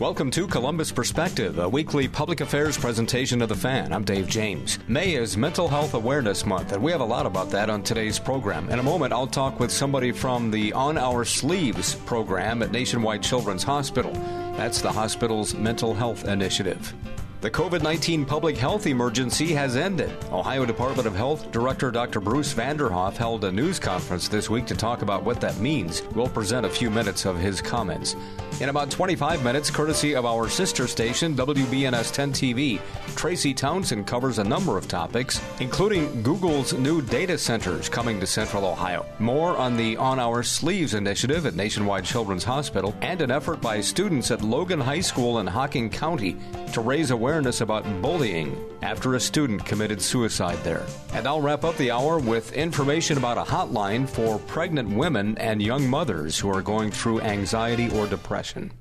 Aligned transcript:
Welcome 0.00 0.30
to 0.30 0.46
Columbus 0.46 0.90
Perspective, 0.90 1.58
a 1.58 1.68
weekly 1.68 2.08
public 2.08 2.40
affairs 2.40 2.78
presentation 2.78 3.42
of 3.42 3.50
the 3.50 3.54
fan. 3.54 3.92
I'm 3.92 4.02
Dave 4.02 4.28
James. 4.28 4.78
May 4.88 5.12
is 5.12 5.36
Mental 5.36 5.68
Health 5.68 5.92
Awareness 5.92 6.46
Month, 6.46 6.72
and 6.72 6.82
we 6.82 6.90
have 6.90 7.02
a 7.02 7.04
lot 7.04 7.26
about 7.26 7.50
that 7.50 7.68
on 7.68 7.82
today's 7.82 8.18
program. 8.18 8.70
In 8.70 8.78
a 8.78 8.82
moment, 8.82 9.12
I'll 9.12 9.26
talk 9.26 9.60
with 9.60 9.70
somebody 9.70 10.10
from 10.10 10.50
the 10.50 10.72
On 10.72 10.96
Our 10.96 11.26
Sleeves 11.26 11.96
program 11.96 12.62
at 12.62 12.72
Nationwide 12.72 13.22
Children's 13.22 13.62
Hospital. 13.62 14.14
That's 14.56 14.80
the 14.80 14.90
hospital's 14.90 15.54
mental 15.54 15.92
health 15.92 16.24
initiative. 16.24 16.94
The 17.40 17.50
COVID 17.50 17.82
19 17.82 18.26
public 18.26 18.54
health 18.58 18.86
emergency 18.86 19.54
has 19.54 19.74
ended. 19.74 20.12
Ohio 20.30 20.66
Department 20.66 21.08
of 21.08 21.16
Health 21.16 21.50
Director 21.50 21.90
Dr. 21.90 22.20
Bruce 22.20 22.52
Vanderhoff 22.52 23.16
held 23.16 23.44
a 23.44 23.50
news 23.50 23.78
conference 23.78 24.28
this 24.28 24.50
week 24.50 24.66
to 24.66 24.74
talk 24.74 25.00
about 25.00 25.24
what 25.24 25.40
that 25.40 25.56
means. 25.56 26.02
We'll 26.14 26.28
present 26.28 26.66
a 26.66 26.68
few 26.68 26.90
minutes 26.90 27.24
of 27.24 27.38
his 27.38 27.62
comments. 27.62 28.14
In 28.60 28.68
about 28.68 28.90
25 28.90 29.42
minutes, 29.42 29.70
courtesy 29.70 30.14
of 30.14 30.26
our 30.26 30.50
sister 30.50 30.86
station, 30.86 31.34
WBNS 31.34 32.12
10 32.12 32.30
TV, 32.30 32.78
Tracy 33.16 33.54
Townsend 33.54 34.06
covers 34.06 34.38
a 34.38 34.44
number 34.44 34.76
of 34.76 34.86
topics, 34.86 35.40
including 35.60 36.22
Google's 36.22 36.74
new 36.74 37.00
data 37.00 37.38
centers 37.38 37.88
coming 37.88 38.20
to 38.20 38.26
Central 38.26 38.66
Ohio. 38.66 39.06
More 39.18 39.56
on 39.56 39.78
the 39.78 39.96
On 39.96 40.18
Our 40.18 40.42
Sleeves 40.42 40.92
initiative 40.92 41.46
at 41.46 41.54
Nationwide 41.54 42.04
Children's 42.04 42.44
Hospital, 42.44 42.94
and 43.00 43.22
an 43.22 43.30
effort 43.30 43.62
by 43.62 43.80
students 43.80 44.30
at 44.30 44.42
Logan 44.42 44.80
High 44.80 45.00
School 45.00 45.38
in 45.38 45.46
Hocking 45.46 45.88
County 45.88 46.36
to 46.74 46.82
raise 46.82 47.10
awareness 47.10 47.29
about 47.30 48.02
bullying 48.02 48.58
after 48.82 49.14
a 49.14 49.20
student 49.20 49.64
committed 49.64 50.02
suicide 50.02 50.58
there. 50.64 50.84
And 51.12 51.28
I'll 51.28 51.40
wrap 51.40 51.62
up 51.62 51.76
the 51.76 51.92
hour 51.92 52.18
with 52.18 52.52
information 52.54 53.18
about 53.18 53.38
a 53.38 53.42
hotline 53.42 54.08
for 54.08 54.40
pregnant 54.40 54.90
women 54.90 55.38
and 55.38 55.62
young 55.62 55.88
mothers 55.88 56.40
who 56.40 56.50
are 56.50 56.60
going 56.60 56.90
through 56.90 57.20
anxiety 57.20 57.88
or 57.96 58.08
depression. 58.08 58.72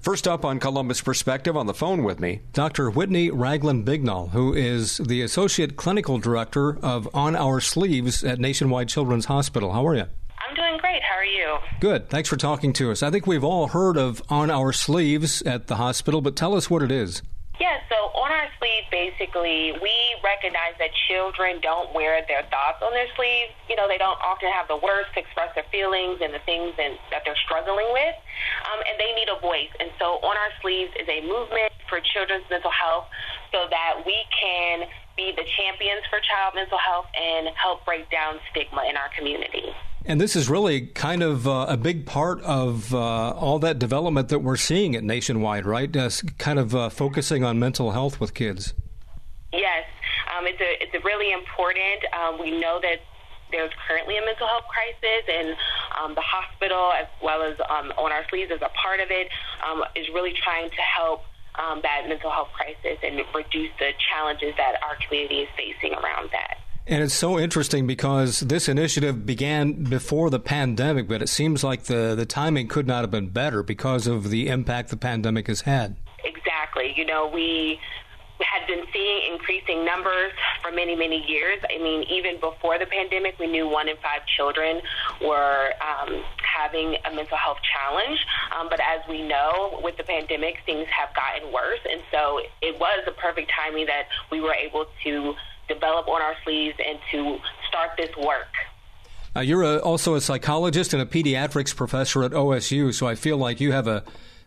First 0.00 0.26
up 0.26 0.44
on 0.44 0.58
Columbus 0.58 1.00
Perspective 1.00 1.56
on 1.56 1.66
the 1.66 1.74
phone 1.74 2.02
with 2.02 2.18
me, 2.18 2.40
Dr. 2.52 2.90
Whitney 2.90 3.30
Raglin 3.30 3.84
Bignall, 3.84 4.30
who 4.30 4.52
is 4.52 4.96
the 4.96 5.22
Associate 5.22 5.76
Clinical 5.76 6.18
Director 6.18 6.76
of 6.84 7.08
On 7.14 7.36
Our 7.36 7.60
Sleeves 7.60 8.24
at 8.24 8.40
Nationwide 8.40 8.88
Children's 8.88 9.26
Hospital. 9.26 9.72
How 9.72 9.86
are 9.86 9.94
you? 9.94 10.06
I'm 10.48 10.56
doing 10.56 10.76
great. 10.80 11.02
How 11.04 11.16
are 11.18 11.24
you? 11.24 11.56
Good. 11.78 12.10
Thanks 12.10 12.28
for 12.28 12.36
talking 12.36 12.72
to 12.74 12.90
us. 12.90 13.04
I 13.04 13.10
think 13.10 13.28
we've 13.28 13.44
all 13.44 13.68
heard 13.68 13.96
of 13.96 14.20
On 14.28 14.50
Our 14.50 14.72
Sleeves 14.72 15.40
at 15.42 15.68
the 15.68 15.76
hospital, 15.76 16.20
but 16.20 16.34
tell 16.34 16.56
us 16.56 16.68
what 16.68 16.82
it 16.82 16.90
is. 16.90 17.22
Yeah, 17.60 17.78
so 17.88 17.91
on 18.12 18.28
our 18.28 18.48
sleeve, 18.60 18.84
basically, 18.92 19.72
we 19.80 19.96
recognize 20.20 20.76
that 20.76 20.92
children 21.08 21.60
don't 21.64 21.92
wear 21.96 22.20
their 22.28 22.44
thoughts 22.52 22.84
on 22.84 22.92
their 22.92 23.08
sleeves. 23.16 23.52
You 23.68 23.76
know, 23.76 23.88
they 23.88 23.96
don't 23.96 24.18
often 24.20 24.52
have 24.52 24.68
the 24.68 24.76
words 24.76 25.08
to 25.16 25.24
express 25.24 25.52
their 25.56 25.66
feelings 25.72 26.20
and 26.20 26.32
the 26.32 26.42
things 26.44 26.76
and, 26.76 27.00
that 27.08 27.24
they're 27.24 27.38
struggling 27.44 27.88
with, 27.92 28.16
um, 28.68 28.80
and 28.84 28.94
they 29.00 29.16
need 29.16 29.32
a 29.32 29.38
voice. 29.40 29.72
And 29.80 29.88
so, 29.96 30.20
on 30.20 30.34
our 30.36 30.52
sleeves 30.60 30.92
is 31.00 31.08
a 31.08 31.24
movement 31.24 31.72
for 31.88 32.00
children's 32.12 32.44
mental 32.52 32.72
health 32.72 33.08
so 33.52 33.68
that 33.68 34.04
we 34.04 34.16
can 34.32 34.88
be 35.16 35.32
the 35.36 35.44
champions 35.56 36.04
for 36.08 36.20
child 36.24 36.56
mental 36.56 36.80
health 36.80 37.08
and 37.12 37.52
help 37.56 37.84
break 37.84 38.08
down 38.08 38.40
stigma 38.52 38.84
in 38.88 38.96
our 38.96 39.12
community. 39.16 39.72
And 40.04 40.20
this 40.20 40.34
is 40.34 40.48
really 40.48 40.88
kind 40.88 41.22
of 41.22 41.46
uh, 41.46 41.66
a 41.68 41.76
big 41.76 42.06
part 42.06 42.40
of 42.42 42.92
uh, 42.92 42.98
all 42.98 43.58
that 43.60 43.78
development 43.78 44.28
that 44.30 44.40
we're 44.40 44.56
seeing 44.56 44.96
at 44.96 45.04
Nationwide, 45.04 45.64
right? 45.64 45.94
Uh, 45.96 46.10
kind 46.38 46.58
of 46.58 46.74
uh, 46.74 46.88
focusing 46.88 47.44
on 47.44 47.58
mental 47.58 47.92
health 47.92 48.18
with 48.18 48.34
kids. 48.34 48.74
Yes, 49.52 49.84
um, 50.36 50.46
it's 50.46 50.60
a 50.60 50.82
it's 50.82 50.94
a 50.94 51.00
really 51.04 51.32
important. 51.32 52.02
Um, 52.12 52.40
we 52.40 52.58
know 52.58 52.80
that 52.82 53.00
there's 53.52 53.70
currently 53.86 54.16
a 54.16 54.24
mental 54.24 54.46
health 54.48 54.64
crisis, 54.66 55.28
and 55.28 55.54
um, 56.00 56.14
the 56.14 56.24
hospital, 56.24 56.90
as 56.98 57.06
well 57.22 57.42
as 57.42 57.54
um, 57.70 57.92
on 57.98 58.10
our 58.10 58.24
sleeves 58.28 58.50
as 58.50 58.62
a 58.62 58.70
part 58.70 58.98
of 58.98 59.10
it, 59.10 59.28
um, 59.68 59.84
is 59.94 60.08
really 60.14 60.32
trying 60.42 60.70
to 60.70 60.82
help 60.82 61.22
um, 61.54 61.80
that 61.82 62.08
mental 62.08 62.30
health 62.30 62.48
crisis 62.56 62.98
and 63.04 63.20
reduce 63.34 63.70
the 63.78 63.92
challenges 64.10 64.54
that 64.56 64.82
our 64.82 64.96
community 65.06 65.42
is 65.42 65.48
facing 65.54 65.92
around 65.94 66.30
that. 66.32 66.61
And 66.86 67.02
it's 67.02 67.14
so 67.14 67.38
interesting 67.38 67.86
because 67.86 68.40
this 68.40 68.68
initiative 68.68 69.24
began 69.24 69.84
before 69.84 70.30
the 70.30 70.40
pandemic, 70.40 71.08
but 71.08 71.22
it 71.22 71.28
seems 71.28 71.62
like 71.62 71.84
the, 71.84 72.14
the 72.16 72.26
timing 72.26 72.66
could 72.66 72.86
not 72.86 73.02
have 73.02 73.10
been 73.10 73.28
better 73.28 73.62
because 73.62 74.06
of 74.06 74.30
the 74.30 74.48
impact 74.48 74.90
the 74.90 74.96
pandemic 74.96 75.46
has 75.46 75.60
had. 75.60 75.96
Exactly. 76.24 76.92
You 76.96 77.06
know, 77.06 77.30
we 77.32 77.78
had 78.40 78.66
been 78.66 78.84
seeing 78.92 79.32
increasing 79.32 79.84
numbers 79.84 80.32
for 80.60 80.72
many, 80.72 80.96
many 80.96 81.24
years. 81.28 81.60
I 81.70 81.78
mean, 81.78 82.02
even 82.10 82.40
before 82.40 82.78
the 82.78 82.86
pandemic, 82.86 83.38
we 83.38 83.46
knew 83.46 83.68
one 83.68 83.88
in 83.88 83.96
five 83.96 84.26
children 84.36 84.80
were 85.24 85.70
um, 85.78 86.22
having 86.42 86.96
a 87.04 87.14
mental 87.14 87.36
health 87.36 87.58
challenge. 87.62 88.18
Um, 88.58 88.66
but 88.68 88.80
as 88.80 89.00
we 89.08 89.22
know, 89.22 89.80
with 89.84 89.96
the 89.96 90.04
pandemic, 90.04 90.56
things 90.66 90.86
have 90.88 91.14
gotten 91.14 91.52
worse. 91.52 91.80
And 91.88 92.02
so 92.10 92.40
it 92.60 92.78
was 92.80 93.04
the 93.06 93.12
perfect 93.12 93.52
timing 93.56 93.86
that 93.86 94.08
we 94.32 94.40
were 94.40 94.54
able 94.54 94.86
to 95.04 95.34
develop 95.72 96.08
on 96.08 96.20
our 96.20 96.34
sleeves 96.44 96.76
and 96.86 96.98
to 97.10 97.38
start 97.68 97.90
this 97.96 98.14
work. 98.16 98.48
Uh, 99.34 99.40
you're 99.40 99.62
a, 99.62 99.78
also 99.78 100.14
a 100.14 100.20
psychologist 100.20 100.92
and 100.92 101.02
a 101.02 101.06
pediatrics 101.06 101.74
professor 101.74 102.22
at 102.22 102.32
OSU, 102.32 102.92
so 102.92 103.06
I 103.06 103.14
feel 103.14 103.38
like 103.38 103.60
you 103.60 103.72
have 103.72 103.86
a, 103.86 104.04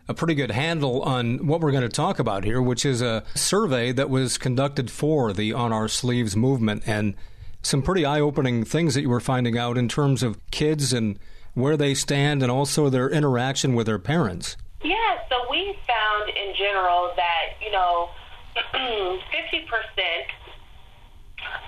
a 0.08 0.14
pretty 0.14 0.34
good 0.34 0.52
handle 0.52 1.02
on 1.02 1.46
what 1.46 1.60
we're 1.60 1.72
going 1.72 1.82
to 1.82 1.88
talk 1.88 2.18
about 2.18 2.44
here, 2.44 2.62
which 2.62 2.86
is 2.86 3.02
a 3.02 3.24
survey 3.34 3.90
that 3.92 4.08
was 4.08 4.38
conducted 4.38 4.90
for 4.90 5.32
the 5.32 5.52
On 5.52 5.72
Our 5.72 5.88
Sleeves 5.88 6.36
movement 6.36 6.84
and 6.86 7.16
some 7.62 7.82
pretty 7.82 8.04
eye 8.04 8.20
opening 8.20 8.64
things 8.64 8.94
that 8.94 9.02
you 9.02 9.08
were 9.08 9.18
finding 9.18 9.58
out 9.58 9.76
in 9.76 9.88
terms 9.88 10.22
of 10.22 10.38
kids 10.52 10.92
and 10.92 11.18
where 11.54 11.76
they 11.76 11.94
stand 11.94 12.42
and 12.42 12.52
also 12.52 12.88
their 12.88 13.08
interaction 13.10 13.74
with 13.74 13.86
their 13.86 13.98
parents. 13.98 14.56
Yeah, 14.84 15.18
so 15.28 15.36
we 15.50 15.76
found 15.86 16.28
in 16.28 16.54
general 16.54 17.12
that, 17.16 17.56
you 17.60 17.72
know, 17.72 18.10
50% 18.72 19.18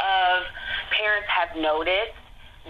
of 0.01 0.45
parents 0.95 1.29
have 1.29 1.57
noted 1.57 2.15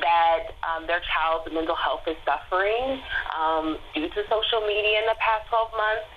that 0.00 0.54
um, 0.62 0.86
their 0.86 1.02
child's 1.12 1.50
mental 1.52 1.74
health 1.74 2.06
is 2.06 2.16
suffering 2.24 3.02
um, 3.34 3.78
due 3.94 4.08
to 4.08 4.20
social 4.30 4.62
media 4.66 5.02
in 5.02 5.06
the 5.06 5.18
past 5.18 5.48
12 5.50 5.70
months. 5.74 6.08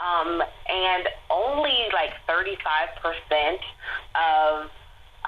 Um, 0.00 0.42
and 0.66 1.04
only 1.30 1.86
like 1.92 2.10
35% 2.26 3.58
of 4.16 4.70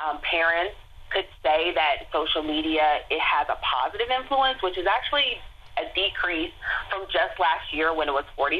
um, 0.01 0.19
parents 0.23 0.75
could 1.12 1.27
say 1.43 1.75
that 1.75 2.07
social 2.12 2.43
media 2.43 3.03
it 3.11 3.21
has 3.21 3.47
a 3.51 3.59
positive 3.61 4.09
influence, 4.09 4.62
which 4.62 4.78
is 4.78 4.87
actually 4.87 5.39
a 5.79 5.85
decrease 5.95 6.53
from 6.91 7.05
just 7.07 7.39
last 7.39 7.73
year 7.73 7.95
when 7.95 8.09
it 8.09 8.13
was 8.13 8.25
43%. 8.39 8.59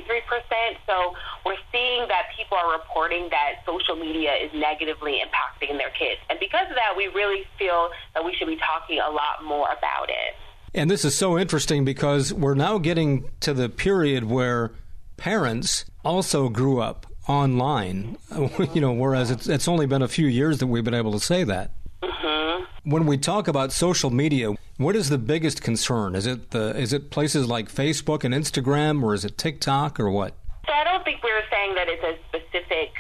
So 0.87 1.15
we're 1.44 1.60
seeing 1.72 2.06
that 2.09 2.31
people 2.37 2.56
are 2.56 2.72
reporting 2.72 3.28
that 3.31 3.62
social 3.66 3.97
media 3.97 4.32
is 4.34 4.50
negatively 4.54 5.21
impacting 5.21 5.78
their 5.78 5.91
kids. 5.91 6.21
And 6.28 6.38
because 6.38 6.69
of 6.69 6.76
that, 6.76 6.94
we 6.97 7.09
really 7.09 7.44
feel 7.59 7.91
that 8.15 8.25
we 8.25 8.34
should 8.34 8.48
be 8.48 8.56
talking 8.56 8.98
a 9.00 9.10
lot 9.10 9.44
more 9.44 9.66
about 9.66 10.09
it. 10.09 10.34
And 10.75 10.91
this 10.91 11.04
is 11.04 11.16
so 11.16 11.38
interesting 11.38 11.84
because 11.84 12.32
we're 12.32 12.54
now 12.54 12.78
getting 12.78 13.28
to 13.41 13.53
the 13.53 13.69
period 13.69 14.25
where 14.25 14.72
parents 15.16 15.84
also 16.04 16.48
grew 16.48 16.81
up 16.81 17.06
online, 17.28 18.16
you 18.75 18.81
know, 18.81 18.92
whereas 18.92 19.31
it's, 19.31 19.48
it's 19.48 19.69
only 19.69 19.87
been 19.87 20.03
a 20.03 20.09
few 20.09 20.27
years 20.27 20.59
that 20.59 20.66
we've 20.66 20.84
been 20.84 20.94
able 20.94 21.12
to 21.12 21.21
say 21.21 21.44
that. 21.44 21.72
When 22.84 23.04
we 23.04 23.18
talk 23.18 23.46
about 23.46 23.72
social 23.72 24.08
media, 24.08 24.54
what 24.78 24.96
is 24.96 25.10
the 25.10 25.18
biggest 25.18 25.62
concern? 25.62 26.14
Is 26.14 26.26
it 26.26 26.50
the 26.50 26.74
is 26.76 26.92
it 26.92 27.10
places 27.10 27.46
like 27.46 27.70
Facebook 27.70 28.24
and 28.24 28.32
Instagram, 28.32 29.02
or 29.02 29.12
is 29.12 29.24
it 29.24 29.36
TikTok, 29.36 30.00
or 30.00 30.10
what? 30.10 30.34
So 30.66 30.72
I 30.72 30.84
don't 30.84 31.04
think 31.04 31.22
we 31.22 31.30
are 31.30 31.44
saying 31.50 31.74
that 31.74 31.88
it's 31.88 32.02
a 32.02 32.16
specific 32.28 32.92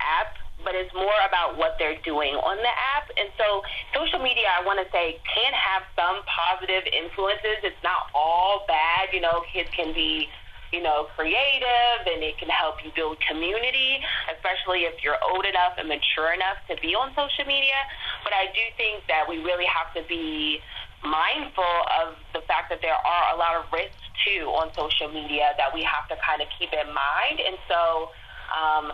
app, 0.00 0.36
but 0.64 0.74
it's 0.74 0.92
more 0.94 1.20
about 1.28 1.58
what 1.58 1.76
they're 1.78 2.00
doing 2.04 2.34
on 2.36 2.56
the 2.56 2.72
app. 2.96 3.10
And 3.18 3.28
so 3.36 3.62
social 3.92 4.18
media, 4.18 4.46
I 4.48 4.64
want 4.64 4.80
to 4.80 4.90
say, 4.90 5.20
can 5.34 5.52
have 5.52 5.82
some 5.94 6.22
positive 6.24 6.84
influences. 6.88 7.60
It's 7.64 7.82
not 7.84 8.08
all 8.14 8.64
bad. 8.66 9.12
You 9.12 9.20
know, 9.20 9.42
kids 9.52 9.68
can 9.76 9.92
be 9.92 10.28
you 10.72 10.82
know, 10.82 11.08
creative 11.16 12.00
and 12.04 12.20
it 12.22 12.36
can 12.36 12.48
help 12.48 12.76
you 12.84 12.92
build 12.92 13.16
community, 13.24 14.00
especially 14.28 14.84
if 14.84 15.00
you're 15.00 15.18
old 15.32 15.44
enough 15.48 15.80
and 15.80 15.88
mature 15.88 16.36
enough 16.36 16.60
to 16.68 16.76
be 16.84 16.92
on 16.92 17.12
social 17.16 17.48
media. 17.48 17.76
But 18.24 18.36
I 18.36 18.52
do 18.52 18.64
think 18.76 19.08
that 19.08 19.24
we 19.24 19.40
really 19.40 19.68
have 19.68 19.88
to 19.96 20.02
be 20.08 20.60
mindful 21.00 21.74
of 22.02 22.18
the 22.34 22.42
fact 22.50 22.68
that 22.68 22.82
there 22.82 22.98
are 22.98 23.24
a 23.32 23.36
lot 23.38 23.54
of 23.54 23.70
risks 23.72 24.02
too 24.26 24.50
on 24.58 24.68
social 24.74 25.08
media 25.08 25.54
that 25.56 25.70
we 25.70 25.86
have 25.86 26.04
to 26.10 26.16
kind 26.20 26.42
of 26.42 26.48
keep 26.58 26.74
in 26.74 26.90
mind. 26.90 27.38
And 27.38 27.56
so, 27.70 28.10
um, 28.50 28.84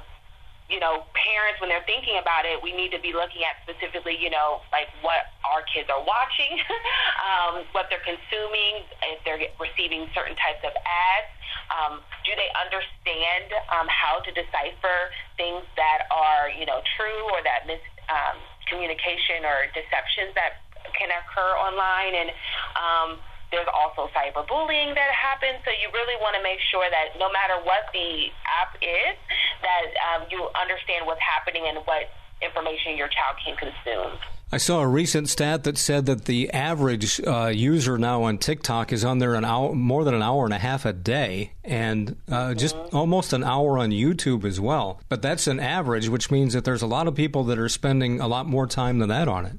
you 0.72 0.80
know, 0.80 1.04
parents, 1.12 1.60
when 1.60 1.68
they're 1.68 1.84
thinking 1.84 2.16
about 2.16 2.48
it, 2.48 2.56
we 2.64 2.72
need 2.72 2.88
to 2.96 3.00
be 3.00 3.12
looking 3.12 3.44
at 3.44 3.60
specifically, 3.68 4.16
you 4.16 4.32
know, 4.32 4.64
like 4.72 4.88
what 5.04 5.28
our 5.44 5.60
kids 5.68 5.92
are 5.92 6.00
watching, 6.00 6.56
um, 7.28 7.68
what 7.76 7.92
they're 7.92 8.04
consuming, 8.04 8.88
if 9.12 9.20
they're 9.28 9.40
receiving 9.60 10.08
certain 10.16 10.32
types 10.40 10.64
of 10.64 10.72
ads. 10.72 11.30
Um, 11.68 12.00
do 12.24 12.32
they 12.32 12.48
understand 12.56 13.52
um, 13.72 13.88
how 13.92 14.24
to 14.24 14.30
decipher 14.32 15.12
things 15.36 15.64
that 15.76 16.08
are, 16.08 16.48
you 16.48 16.64
know, 16.64 16.80
true 16.96 17.22
or 17.36 17.44
that 17.44 17.68
miscommunication 17.68 19.44
um, 19.44 19.52
or 19.52 19.68
deceptions 19.76 20.32
that 20.32 20.64
can 20.96 21.12
occur 21.12 21.52
online? 21.60 22.16
And, 22.16 22.28
um, 22.76 23.08
there's 23.50 23.68
also 23.72 24.10
cyberbullying 24.14 24.94
that 24.94 25.10
happens. 25.12 25.62
So 25.64 25.70
you 25.70 25.88
really 25.92 26.16
want 26.20 26.36
to 26.36 26.42
make 26.42 26.58
sure 26.70 26.86
that 26.88 27.18
no 27.18 27.30
matter 27.30 27.60
what 27.64 27.90
the 27.92 28.28
app 28.44 28.76
is, 28.82 29.16
that 29.62 29.86
um, 30.06 30.26
you 30.30 30.48
understand 30.58 31.06
what's 31.06 31.22
happening 31.22 31.64
and 31.66 31.78
what 31.84 32.10
information 32.42 32.96
your 32.96 33.08
child 33.08 33.36
can 33.44 33.56
consume. 33.56 34.18
I 34.52 34.58
saw 34.58 34.82
a 34.82 34.86
recent 34.86 35.28
stat 35.28 35.64
that 35.64 35.76
said 35.76 36.06
that 36.06 36.26
the 36.26 36.48
average 36.52 37.20
uh, 37.26 37.46
user 37.46 37.98
now 37.98 38.22
on 38.22 38.38
TikTok 38.38 38.92
is 38.92 39.04
on 39.04 39.18
there 39.18 39.34
an 39.34 39.44
hour, 39.44 39.74
more 39.74 40.04
than 40.04 40.14
an 40.14 40.22
hour 40.22 40.44
and 40.44 40.54
a 40.54 40.58
half 40.58 40.84
a 40.84 40.92
day, 40.92 41.54
and 41.64 42.16
uh, 42.28 42.50
mm-hmm. 42.50 42.58
just 42.58 42.76
almost 42.92 43.32
an 43.32 43.42
hour 43.42 43.78
on 43.78 43.90
YouTube 43.90 44.44
as 44.44 44.60
well. 44.60 45.00
But 45.08 45.22
that's 45.22 45.48
an 45.48 45.58
average, 45.58 46.08
which 46.08 46.30
means 46.30 46.52
that 46.52 46.64
there's 46.64 46.82
a 46.82 46.86
lot 46.86 47.08
of 47.08 47.16
people 47.16 47.42
that 47.44 47.58
are 47.58 47.68
spending 47.68 48.20
a 48.20 48.28
lot 48.28 48.46
more 48.46 48.68
time 48.68 49.00
than 49.00 49.08
that 49.08 49.26
on 49.26 49.44
it. 49.44 49.56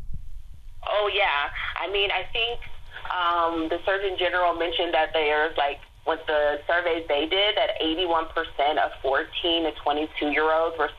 Oh 0.88 1.10
yeah, 1.14 1.50
I 1.78 1.92
mean, 1.92 2.10
I 2.12 2.24
think 2.32 2.62
um, 3.12 3.70
the 3.70 3.80
Surgeon 3.86 4.18
General 4.18 4.54
mentioned 4.58 4.94
that 4.94 5.12
there's 5.14 5.56
like 5.58 5.80
with 6.08 6.20
the 6.28 6.60
surveys 6.68 7.06
they 7.08 7.26
did 7.26 7.56
that 7.58 7.82
81% 7.82 8.30
of 8.78 8.92
14 9.02 9.64
to 9.64 9.72
22 9.72 10.28
year 10.30 10.52
olds 10.54 10.78
were 10.78 10.90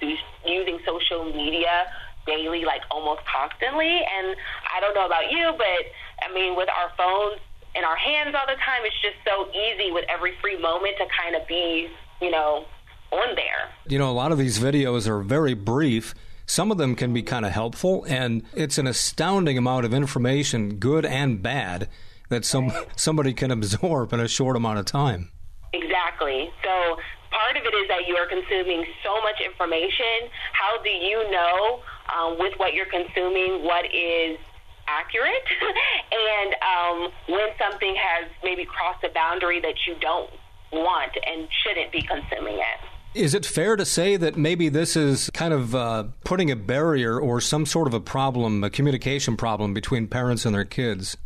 using 0.44 0.78
social 0.84 1.24
media 1.24 1.86
daily, 2.26 2.64
like 2.64 2.82
almost 2.90 3.20
constantly. 3.24 4.02
And 4.02 4.36
I 4.74 4.80
don't 4.80 4.94
know 4.94 5.06
about 5.06 5.30
you, 5.30 5.54
but 5.56 6.26
I 6.28 6.32
mean, 6.34 6.56
with 6.56 6.68
our 6.68 6.90
phones 6.96 7.40
in 7.74 7.84
our 7.84 7.96
hands 7.96 8.34
all 8.34 8.46
the 8.46 8.58
time, 8.60 8.82
it's 8.82 9.00
just 9.00 9.16
so 9.24 9.48
easy 9.54 9.92
with 9.92 10.04
every 10.08 10.32
free 10.40 10.60
moment 10.60 10.94
to 10.98 11.06
kind 11.16 11.36
of 11.36 11.46
be, 11.46 11.88
you 12.20 12.30
know, 12.30 12.66
on 13.12 13.36
there. 13.36 13.70
You 13.88 13.98
know, 13.98 14.10
a 14.10 14.12
lot 14.12 14.32
of 14.32 14.38
these 14.38 14.58
videos 14.58 15.06
are 15.06 15.22
very 15.22 15.54
brief. 15.54 16.14
Some 16.46 16.70
of 16.70 16.78
them 16.78 16.94
can 16.94 17.12
be 17.12 17.22
kind 17.22 17.44
of 17.44 17.52
helpful, 17.52 18.04
and 18.08 18.42
it's 18.54 18.78
an 18.78 18.86
astounding 18.86 19.58
amount 19.58 19.84
of 19.84 19.92
information, 19.92 20.76
good 20.76 21.04
and 21.04 21.42
bad, 21.42 21.88
that 22.28 22.44
some 22.44 22.72
somebody 22.96 23.32
can 23.32 23.50
absorb 23.50 24.12
in 24.12 24.20
a 24.20 24.28
short 24.28 24.56
amount 24.56 24.78
of 24.78 24.84
time. 24.86 25.30
Exactly. 25.72 26.50
So 26.62 26.98
part 27.30 27.56
of 27.56 27.64
it 27.64 27.74
is 27.74 27.88
that 27.88 28.06
you 28.06 28.14
are 28.16 28.26
consuming 28.26 28.84
so 29.04 29.20
much 29.22 29.40
information. 29.44 30.30
How 30.52 30.80
do 30.82 30.90
you 30.90 31.30
know 31.30 31.80
um, 32.14 32.38
with 32.38 32.54
what 32.58 32.74
you're 32.74 32.86
consuming 32.86 33.64
what 33.64 33.84
is 33.92 34.38
accurate 34.88 35.46
and 36.12 36.54
um, 36.62 37.12
when 37.28 37.48
something 37.58 37.94
has 37.98 38.30
maybe 38.44 38.64
crossed 38.64 39.02
a 39.02 39.08
boundary 39.08 39.60
that 39.60 39.74
you 39.86 39.96
don't 40.00 40.30
want 40.72 41.12
and 41.26 41.48
shouldn't 41.64 41.90
be 41.90 42.02
consuming 42.02 42.54
it? 42.54 42.95
Is 43.16 43.32
it 43.32 43.46
fair 43.46 43.76
to 43.76 43.86
say 43.86 44.18
that 44.18 44.36
maybe 44.36 44.68
this 44.68 44.94
is 44.94 45.30
kind 45.30 45.54
of 45.54 45.74
uh, 45.74 46.04
putting 46.24 46.50
a 46.50 46.56
barrier 46.56 47.18
or 47.18 47.40
some 47.40 47.64
sort 47.64 47.88
of 47.88 47.94
a 47.94 48.00
problem, 48.00 48.62
a 48.62 48.68
communication 48.68 49.38
problem 49.38 49.72
between 49.72 50.06
parents 50.06 50.44
and 50.44 50.54
their 50.54 50.66
kids? 50.66 51.16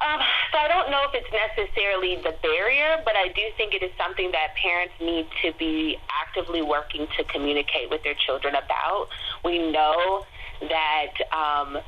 Um, 0.00 0.18
so 0.50 0.58
I 0.58 0.66
don't 0.66 0.90
know 0.90 1.04
if 1.04 1.14
it's 1.14 1.30
necessarily 1.30 2.16
the 2.16 2.34
barrier, 2.42 3.02
but 3.04 3.16
I 3.16 3.28
do 3.28 3.42
think 3.58 3.74
it 3.74 3.82
is 3.82 3.90
something 3.98 4.32
that 4.32 4.54
parents 4.56 4.94
need 4.98 5.26
to 5.42 5.52
be 5.58 5.98
actively 6.26 6.62
working 6.62 7.06
to 7.18 7.24
communicate 7.24 7.90
with 7.90 8.02
their 8.02 8.14
children 8.14 8.54
about. 8.54 9.08
We 9.44 9.70
know 9.70 10.24
that 10.62 11.12
um, 11.36 11.82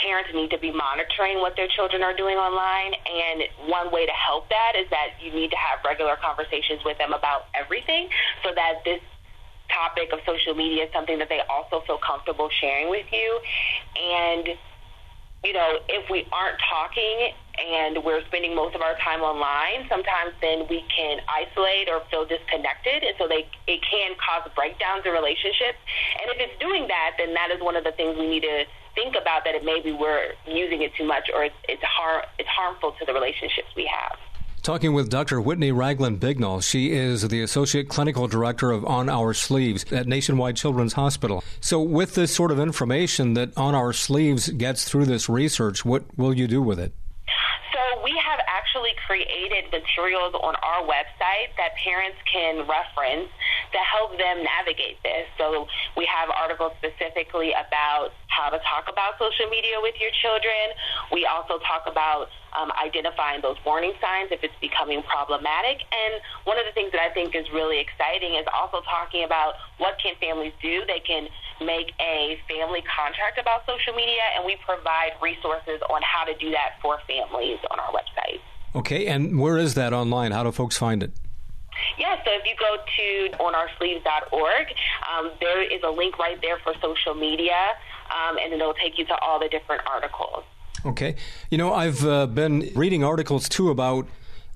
parents 0.00 0.30
need 0.34 0.50
to 0.50 0.58
be 0.58 0.70
monitoring 0.70 1.40
what 1.40 1.56
their 1.56 1.68
children 1.68 2.02
are 2.02 2.14
doing 2.14 2.36
online, 2.36 2.94
and 2.94 3.42
one 3.66 3.90
way 3.90 4.06
to 4.06 4.12
help 4.12 4.48
that 4.48 4.72
is 4.78 4.88
that 4.90 5.18
you 5.20 5.32
need 5.32 5.50
to 5.50 5.58
have 5.58 5.82
regular 5.84 6.16
conversations 6.22 6.80
with 6.84 6.98
them 6.98 7.12
about 7.12 7.50
everything 7.54 8.08
so 8.42 8.50
that 8.54 8.82
this 8.84 9.00
topic 9.70 10.12
of 10.12 10.20
social 10.26 10.54
media 10.54 10.84
is 10.84 10.90
something 10.92 11.18
that 11.18 11.28
they 11.28 11.40
also 11.48 11.82
feel 11.86 11.98
comfortable 11.98 12.48
sharing 12.60 12.90
with 12.90 13.06
you. 13.10 13.40
And 13.96 14.58
you 15.42 15.52
know, 15.52 15.82
if 15.90 16.06
we 16.06 16.22
aren't 16.30 16.54
talking 16.70 17.34
and 17.58 17.98
we're 18.06 18.22
spending 18.30 18.54
most 18.54 18.78
of 18.78 18.80
our 18.80 18.94
time 19.02 19.26
online, 19.26 19.90
sometimes 19.90 20.30
then 20.38 20.70
we 20.70 20.86
can 20.86 21.18
isolate 21.26 21.90
or 21.90 22.00
feel 22.10 22.22
disconnected, 22.22 23.02
and 23.02 23.14
so 23.18 23.26
they 23.26 23.50
it 23.66 23.82
can 23.82 24.14
cause 24.22 24.46
breakdowns 24.54 25.02
in 25.04 25.10
relationships. 25.10 25.82
And 26.22 26.30
if 26.30 26.38
it's 26.38 26.56
doing 26.62 26.86
that, 26.86 27.18
then 27.18 27.34
that 27.34 27.50
is 27.50 27.58
one 27.58 27.74
of 27.74 27.82
the 27.82 27.90
things 27.92 28.14
we 28.14 28.30
need 28.30 28.46
to 28.46 28.64
think 28.94 29.14
about 29.20 29.44
that 29.44 29.54
it 29.54 29.64
maybe 29.64 29.92
we're 29.92 30.32
using 30.46 30.82
it 30.82 30.94
too 30.94 31.04
much 31.04 31.30
or 31.34 31.44
it's 31.44 31.54
it's, 31.68 31.82
har- 31.82 32.24
it's 32.38 32.48
harmful 32.48 32.92
to 32.98 33.04
the 33.04 33.12
relationships 33.12 33.68
we 33.76 33.86
have. 33.86 34.18
Talking 34.62 34.92
with 34.92 35.10
Dr. 35.10 35.40
Whitney 35.40 35.72
Raglin 35.72 36.20
Bignall. 36.20 36.62
She 36.62 36.92
is 36.92 37.26
the 37.26 37.42
Associate 37.42 37.88
Clinical 37.88 38.28
Director 38.28 38.70
of 38.70 38.84
On 38.84 39.08
Our 39.08 39.34
Sleeves 39.34 39.84
at 39.92 40.06
Nationwide 40.06 40.54
Children's 40.54 40.92
Hospital. 40.92 41.42
So, 41.60 41.80
with 41.82 42.14
this 42.14 42.32
sort 42.32 42.52
of 42.52 42.60
information 42.60 43.34
that 43.34 43.58
On 43.58 43.74
Our 43.74 43.92
Sleeves 43.92 44.50
gets 44.50 44.84
through 44.84 45.06
this 45.06 45.28
research, 45.28 45.84
what 45.84 46.04
will 46.16 46.32
you 46.32 46.46
do 46.46 46.62
with 46.62 46.78
it? 46.78 46.92
So, 47.72 48.02
we 48.04 48.16
have 48.24 48.38
actually 48.46 48.90
created 49.04 49.64
materials 49.72 50.34
on 50.34 50.54
our 50.62 50.82
website 50.84 51.50
that 51.56 51.74
parents 51.84 52.18
can 52.32 52.58
reference 52.68 53.30
to 53.72 53.80
help 53.80 54.16
them 54.16 54.44
navigate 54.44 55.02
this. 55.02 55.26
So, 55.36 55.66
we 55.96 56.06
have 56.06 56.30
articles 56.30 56.72
specifically 56.78 57.52
about 57.52 58.12
how 58.28 58.48
to 58.48 58.58
talk 58.64 58.88
about 58.88 59.20
social 59.20 59.48
media 59.50 59.76
with 59.80 59.94
your 60.00 60.10
children. 60.24 60.72
We 61.12 61.26
also 61.26 61.60
talk 61.64 61.84
about 61.84 62.28
um, 62.56 62.72
identifying 62.80 63.40
those 63.40 63.56
warning 63.64 63.92
signs 64.00 64.28
if 64.32 64.44
it's 64.44 64.56
becoming 64.60 65.02
problematic. 65.04 65.84
And 65.88 66.20
one 66.44 66.58
of 66.58 66.64
the 66.64 66.72
things 66.72 66.92
that 66.92 67.00
I 67.00 67.12
think 67.12 67.34
is 67.36 67.44
really 67.52 67.80
exciting 67.80 68.36
is 68.36 68.46
also 68.52 68.80
talking 68.88 69.24
about 69.24 69.54
what 69.78 69.96
can 70.00 70.14
families 70.20 70.52
do. 70.60 70.84
They 70.86 71.00
can 71.00 71.28
make 71.60 71.92
a 72.00 72.40
family 72.48 72.82
contract 72.84 73.38
about 73.38 73.64
social 73.66 73.94
media, 73.94 74.22
and 74.36 74.44
we 74.44 74.56
provide 74.64 75.16
resources 75.22 75.80
on 75.88 76.00
how 76.02 76.24
to 76.24 76.36
do 76.38 76.50
that 76.50 76.80
for 76.80 76.98
families 77.06 77.58
on 77.70 77.78
our 77.78 77.92
website. 77.92 78.40
Okay, 78.74 79.06
and 79.06 79.38
where 79.38 79.58
is 79.58 79.74
that 79.74 79.92
online? 79.92 80.32
How 80.32 80.42
do 80.42 80.52
folks 80.52 80.76
find 80.76 81.02
it? 81.02 81.12
Yeah, 81.98 82.16
so 82.24 82.30
if 82.32 82.44
you 82.44 82.54
go 82.58 82.76
to 82.76 83.36
onoursleeves.org, 83.38 84.66
um, 85.10 85.30
there 85.40 85.62
is 85.62 85.82
a 85.82 85.90
link 85.90 86.18
right 86.18 86.40
there 86.40 86.58
for 86.58 86.74
social 86.80 87.14
media, 87.14 87.72
um, 88.10 88.38
and 88.38 88.52
it'll 88.52 88.74
take 88.74 88.98
you 88.98 89.06
to 89.06 89.16
all 89.18 89.38
the 89.38 89.48
different 89.48 89.82
articles. 89.86 90.44
Okay. 90.84 91.14
You 91.50 91.58
know, 91.58 91.72
I've 91.72 92.04
uh, 92.04 92.26
been 92.26 92.70
reading 92.74 93.04
articles 93.04 93.48
too 93.48 93.70
about 93.70 94.08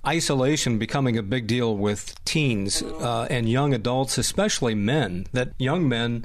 isolation 0.07 0.79
becoming 0.79 1.17
a 1.17 1.23
big 1.23 1.47
deal 1.47 1.77
with 1.77 2.23
teens 2.25 2.83
uh, 2.83 3.27
and 3.31 3.49
young 3.49 3.75
adults, 3.75 4.19
especially 4.19 4.75
men, 4.75 5.27
that 5.33 5.53
young 5.59 5.89
men 5.89 6.25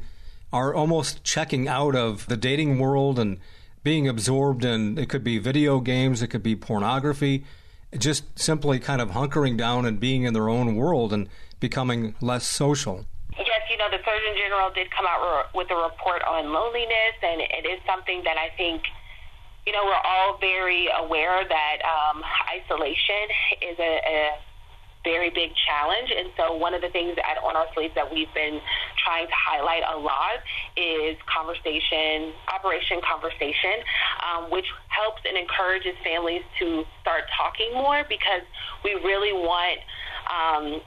are 0.54 0.74
almost 0.74 1.24
checking 1.24 1.68
out 1.68 1.96
of 1.96 2.28
the 2.28 2.38
dating 2.38 2.78
world 2.78 3.18
and 3.18 3.40
being 3.84 4.08
absorbed 4.08 4.64
in 4.64 4.98
it 4.98 5.10
could 5.10 5.24
be 5.24 5.38
video 5.40 5.80
games, 5.80 6.22
it 6.22 6.28
could 6.28 6.44
be 6.44 6.56
pornography, 6.56 7.44
just 7.98 8.40
simply 8.40 8.80
kind 8.80 9.02
of 9.02 9.10
hunkering 9.10 9.58
down 9.58 9.86
and 9.86 10.00
being 10.00 10.24
in 10.24 10.34
their 10.34 10.50
own 10.50 10.76
world 10.76 11.14
and 11.14 11.28
becoming 11.60 12.16
less 12.22 12.46
social. 12.46 13.06
Yes, 13.38 13.62
you 13.70 13.78
know, 13.78 13.90
the 13.90 14.00
Surgeon 14.04 14.36
General 14.38 14.72
did 14.72 14.90
come 14.92 15.06
out 15.08 15.54
with 15.54 15.70
a 15.72 15.76
report 15.76 16.24
on 16.24 16.52
loneliness, 16.52 17.16
and 17.22 17.42
it 17.42 17.66
is 17.66 17.80
something 17.86 18.24
that 18.24 18.38
I 18.38 18.56
think 18.58 18.84
you 19.66 19.74
know, 19.74 19.86
we're 19.86 19.94
all 19.94 20.38
very 20.40 20.88
aware 21.00 21.46
that 21.48 21.78
um, 21.86 22.24
isolation 22.50 23.30
is 23.62 23.78
a, 23.78 24.02
a 24.02 24.32
very 25.04 25.30
big 25.30 25.52
challenge. 25.68 26.12
And 26.16 26.30
so, 26.38 26.56
one 26.56 26.74
of 26.74 26.82
the 26.82 26.90
things 26.90 27.18
at 27.18 27.42
On 27.44 27.56
Our 27.56 27.68
Sleeves 27.74 27.96
that 27.96 28.12
we've 28.12 28.32
been 28.34 28.60
trying 29.04 29.28
to 29.28 29.34
highlight 29.34 29.84
a 29.88 29.98
lot 29.98 30.42
is 30.78 31.18
conversation, 31.26 32.34
Operation 32.54 33.02
Conversation, 33.02 33.82
um, 34.22 34.52
which 34.52 34.66
helps 34.90 35.22
and 35.28 35.38
encourages 35.38 35.96
families 36.04 36.44
to 36.60 36.86
start 37.02 37.24
talking 37.36 37.74
more 37.74 38.04
because 38.10 38.46
we 38.84 38.94
really 38.96 39.34
want. 39.34 39.80
Um, 40.30 40.82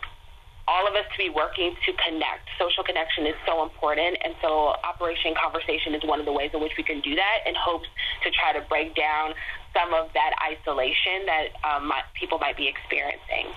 all 0.67 0.89
of 0.89 0.95
us 0.95 1.05
to 1.13 1.19
be 1.19 1.29
working 1.29 1.77
to 1.85 1.93
connect. 2.09 2.49
Social 2.59 2.83
connection 2.83 3.27
is 3.27 3.35
so 3.45 3.63
important, 3.63 4.17
and 4.25 4.33
so 4.41 4.73
Operation 4.81 5.35
Conversation 5.37 5.95
is 5.95 6.03
one 6.05 6.21
of 6.21 6.25
the 6.25 6.33
ways 6.33 6.53
in 6.55 6.61
which 6.63 6.73
we 6.79 6.83
can 6.83 7.03
do 7.03 7.15
that 7.15 7.45
in 7.45 7.55
hopes 7.55 7.89
to 8.25 8.31
try 8.31 8.53
to 8.57 8.65
break 8.69 8.97
down 8.97 9.35
some 9.75 9.93
of 9.93 10.09
that 10.15 10.33
isolation 10.41 11.27
that 11.27 11.53
um, 11.69 11.93
people 12.15 12.39
might 12.39 12.57
be 12.57 12.67
experiencing. 12.67 13.53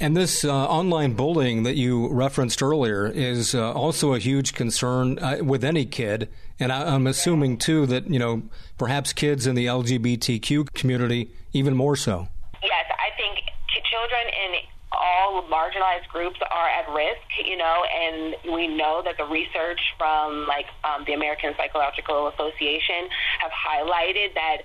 And 0.00 0.16
this 0.16 0.44
uh, 0.44 0.52
online 0.52 1.14
bullying 1.14 1.62
that 1.62 1.76
you 1.76 2.08
referenced 2.08 2.62
earlier 2.62 3.06
is 3.06 3.54
uh, 3.54 3.72
also 3.72 4.14
a 4.14 4.18
huge 4.18 4.52
concern 4.54 5.18
uh, 5.18 5.38
with 5.42 5.62
any 5.62 5.84
kid. 5.84 6.28
And 6.58 6.72
I, 6.72 6.94
am 6.94 7.06
assuming, 7.06 7.58
too, 7.58 7.86
that, 7.86 8.08
you 8.10 8.18
know, 8.18 8.42
perhaps 8.78 9.12
kids 9.12 9.46
in 9.46 9.54
the 9.54 9.66
LGBTQ 9.66 10.72
community 10.74 11.30
even 11.52 11.76
more 11.76 11.94
so. 11.94 12.28
Yes, 12.62 12.86
I 12.90 13.14
think 13.16 13.38
children 13.84 14.26
in 14.26 14.60
all 14.92 15.42
marginalized 15.48 16.08
groups 16.08 16.38
are 16.50 16.68
at 16.68 16.88
risk, 16.92 17.22
you 17.44 17.56
know, 17.56 17.84
and 17.84 18.54
we 18.54 18.68
know 18.68 19.02
that 19.04 19.16
the 19.16 19.24
research 19.24 19.80
from 19.98 20.46
like 20.46 20.66
um, 20.84 21.04
the 21.06 21.12
American 21.12 21.54
Psychological 21.56 22.28
Association 22.28 23.08
have 23.40 23.50
highlighted 23.50 24.34
that 24.34 24.58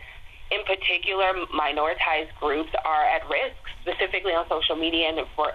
in 0.51 0.63
particular 0.63 1.33
minoritized 1.53 2.33
groups 2.39 2.69
are 2.85 3.05
at 3.05 3.27
risk, 3.29 3.57
specifically 3.81 4.33
on 4.33 4.47
social 4.49 4.75
media 4.75 5.09
and 5.09 5.27
for 5.35 5.53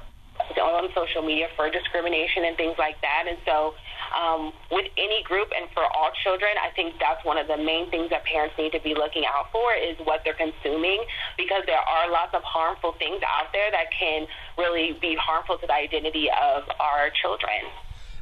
on 0.61 0.89
social 0.95 1.23
media 1.23 1.47
for 1.57 1.71
discrimination 1.71 2.45
and 2.45 2.57
things 2.57 2.75
like 2.79 3.01
that. 3.01 3.25
And 3.29 3.39
so, 3.45 3.75
um, 4.13 4.53
with 4.71 4.87
any 4.99 5.23
group 5.23 5.49
and 5.57 5.71
for 5.73 5.85
all 5.85 6.11
children, 6.25 6.51
I 6.61 6.75
think 6.75 6.95
that's 7.01 7.25
one 7.25 7.39
of 7.39 7.47
the 7.47 7.57
main 7.57 7.91
things 7.91 8.11
that 8.11 8.25
parents 8.25 8.55
need 8.59 8.73
to 8.73 8.81
be 8.81 8.95
looking 8.95 9.25
out 9.25 9.53
for 9.53 9.73
is 9.75 9.97
what 10.05 10.21
they're 10.25 10.35
consuming 10.35 11.05
because 11.37 11.63
there 11.67 11.81
are 11.81 12.11
lots 12.11 12.35
of 12.35 12.43
harmful 12.43 12.93
things 12.99 13.23
out 13.23 13.53
there 13.53 13.71
that 13.71 13.87
can 13.99 14.27
really 14.59 14.99
be 15.01 15.17
harmful 15.17 15.59
to 15.59 15.67
the 15.67 15.73
identity 15.73 16.29
of 16.29 16.65
our 16.81 17.09
children. 17.23 17.71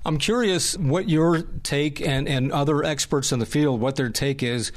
I'm 0.04 0.18
curious 0.18 0.78
what 0.78 1.08
your 1.08 1.42
take 1.62 2.00
and, 2.00 2.28
and 2.28 2.52
other 2.52 2.84
experts 2.84 3.32
in 3.32 3.38
the 3.38 3.46
field, 3.46 3.80
what 3.80 3.96
their 3.96 4.08
take 4.08 4.42
is 4.42 4.72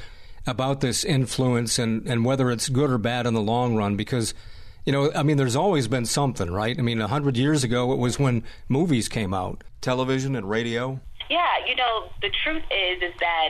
about 0.46 0.80
this 0.80 1.04
influence 1.04 1.78
and, 1.78 2.06
and 2.06 2.24
whether 2.24 2.50
it's 2.50 2.68
good 2.68 2.90
or 2.90 2.98
bad 2.98 3.26
in 3.26 3.34
the 3.34 3.40
long 3.40 3.76
run 3.76 3.96
because 3.96 4.34
you 4.84 4.92
know, 4.92 5.10
I 5.14 5.22
mean, 5.22 5.38
there's 5.38 5.56
always 5.56 5.88
been 5.88 6.04
something, 6.04 6.50
right? 6.50 6.78
I 6.78 6.82
mean, 6.82 7.00
a 7.00 7.08
hundred 7.08 7.38
years 7.38 7.64
ago, 7.64 7.92
it 7.92 7.98
was 7.98 8.18
when 8.18 8.44
movies 8.68 9.08
came 9.08 9.32
out, 9.32 9.64
television 9.80 10.36
and 10.36 10.48
radio. 10.48 11.00
Yeah, 11.30 11.64
you 11.66 11.74
know, 11.74 12.10
the 12.20 12.28
truth 12.44 12.62
is, 12.70 13.02
is 13.02 13.14
that, 13.20 13.48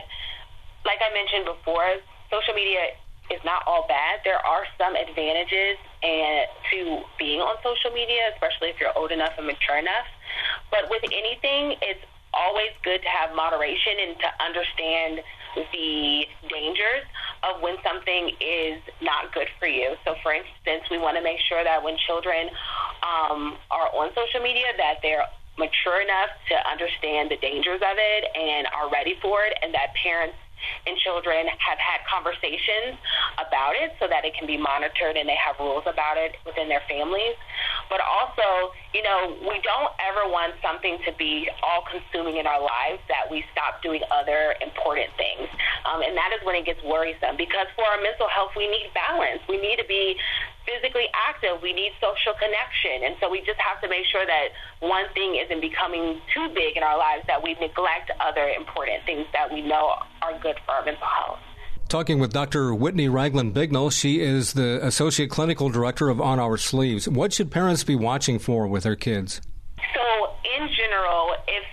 like 0.87 0.99
I 1.03 1.13
mentioned 1.13 1.45
before, 1.45 1.97
social 2.31 2.55
media 2.55 2.95
is 3.31 3.41
not 3.45 3.65
all 3.67 3.87
bad. 3.89 4.21
There 4.25 4.39
are 4.39 4.63
some 4.79 4.95
advantages 4.95 5.77
and 6.03 6.47
to 6.71 7.03
being 7.19 7.41
on 7.41 7.57
social 7.65 7.91
media, 7.91 8.31
especially 8.35 8.69
if 8.69 8.79
you're 8.79 8.97
old 8.97 9.11
enough 9.11 9.33
and 9.37 9.47
mature 9.47 9.79
enough. 9.79 10.07
But 10.71 10.87
with 10.89 11.03
anything, 11.11 11.75
it's 11.83 12.05
always 12.33 12.71
good 12.85 13.03
to 13.03 13.09
have 13.09 13.35
moderation 13.35 13.95
and 14.07 14.15
to 14.23 14.29
understand 14.39 15.25
the 15.55 16.27
dangers 16.49 17.05
of 17.43 17.61
when 17.63 17.77
something 17.85 18.31
is 18.41 18.81
not 19.03 19.33
good 19.33 19.49
for 19.59 19.69
you. 19.69 19.95
So, 20.05 20.15
for 20.23 20.33
instance, 20.33 20.89
we 20.91 20.99
want 20.99 21.17
to 21.17 21.23
make 21.23 21.39
sure 21.49 21.63
that 21.63 21.83
when 21.83 21.97
children 22.07 22.49
um, 23.03 23.57
are 23.71 23.89
on 23.95 24.11
social 24.15 24.41
media, 24.41 24.67
that 24.77 25.01
they're 25.03 25.25
mature 25.59 26.03
enough 26.03 26.35
to 26.51 26.57
understand 26.67 27.31
the 27.31 27.39
dangers 27.39 27.79
of 27.79 27.95
it 27.95 28.23
and 28.35 28.67
are 28.75 28.91
ready 28.91 29.15
for 29.23 29.47
it, 29.47 29.55
and 29.63 29.73
that 29.75 29.95
parents 29.95 30.35
and 30.87 30.97
children 31.01 31.47
have 31.49 31.81
had 31.81 32.01
conversations 32.09 32.99
about 33.41 33.75
it 33.77 33.93
so 33.99 34.07
that 34.09 34.25
it 34.25 34.35
can 34.35 34.47
be 34.47 34.57
monitored 34.57 35.17
and 35.17 35.29
they 35.29 35.39
have 35.39 35.57
rules 35.59 35.85
about 35.87 36.17
it 36.17 36.37
within 36.47 36.69
their 36.69 36.83
families. 36.89 37.37
But 37.89 38.01
also, 38.01 38.73
you 38.93 39.03
know, 39.03 39.37
we 39.45 39.61
don't 39.61 39.93
ever 40.01 40.31
want 40.31 40.57
something 40.65 40.99
to 41.05 41.13
be 41.17 41.49
all 41.63 41.85
consuming 41.89 42.41
in 42.41 42.47
our 42.47 42.61
lives 42.61 43.03
that 43.09 43.29
we 43.31 43.45
stop 43.53 43.83
doing 43.83 44.01
other 44.09 44.57
important 44.65 45.13
things. 45.21 45.49
Um, 45.85 46.01
and 46.01 46.17
that 46.17 46.33
is 46.33 46.41
when 46.47 46.57
it 46.57 46.65
gets 46.65 46.81
worrisome 46.83 47.37
because 47.37 47.69
for 47.77 47.85
our 47.85 48.01
mental 48.01 48.29
health, 48.29 48.57
we 48.57 48.67
need 48.69 48.89
balance. 48.95 49.43
We 49.49 49.61
need 49.61 49.77
to 49.77 49.87
be 49.87 50.17
physically 50.67 51.07
active. 51.13 51.63
We 51.63 51.73
need 51.73 51.93
social 52.01 52.35
connection. 52.37 53.07
And 53.07 53.17
so 53.21 53.31
we 53.31 53.41
just 53.41 53.61
have 53.61 53.81
to 53.81 53.89
make 53.89 54.05
sure 54.11 54.27
that 54.27 54.49
one 54.81 55.05
thing 55.15 55.37
isn't 55.37 55.61
becoming 55.61 56.21
too 56.33 56.49
big 56.53 56.77
in 56.77 56.83
our 56.83 56.99
lives 56.99 57.25
that 57.29 57.43
we 57.43 57.55
neglect 57.61 58.11
other 58.21 58.49
important 58.49 59.05
things 59.07 59.27
that 59.33 59.53
we 59.53 59.63
know 59.63 59.97
are 60.23 60.37
good 60.41 60.57
for 60.65 60.73
our 60.73 60.85
mental 60.85 61.07
health. 61.07 61.39
Talking 61.89 62.19
with 62.19 62.33
Dr. 62.33 62.75
Whitney 62.75 63.09
Raglin 63.09 63.53
Bignall, 63.53 63.93
she 63.93 64.21
is 64.21 64.55
the 64.55 64.85
Associate 64.85 65.29
Clinical 65.29 65.69
Director 65.69 66.09
of 66.09 66.21
On 66.21 66.41
Our 66.41 66.57
Sleeves. 66.57 67.07
What 67.09 67.33
should 67.33 67.51
parents 67.51 67.85
be 67.85 67.95
watching 67.95 68.39
for 68.39 68.67
with 68.67 68.85
their 68.85 68.97
kids? 68.97 69.41
So, 69.95 70.33
in 70.57 70.69
general, 70.75 71.37
if 71.47 71.65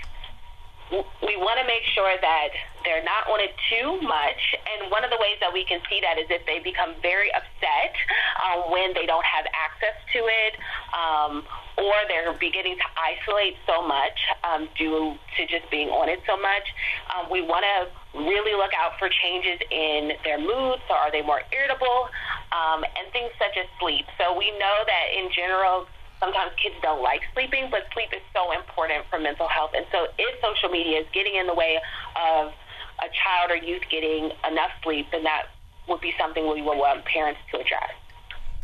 we 0.91 1.39
want 1.39 1.55
to 1.59 1.65
make 1.65 1.87
sure 1.95 2.11
that 2.19 2.49
they're 2.83 3.03
not 3.03 3.23
on 3.31 3.39
it 3.39 3.55
too 3.71 4.01
much. 4.03 4.41
And 4.67 4.91
one 4.91 5.03
of 5.03 5.11
the 5.11 5.17
ways 5.17 5.39
that 5.39 5.53
we 5.53 5.63
can 5.63 5.79
see 5.87 6.03
that 6.03 6.19
is 6.19 6.27
if 6.27 6.43
they 6.45 6.59
become 6.59 6.95
very 7.01 7.31
upset 7.31 7.95
uh, 8.35 8.67
when 8.67 8.93
they 8.93 9.07
don't 9.07 9.23
have 9.23 9.45
access 9.55 9.95
to 10.13 10.19
it, 10.27 10.53
um, 10.91 11.43
or 11.79 11.95
they're 12.11 12.35
beginning 12.35 12.75
to 12.75 12.87
isolate 12.99 13.55
so 13.63 13.87
much 13.87 14.17
um, 14.43 14.67
due 14.75 15.15
to 15.37 15.41
just 15.47 15.69
being 15.71 15.87
on 15.89 16.09
it 16.09 16.19
so 16.27 16.35
much. 16.35 16.67
Um, 17.15 17.31
we 17.31 17.39
want 17.41 17.63
to 17.63 17.87
really 18.19 18.53
look 18.59 18.75
out 18.75 18.99
for 18.99 19.07
changes 19.07 19.63
in 19.71 20.11
their 20.27 20.37
mood. 20.37 20.83
So, 20.91 20.93
are 20.93 21.11
they 21.11 21.23
more 21.23 21.41
irritable? 21.55 22.11
Um, 22.51 22.83
and 22.83 23.07
things 23.15 23.31
such 23.39 23.55
as 23.55 23.65
sleep. 23.79 24.05
So, 24.19 24.35
we 24.35 24.51
know 24.59 24.77
that 24.83 25.05
in 25.15 25.31
general, 25.31 25.87
sometimes 26.21 26.53
kids 26.61 26.75
don't 26.81 27.01
like 27.01 27.21
sleeping, 27.33 27.67
but 27.69 27.81
sleep 27.93 28.13
is 28.13 28.21
so 28.31 28.53
important 28.53 29.03
for 29.09 29.19
mental 29.19 29.49
health. 29.49 29.71
And 29.75 29.85
so 29.91 30.07
if 30.17 30.39
social 30.39 30.69
media 30.69 31.01
is 31.01 31.07
getting 31.11 31.35
in 31.35 31.47
the 31.47 31.55
way 31.55 31.81
of 32.15 32.53
a 33.01 33.09
child 33.11 33.49
or 33.49 33.57
youth 33.57 33.81
getting 33.89 34.31
enough 34.47 34.71
sleep, 34.83 35.07
then 35.11 35.23
that 35.23 35.49
would 35.89 35.99
be 35.99 36.13
something 36.17 36.47
we 36.47 36.61
would 36.61 36.77
want 36.77 37.03
parents 37.05 37.41
to 37.51 37.59
address. 37.59 37.91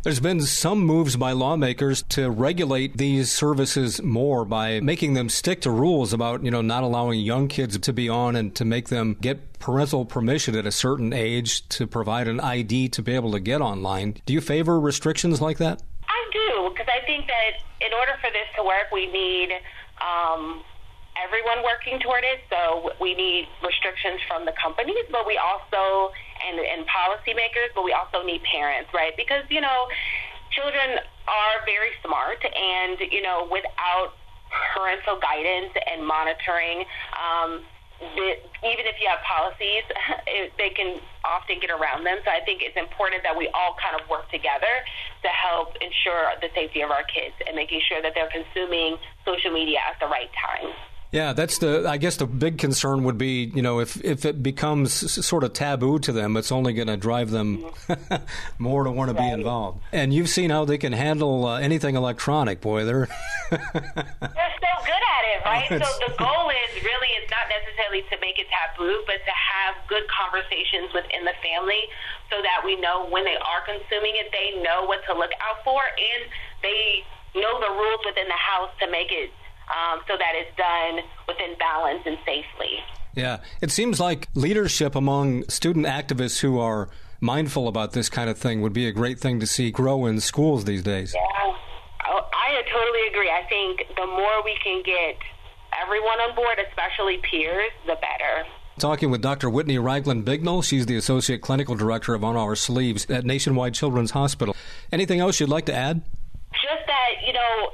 There's 0.03 0.19
been 0.19 0.41
some 0.41 0.85
moves 0.85 1.17
by 1.17 1.33
lawmakers 1.33 2.03
to 2.09 2.29
regulate 2.29 2.97
these 2.97 3.31
services 3.31 4.01
more 4.01 4.45
by 4.45 4.79
making 4.79 5.15
them 5.15 5.27
stick 5.27 5.59
to 5.61 5.71
rules 5.71 6.13
about, 6.13 6.45
you 6.45 6.51
know, 6.51 6.61
not 6.61 6.83
allowing 6.83 7.19
young 7.19 7.47
kids 7.47 7.77
to 7.77 7.91
be 7.91 8.07
on 8.07 8.35
and 8.35 8.55
to 8.55 8.63
make 8.63 8.87
them 8.87 9.17
get 9.19 9.59
parental 9.59 10.05
permission 10.05 10.55
at 10.55 10.65
a 10.65 10.71
certain 10.71 11.11
age 11.11 11.67
to 11.69 11.87
provide 11.87 12.27
an 12.27 12.39
ID 12.39 12.87
to 12.89 13.01
be 13.01 13.15
able 13.15 13.31
to 13.31 13.39
get 13.39 13.59
online. 13.59 14.15
Do 14.25 14.33
you 14.33 14.39
favor 14.39 14.79
restrictions 14.79 15.41
like 15.41 15.57
that? 15.57 15.81
Think 17.07 17.25
that 17.31 17.63
in 17.81 17.95
order 17.95 18.13
for 18.19 18.29
this 18.29 18.45
to 18.59 18.61
work, 18.61 18.91
we 18.91 19.07
need 19.07 19.49
um, 20.03 20.61
everyone 21.17 21.65
working 21.65 21.97
toward 22.03 22.21
it. 22.21 22.45
So 22.51 22.93
we 23.01 23.15
need 23.15 23.49
restrictions 23.65 24.21
from 24.29 24.45
the 24.45 24.53
companies, 24.59 25.07
but 25.09 25.25
we 25.25 25.39
also 25.39 26.13
and 26.45 26.61
and 26.61 26.85
policymakers, 26.85 27.73
but 27.73 27.81
we 27.81 27.95
also 27.95 28.21
need 28.21 28.43
parents, 28.45 28.91
right? 28.93 29.15
Because 29.17 29.47
you 29.49 29.61
know, 29.61 29.87
children 30.53 31.01
are 31.25 31.57
very 31.65 31.95
smart, 32.05 32.43
and 32.43 32.99
you 33.09 33.23
know, 33.23 33.47
without 33.49 34.13
parental 34.75 35.17
guidance 35.19 35.73
and 35.89 36.05
monitoring. 36.05 36.85
Um, 37.17 37.65
even 38.01 38.85
if 38.85 38.97
you 39.01 39.07
have 39.09 39.21
policies, 39.25 39.83
it, 40.27 40.53
they 40.57 40.69
can 40.69 40.99
often 41.25 41.59
get 41.59 41.69
around 41.69 42.03
them. 42.03 42.17
So 42.23 42.31
I 42.31 42.41
think 42.45 42.61
it's 42.61 42.77
important 42.77 43.23
that 43.23 43.37
we 43.37 43.47
all 43.53 43.75
kind 43.81 43.99
of 43.99 44.07
work 44.09 44.29
together 44.31 44.71
to 45.23 45.29
help 45.29 45.75
ensure 45.81 46.31
the 46.41 46.49
safety 46.53 46.81
of 46.81 46.91
our 46.91 47.03
kids 47.03 47.35
and 47.45 47.55
making 47.55 47.81
sure 47.87 48.01
that 48.01 48.13
they're 48.13 48.31
consuming 48.31 48.97
social 49.25 49.51
media 49.51 49.79
at 49.85 49.99
the 49.99 50.07
right 50.07 50.29
time. 50.33 50.73
Yeah, 51.11 51.31
that's 51.31 51.59
the. 51.59 51.85
I 51.87 51.95
guess 51.97 52.17
the 52.17 52.27
big 52.27 52.57
concern 52.57 53.03
would 53.05 53.17
be, 53.17 53.49
you 53.55 53.61
know, 53.61 53.79
if 53.79 54.03
if 54.03 54.25
it 54.25 54.43
becomes 54.43 54.91
sort 55.25 55.45
of 55.45 55.53
taboo 55.53 55.99
to 55.99 56.11
them, 56.11 56.35
it's 56.35 56.51
only 56.51 56.73
going 56.73 56.89
to 56.89 56.97
drive 56.97 57.31
them 57.31 57.65
more 58.57 58.83
to 58.83 58.91
want 58.91 59.09
to 59.09 59.13
be 59.13 59.27
involved. 59.27 59.79
And 59.93 60.13
you've 60.13 60.27
seen 60.27 60.49
how 60.49 60.65
they 60.65 60.77
can 60.77 60.91
handle 60.91 61.45
uh, 61.45 61.59
anything 61.59 61.95
electronic. 61.95 62.59
Boy, 62.59 62.83
they're 62.83 63.07
they're 63.49 63.59
so 63.61 64.73
good 64.83 65.03
at 65.15 65.23
it, 65.23 65.26
right? 65.45 65.67
so 65.69 65.89
the 66.07 66.13
goal 66.17 66.49
is 66.49 66.71
really 66.81 67.11
is 67.19 67.27
not 67.29 67.45
necessarily 67.51 68.01
to 68.09 68.15
make 68.21 68.39
it 68.39 68.47
taboo, 68.49 69.03
but 69.05 69.19
to 69.21 69.33
have 69.33 69.75
good 69.91 70.05
conversations 70.09 70.93
within 70.93 71.25
the 71.25 71.35
family, 71.43 71.81
so 72.29 72.41
that 72.41 72.63
we 72.65 72.79
know 72.79 73.07
when 73.09 73.25
they 73.25 73.37
are 73.37 73.61
consuming 73.65 74.15
it, 74.17 74.31
they 74.31 74.61
know 74.63 74.85
what 74.85 75.03
to 75.05 75.13
look 75.13 75.31
out 75.43 75.61
for, 75.63 75.79
and 75.79 76.21
they 76.63 77.03
know 77.35 77.59
the 77.59 77.71
rules 77.71 78.01
within 78.05 78.27
the 78.27 78.41
house 78.41 78.71
to 78.79 78.89
make 78.89 79.11
it 79.11 79.29
um, 79.69 79.99
so 80.07 80.15
that 80.17 80.33
it's 80.35 80.55
done 80.57 81.03
within 81.27 81.57
balance 81.59 82.01
and 82.05 82.17
safely. 82.25 82.79
Yeah, 83.15 83.41
it 83.61 83.71
seems 83.71 83.99
like 83.99 84.27
leadership 84.35 84.95
among 84.95 85.47
student 85.49 85.85
activists 85.85 86.39
who 86.39 86.59
are 86.59 86.89
mindful 87.19 87.67
about 87.67 87.93
this 87.93 88.09
kind 88.09 88.29
of 88.29 88.37
thing 88.37 88.61
would 88.61 88.73
be 88.73 88.87
a 88.87 88.91
great 88.91 89.19
thing 89.19 89.39
to 89.39 89.47
see 89.47 89.71
grow 89.71 90.05
in 90.05 90.19
schools 90.19 90.65
these 90.65 90.83
days. 90.83 91.15
Yeah, 91.15 91.53
Oh, 92.09 92.21
I 92.33 92.61
totally 92.71 93.07
agree. 93.09 93.29
I 93.29 93.43
think 93.49 93.83
the 93.95 94.05
more 94.05 94.43
we 94.43 94.57
can 94.63 94.81
get 94.83 95.17
everyone 95.81 96.19
on 96.19 96.35
board, 96.35 96.57
especially 96.69 97.17
peers, 97.29 97.71
the 97.85 97.95
better. 97.95 98.47
Talking 98.79 99.09
with 99.09 99.21
Dr. 99.21 99.49
Whitney 99.49 99.77
Raglin 99.77 100.23
Bignall. 100.23 100.63
She's 100.63 100.85
the 100.85 100.95
Associate 100.95 101.41
Clinical 101.41 101.75
Director 101.75 102.13
of 102.13 102.23
On 102.23 102.35
Our 102.37 102.55
Sleeves 102.55 103.09
at 103.09 103.25
Nationwide 103.25 103.73
Children's 103.73 104.11
Hospital. 104.11 104.55
Anything 104.91 105.19
else 105.19 105.39
you'd 105.39 105.49
like 105.49 105.65
to 105.65 105.73
add? 105.73 106.03
Just 106.53 106.85
that, 106.85 107.09
you 107.25 107.33
know, 107.33 107.71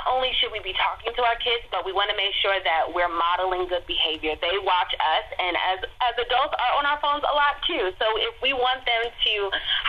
not 0.00 0.12
only 0.16 0.32
should 0.40 0.52
we 0.52 0.60
be 0.64 0.72
talking 0.80 1.12
to 1.12 1.22
our 1.22 1.36
kids, 1.44 1.68
but 1.68 1.84
we 1.84 1.92
want 1.92 2.08
to 2.08 2.16
make 2.16 2.32
sure 2.40 2.56
that 2.64 2.88
we're 2.88 3.12
modeling 3.12 3.68
good 3.68 3.84
behavior. 3.84 4.32
They 4.40 4.56
watch 4.64 4.92
us, 4.96 5.26
and 5.36 5.56
as 5.76 5.78
as 6.00 6.14
adults 6.16 6.56
are 6.56 6.72
on 6.80 6.88
our 6.88 6.96
phones 7.04 7.20
a 7.20 7.34
lot 7.36 7.60
too. 7.68 7.92
So 8.00 8.06
if 8.16 8.34
we 8.40 8.56
want 8.56 8.80
them 8.88 9.12
to 9.12 9.34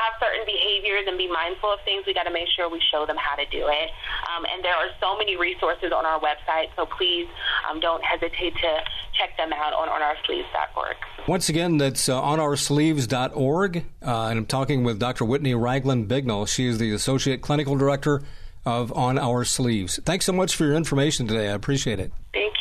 have 0.04 0.20
certain 0.20 0.44
behaviors 0.44 1.08
and 1.08 1.16
be 1.16 1.32
mindful 1.32 1.72
of 1.72 1.80
things, 1.88 2.04
we 2.04 2.14
got 2.14 2.28
to 2.28 2.34
make 2.34 2.52
sure 2.56 2.68
we 2.68 2.82
show 2.92 3.08
them 3.08 3.16
how 3.16 3.40
to 3.40 3.48
do 3.48 3.72
it. 3.72 3.88
Um, 4.28 4.44
and 4.52 4.60
there 4.64 4.76
are 4.76 4.92
so 5.00 5.16
many 5.16 5.40
resources 5.40 5.96
on 5.96 6.04
our 6.04 6.20
website, 6.20 6.76
so 6.76 6.84
please 6.86 7.28
um, 7.70 7.80
don't 7.80 8.04
hesitate 8.04 8.56
to 8.60 8.72
check 9.16 9.36
them 9.38 9.54
out 9.56 9.72
on 9.72 9.88
onoursleeves.org. 9.88 10.98
Once 11.28 11.48
again, 11.48 11.78
that's 11.78 12.10
uh, 12.10 12.20
onoursleeves.org, 12.20 13.78
uh, 13.78 14.28
and 14.28 14.40
I'm 14.40 14.46
talking 14.46 14.84
with 14.84 15.00
Dr. 15.00 15.24
Whitney 15.24 15.54
Raglin 15.54 16.08
Bignall. 16.08 16.48
She 16.48 16.68
is 16.68 16.80
the 16.80 16.92
Associate 16.92 17.42
Clinical 17.42 17.78
Director 17.78 18.24
of 18.66 18.92
On 18.94 19.18
Our 19.18 19.44
Sleeves. 19.44 20.00
Thanks 20.06 20.26
so 20.26 20.34
much 20.34 20.56
for 20.56 20.66
your 20.66 20.76
information 20.76 21.28
today. 21.28 21.50
I 21.50 21.54
appreciate 21.54 22.00
it. 22.00 22.12
Thank 22.34 22.56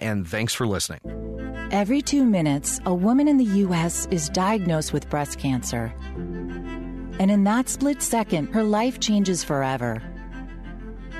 and 0.00 0.28
thanks 0.28 0.54
for 0.54 0.64
listening. 0.64 1.00
Every 1.72 2.00
two 2.00 2.24
minutes, 2.24 2.78
a 2.86 2.94
woman 2.94 3.26
in 3.26 3.36
the 3.36 3.52
U.S. 3.66 4.06
is 4.12 4.28
diagnosed 4.28 4.92
with 4.92 5.10
breast 5.10 5.40
cancer. 5.40 5.92
And 7.18 7.32
in 7.32 7.42
that 7.42 7.68
split 7.68 8.00
second, 8.00 8.54
her 8.54 8.62
life 8.62 9.00
changes 9.00 9.42
forever. 9.42 10.00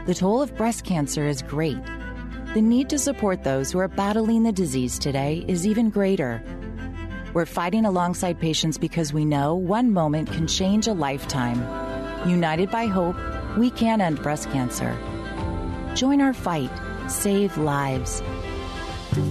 The 0.07 0.15
toll 0.15 0.43
of 0.43 0.57
breast 0.57 0.85
cancer 0.85 1.27
is 1.27 1.43
great. 1.43 1.83
The 2.55 2.63
need 2.63 2.89
to 2.91 3.01
support 3.01 3.43
those 3.43 3.73
who 3.73 3.81
are 3.81 3.89
battling 3.89 4.45
the 4.45 4.53
disease 4.53 5.01
today 5.01 5.45
is 5.49 5.67
even 5.67 5.91
greater. 5.91 6.41
We're 7.35 7.47
fighting 7.47 7.85
alongside 7.85 8.39
patients 8.39 8.79
because 8.79 9.13
we 9.13 9.25
know 9.25 9.57
one 9.57 9.93
moment 9.93 10.31
can 10.31 10.47
change 10.47 10.87
a 10.87 10.93
lifetime. 10.93 11.59
United 12.29 12.71
by 12.71 12.87
hope, 12.87 13.17
we 13.59 13.71
can 13.71 14.01
end 14.01 14.23
breast 14.23 14.49
cancer. 14.53 14.97
Join 15.97 16.21
our 16.21 16.33
fight. 16.33 16.71
Save 17.09 17.57
lives. 17.59 18.23
This 19.17 19.25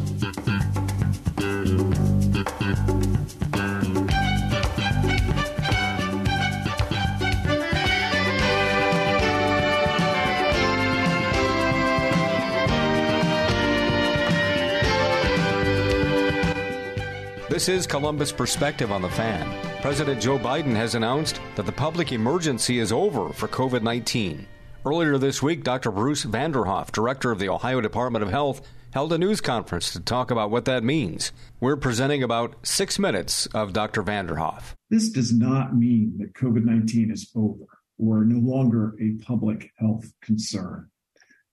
is 17.69 17.85
Columbus 17.85 18.31
Perspective 18.31 18.91
on 18.91 19.03
the 19.03 19.09
Fan. 19.09 19.47
President 19.83 20.19
Joe 20.19 20.39
Biden 20.39 20.75
has 20.75 20.95
announced 20.95 21.39
that 21.55 21.67
the 21.67 21.71
public 21.71 22.11
emergency 22.11 22.79
is 22.79 22.91
over 22.91 23.31
for 23.31 23.47
COVID 23.47 23.83
19. 23.83 24.47
Earlier 24.83 25.19
this 25.19 25.43
week, 25.43 25.63
Dr. 25.63 25.91
Bruce 25.91 26.25
Vanderhoff, 26.25 26.91
director 26.91 27.31
of 27.31 27.37
the 27.37 27.49
Ohio 27.49 27.81
Department 27.81 28.23
of 28.23 28.31
Health, 28.31 28.67
held 28.95 29.11
a 29.11 29.17
news 29.17 29.41
conference 29.41 29.91
to 29.91 29.99
talk 29.99 30.31
about 30.31 30.49
what 30.49 30.63
that 30.63 30.81
means. 30.81 31.33
We're 31.59 31.75
presenting 31.75 32.23
about 32.23 32.55
six 32.65 32.97
minutes 32.97 33.45
of 33.47 33.73
Dr. 33.73 34.01
Vanderhoff. 34.01 34.71
This 34.89 35.09
does 35.09 35.33
not 35.33 35.75
mean 35.75 36.17
that 36.19 36.33
COVID 36.33 36.63
19 36.63 37.11
is 37.11 37.29
over 37.35 37.65
or 37.99 38.23
no 38.23 38.39
longer 38.39 38.95
a 39.01 39.21
public 39.21 39.69
health 39.79 40.13
concern. 40.21 40.89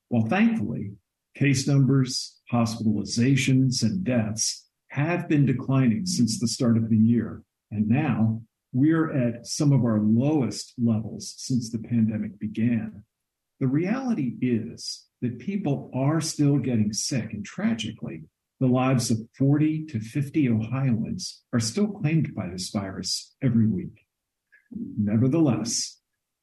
While 0.06 0.26
thankfully, 0.26 0.92
case 1.34 1.66
numbers, 1.66 2.40
hospitalizations, 2.52 3.82
and 3.82 4.04
deaths 4.04 4.68
have 4.90 5.28
been 5.28 5.44
declining 5.44 6.06
since 6.06 6.38
the 6.38 6.46
start 6.46 6.76
of 6.76 6.90
the 6.90 6.96
year, 6.96 7.42
and 7.72 7.88
now 7.88 8.40
we're 8.72 9.10
at 9.10 9.48
some 9.48 9.72
of 9.72 9.82
our 9.82 9.98
lowest 9.98 10.74
levels 10.78 11.34
since 11.38 11.72
the 11.72 11.80
pandemic 11.80 12.38
began. 12.38 13.02
The 13.58 13.66
reality 13.66 14.36
is 14.40 15.08
that 15.22 15.38
people 15.38 15.90
are 15.94 16.20
still 16.20 16.58
getting 16.58 16.92
sick. 16.92 17.32
And 17.32 17.44
tragically, 17.44 18.24
the 18.60 18.66
lives 18.66 19.10
of 19.10 19.18
40 19.38 19.86
to 19.86 20.00
50 20.00 20.48
Ohioans 20.50 21.42
are 21.52 21.60
still 21.60 21.88
claimed 21.88 22.34
by 22.34 22.48
this 22.48 22.70
virus 22.70 23.34
every 23.42 23.66
week. 23.66 24.06
Nevertheless, 24.70 26.00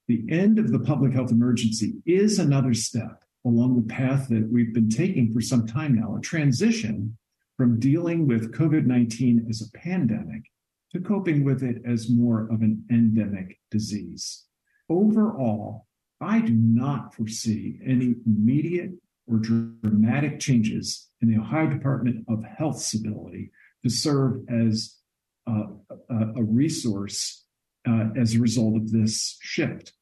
the 0.07 0.25
end 0.29 0.57
of 0.59 0.71
the 0.71 0.79
public 0.79 1.13
health 1.13 1.31
emergency 1.31 1.95
is 2.05 2.39
another 2.39 2.73
step 2.73 3.23
along 3.45 3.75
the 3.75 3.93
path 3.93 4.27
that 4.29 4.49
we've 4.51 4.73
been 4.73 4.89
taking 4.89 5.31
for 5.31 5.41
some 5.41 5.67
time 5.67 5.95
now, 5.95 6.15
a 6.15 6.21
transition 6.21 7.17
from 7.57 7.79
dealing 7.79 8.27
with 8.27 8.53
COVID 8.53 8.85
19 8.85 9.45
as 9.49 9.61
a 9.61 9.77
pandemic 9.77 10.43
to 10.91 10.99
coping 10.99 11.43
with 11.43 11.63
it 11.63 11.81
as 11.85 12.09
more 12.09 12.49
of 12.51 12.61
an 12.61 12.83
endemic 12.89 13.59
disease. 13.69 14.45
Overall, 14.89 15.85
I 16.21 16.41
do 16.41 16.53
not 16.53 17.13
foresee 17.13 17.79
any 17.85 18.15
immediate 18.25 18.91
or 19.27 19.37
dramatic 19.37 20.39
changes 20.39 21.09
in 21.21 21.29
the 21.29 21.39
Ohio 21.39 21.69
Department 21.69 22.25
of 22.27 22.43
Health's 22.43 22.93
ability 22.93 23.51
to 23.83 23.89
serve 23.89 24.41
as 24.49 24.97
a, 25.47 25.63
a 26.35 26.43
resource 26.43 27.45
uh, 27.87 28.09
as 28.17 28.35
a 28.35 28.39
result 28.39 28.75
of 28.75 28.91
this 28.91 29.37
shift. 29.41 29.93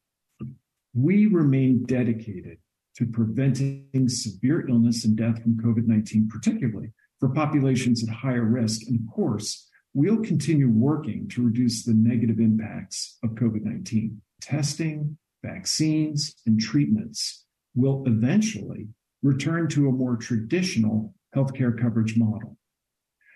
We 0.93 1.27
remain 1.27 1.83
dedicated 1.83 2.57
to 2.97 3.05
preventing 3.05 4.09
severe 4.09 4.67
illness 4.67 5.05
and 5.05 5.15
death 5.15 5.41
from 5.43 5.57
COVID 5.57 5.87
19, 5.87 6.29
particularly 6.29 6.91
for 7.19 7.29
populations 7.29 8.03
at 8.03 8.09
higher 8.09 8.43
risk. 8.43 8.87
And 8.87 8.99
of 8.99 9.13
course, 9.13 9.69
we'll 9.93 10.23
continue 10.23 10.69
working 10.69 11.27
to 11.29 11.43
reduce 11.43 11.83
the 11.83 11.93
negative 11.93 12.39
impacts 12.39 13.17
of 13.23 13.31
COVID 13.31 13.63
19. 13.63 14.21
Testing, 14.41 15.17
vaccines, 15.43 16.35
and 16.45 16.59
treatments 16.59 17.45
will 17.75 18.03
eventually 18.07 18.87
return 19.21 19.67
to 19.69 19.87
a 19.87 19.91
more 19.91 20.15
traditional 20.15 21.13
healthcare 21.35 21.79
coverage 21.79 22.17
model. 22.17 22.57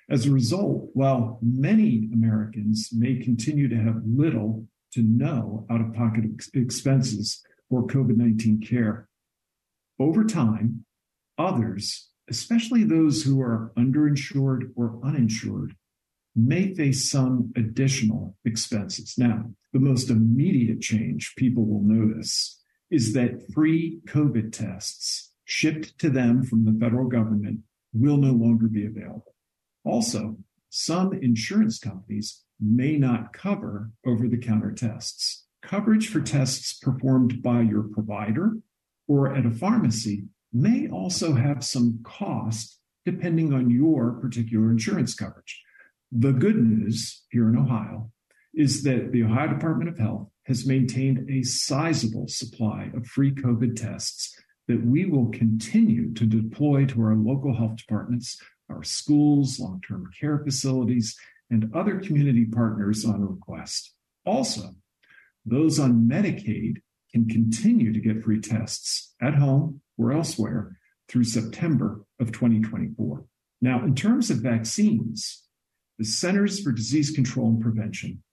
As 0.10 0.26
a 0.26 0.32
result, 0.32 0.90
while 0.94 1.40
many 1.42 2.10
Americans 2.14 2.90
may 2.92 3.16
continue 3.16 3.68
to 3.70 3.78
have 3.78 4.02
little 4.06 4.68
to 4.94 5.02
no 5.04 5.66
out 5.70 5.80
of 5.80 5.94
pocket 5.94 6.26
ex- 6.34 6.50
expenses 6.54 7.42
for 7.70 7.88
COVID 7.88 8.18
19 8.18 8.62
care, 8.62 9.08
over 10.00 10.24
time, 10.24 10.86
others, 11.38 12.10
especially 12.30 12.84
those 12.84 13.24
who 13.24 13.40
are 13.42 13.72
underinsured 13.78 14.72
or 14.76 15.00
uninsured, 15.04 15.76
may 16.36 16.74
face 16.74 17.10
some 17.10 17.52
additional 17.56 18.36
expenses. 18.46 19.16
Now, 19.18 19.52
the 19.74 19.80
most 19.80 20.10
immediate 20.10 20.82
change 20.82 21.34
people 21.38 21.66
will 21.66 21.84
notice 21.84 22.62
is 22.90 23.14
that 23.14 23.52
free 23.54 24.00
COVID 24.08 24.52
tests 24.52 25.32
shipped 25.46 25.98
to 26.00 26.10
them 26.10 26.44
from 26.44 26.66
the 26.66 26.78
federal 26.80 27.08
government 27.08 27.60
will 27.94 28.18
no 28.18 28.32
longer 28.32 28.68
be 28.68 28.86
available. 28.86 29.36
Also, 29.84 30.38
some 30.70 31.14
insurance 31.14 31.80
companies 31.80 32.44
may 32.60 32.98
not 32.98 33.34
cover 33.34 33.92
over 34.06 34.28
the 34.28 34.38
counter 34.38 34.72
tests. 34.72 35.46
Coverage 35.62 36.10
for 36.10 36.22
tests 36.22 36.74
performed 36.74 37.42
by 37.42 37.62
your 37.62 37.84
provider 37.84 38.58
or 39.08 39.36
at 39.36 39.46
a 39.46 39.52
pharmacy 39.52 40.26
may 40.54 40.88
also 40.88 41.34
have 41.34 41.64
some 41.64 42.00
cost 42.04 42.80
depending 43.06 43.54
on 43.54 43.70
your 43.70 44.14
particular 44.14 44.70
insurance 44.70 45.16
coverage. 45.16 45.62
The 46.12 46.34
good 46.34 46.58
news 46.58 47.24
here 47.30 47.48
in 47.48 47.58
Ohio 47.58 48.12
is 48.54 48.84
that 48.84 49.14
the 49.14 49.24
Ohio 49.24 49.48
Department 49.48 49.90
of 49.90 49.98
Health 49.98 50.28
has 50.44 50.68
maintained 50.68 51.30
a 51.30 51.44
sizable 51.44 52.28
supply 52.28 52.92
of 52.94 53.08
free 53.08 53.32
COVID 53.34 53.78
tests 53.78 54.36
that 54.68 54.86
we 54.86 55.06
will 55.06 55.30
continue 55.30 56.14
to 56.16 56.26
deploy 56.26 56.86
to 56.86 57.02
our 57.02 57.16
local 57.16 57.56
health 57.56 57.78
departments, 57.78 58.38
our 58.70 58.84
schools, 58.84 59.58
long 59.58 59.82
term 59.88 60.10
care 60.20 60.40
facilities, 60.40 61.16
and 61.50 61.74
other 61.74 62.00
community 62.00 62.44
partners 62.44 63.06
on 63.06 63.26
request. 63.26 63.94
Also, 64.26 64.72
those 65.46 65.80
on 65.80 66.10
Medicaid 66.10 66.82
can 67.14 67.28
continue 67.30 67.94
to 67.94 68.00
get 68.02 68.22
free 68.22 68.42
tests 68.42 69.14
at 69.22 69.36
home 69.36 69.80
or 69.98 70.12
elsewhere 70.12 70.78
through 71.08 71.24
September 71.24 72.02
of 72.20 72.34
2024. 72.34 73.24
Now, 73.62 73.84
in 73.86 73.96
terms 73.96 74.30
of 74.30 74.38
vaccines, 74.40 75.44
the 76.02 76.08
Centers 76.08 76.60
for 76.60 76.72
Disease 76.72 77.12
Control 77.12 77.50
and 77.50 77.62
Prevention 77.62 78.24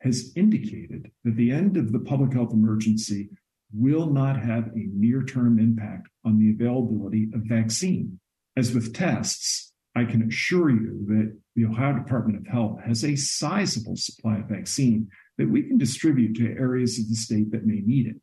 has 0.00 0.32
indicated 0.34 1.10
that 1.24 1.36
the 1.36 1.50
end 1.50 1.76
of 1.76 1.92
the 1.92 1.98
public 1.98 2.32
health 2.32 2.54
emergency 2.54 3.28
will 3.70 4.06
not 4.06 4.42
have 4.42 4.68
a 4.68 4.88
near 4.94 5.22
term 5.22 5.58
impact 5.58 6.08
on 6.24 6.38
the 6.38 6.52
availability 6.52 7.28
of 7.34 7.42
vaccine. 7.42 8.18
As 8.56 8.72
with 8.72 8.94
tests, 8.94 9.74
I 9.94 10.06
can 10.06 10.22
assure 10.22 10.70
you 10.70 11.04
that 11.08 11.38
the 11.54 11.66
Ohio 11.66 11.98
Department 11.98 12.38
of 12.38 12.46
Health 12.46 12.80
has 12.86 13.04
a 13.04 13.14
sizable 13.14 13.96
supply 13.96 14.38
of 14.38 14.48
vaccine 14.48 15.10
that 15.36 15.50
we 15.50 15.64
can 15.64 15.76
distribute 15.76 16.34
to 16.36 16.58
areas 16.58 16.98
of 16.98 17.10
the 17.10 17.14
state 17.14 17.50
that 17.50 17.66
may 17.66 17.82
need 17.84 18.06
it. 18.06 18.16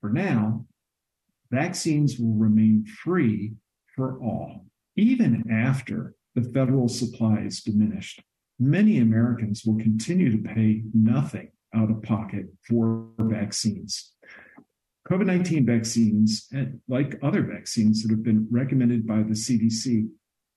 For 0.00 0.10
now, 0.10 0.64
vaccines 1.50 2.20
will 2.20 2.34
remain 2.34 2.86
free 3.02 3.54
for 3.96 4.22
all, 4.22 4.66
even 4.94 5.50
after 5.50 6.14
the 6.38 6.52
federal 6.52 6.88
supply 6.88 7.40
is 7.40 7.60
diminished 7.60 8.22
many 8.58 8.98
Americans 8.98 9.64
will 9.64 9.76
continue 9.76 10.30
to 10.30 10.48
pay 10.48 10.82
nothing 10.92 11.50
out 11.74 11.90
of 11.90 12.02
pocket 12.02 12.46
for 12.66 13.08
vaccines. 13.18 14.12
COVID 15.08 15.26
19 15.26 15.64
vaccines, 15.64 16.48
eh, 16.54 16.66
like 16.88 17.18
other 17.22 17.42
vaccines 17.42 18.02
that 18.02 18.10
have 18.10 18.22
been 18.22 18.46
recommended 18.50 19.06
by 19.06 19.18
the 19.22 19.34
CDC, 19.34 20.08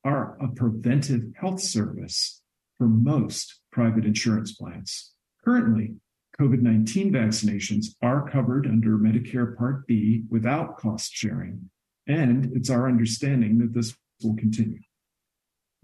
are 0.04 0.38
a 0.42 0.48
preventive 0.50 1.22
health 1.36 1.62
service 1.62 2.42
for 2.78 2.88
most 2.88 3.62
private 3.72 4.04
insurance 4.04 4.54
plans. 4.54 5.14
Currently, 5.46 5.96
COVID 6.40 6.62
19 6.62 7.14
vaccinations 7.14 7.88
are 8.02 8.30
covered 8.30 8.66
under 8.66 8.98
Medicare 8.98 9.56
Part 9.56 9.88
B 9.88 10.24
without 10.30 10.78
cost 10.78 11.14
sharing, 11.14 11.70
and 12.08 12.52
it's 12.56 12.70
our 12.70 12.88
understanding 12.88 13.60
that 13.60 13.74
this 13.74 13.96
will 14.22 14.36
continue. 14.36 14.80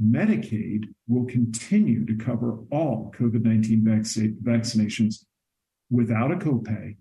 Medicaid 0.02 0.86
will 1.08 1.26
continue 1.26 2.06
to 2.06 2.16
cover 2.16 2.60
all 2.72 3.12
COVID 3.18 3.44
19 3.44 3.84
vaccinations 4.44 5.26
without 5.90 6.32
a 6.32 6.36
copay 6.36 6.98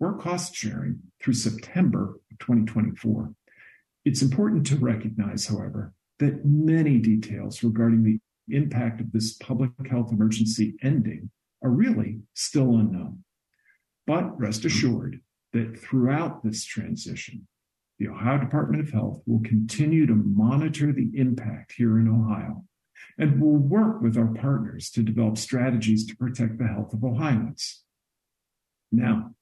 or 0.00 0.16
cost 0.16 0.54
sharing 0.54 1.00
through 1.20 1.34
September 1.34 2.20
of 2.30 2.38
2024. 2.38 3.34
It's 4.04 4.22
important 4.22 4.66
to 4.68 4.76
recognize, 4.76 5.46
however, 5.46 5.92
that 6.18 6.44
many 6.44 6.98
details 6.98 7.62
regarding 7.62 8.02
the 8.02 8.18
impact 8.54 9.00
of 9.00 9.12
this 9.12 9.34
public 9.34 9.70
health 9.90 10.12
emergency 10.12 10.76
ending 10.82 11.30
are 11.62 11.70
really 11.70 12.20
still 12.34 12.76
unknown. 12.76 13.24
But 14.06 14.38
rest 14.40 14.64
assured 14.64 15.20
that 15.52 15.78
throughout 15.78 16.42
this 16.42 16.64
transition, 16.64 17.46
the 17.98 18.08
Ohio 18.08 18.38
Department 18.38 18.82
of 18.82 18.92
Health 18.92 19.22
will 19.26 19.40
continue 19.42 20.06
to 20.06 20.14
monitor 20.14 20.92
the 20.92 21.10
impact 21.14 21.72
here 21.76 21.98
in 21.98 22.08
Ohio 22.08 22.64
and 23.18 23.40
will 23.40 23.56
work 23.56 24.00
with 24.00 24.16
our 24.16 24.32
partners 24.34 24.90
to 24.90 25.02
develop 25.02 25.36
strategies 25.36 26.06
to 26.06 26.16
protect 26.16 26.58
the 26.58 26.68
health 26.68 26.92
of 26.92 27.04
Ohioans. 27.04 27.82
Now, 28.92 29.34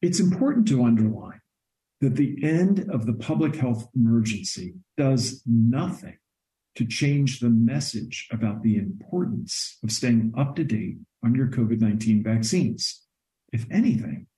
it's 0.00 0.20
important 0.20 0.68
to 0.68 0.84
underline 0.84 1.40
that 2.00 2.14
the 2.14 2.36
end 2.42 2.88
of 2.90 3.06
the 3.06 3.12
public 3.12 3.56
health 3.56 3.88
emergency 3.94 4.74
does 4.96 5.42
nothing 5.44 6.18
to 6.76 6.86
change 6.86 7.40
the 7.40 7.50
message 7.50 8.28
about 8.30 8.62
the 8.62 8.76
importance 8.76 9.78
of 9.82 9.90
staying 9.90 10.32
up 10.38 10.54
to 10.54 10.62
date 10.62 10.98
on 11.24 11.34
your 11.34 11.48
COVID 11.48 11.80
19 11.80 12.22
vaccines. 12.22 13.02
If 13.52 13.66
anything, 13.70 14.28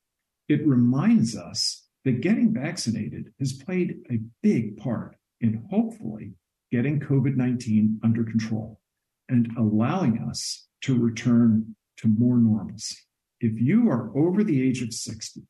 it 0.48 0.66
reminds 0.66 1.36
us 1.36 1.79
that 2.04 2.20
getting 2.20 2.54
vaccinated 2.54 3.32
has 3.38 3.52
played 3.52 3.98
a 4.10 4.20
big 4.42 4.76
part 4.76 5.16
in 5.40 5.66
hopefully 5.70 6.32
getting 6.70 7.00
COVID 7.00 7.36
19 7.36 8.00
under 8.02 8.24
control 8.24 8.80
and 9.28 9.48
allowing 9.58 10.18
us 10.18 10.66
to 10.82 10.98
return 10.98 11.76
to 11.98 12.08
more 12.08 12.36
normalcy. 12.36 12.96
If 13.40 13.60
you 13.60 13.88
are 13.90 14.16
over 14.16 14.44
the 14.44 14.62
age 14.62 14.82
of 14.82 14.92
60 14.92 15.42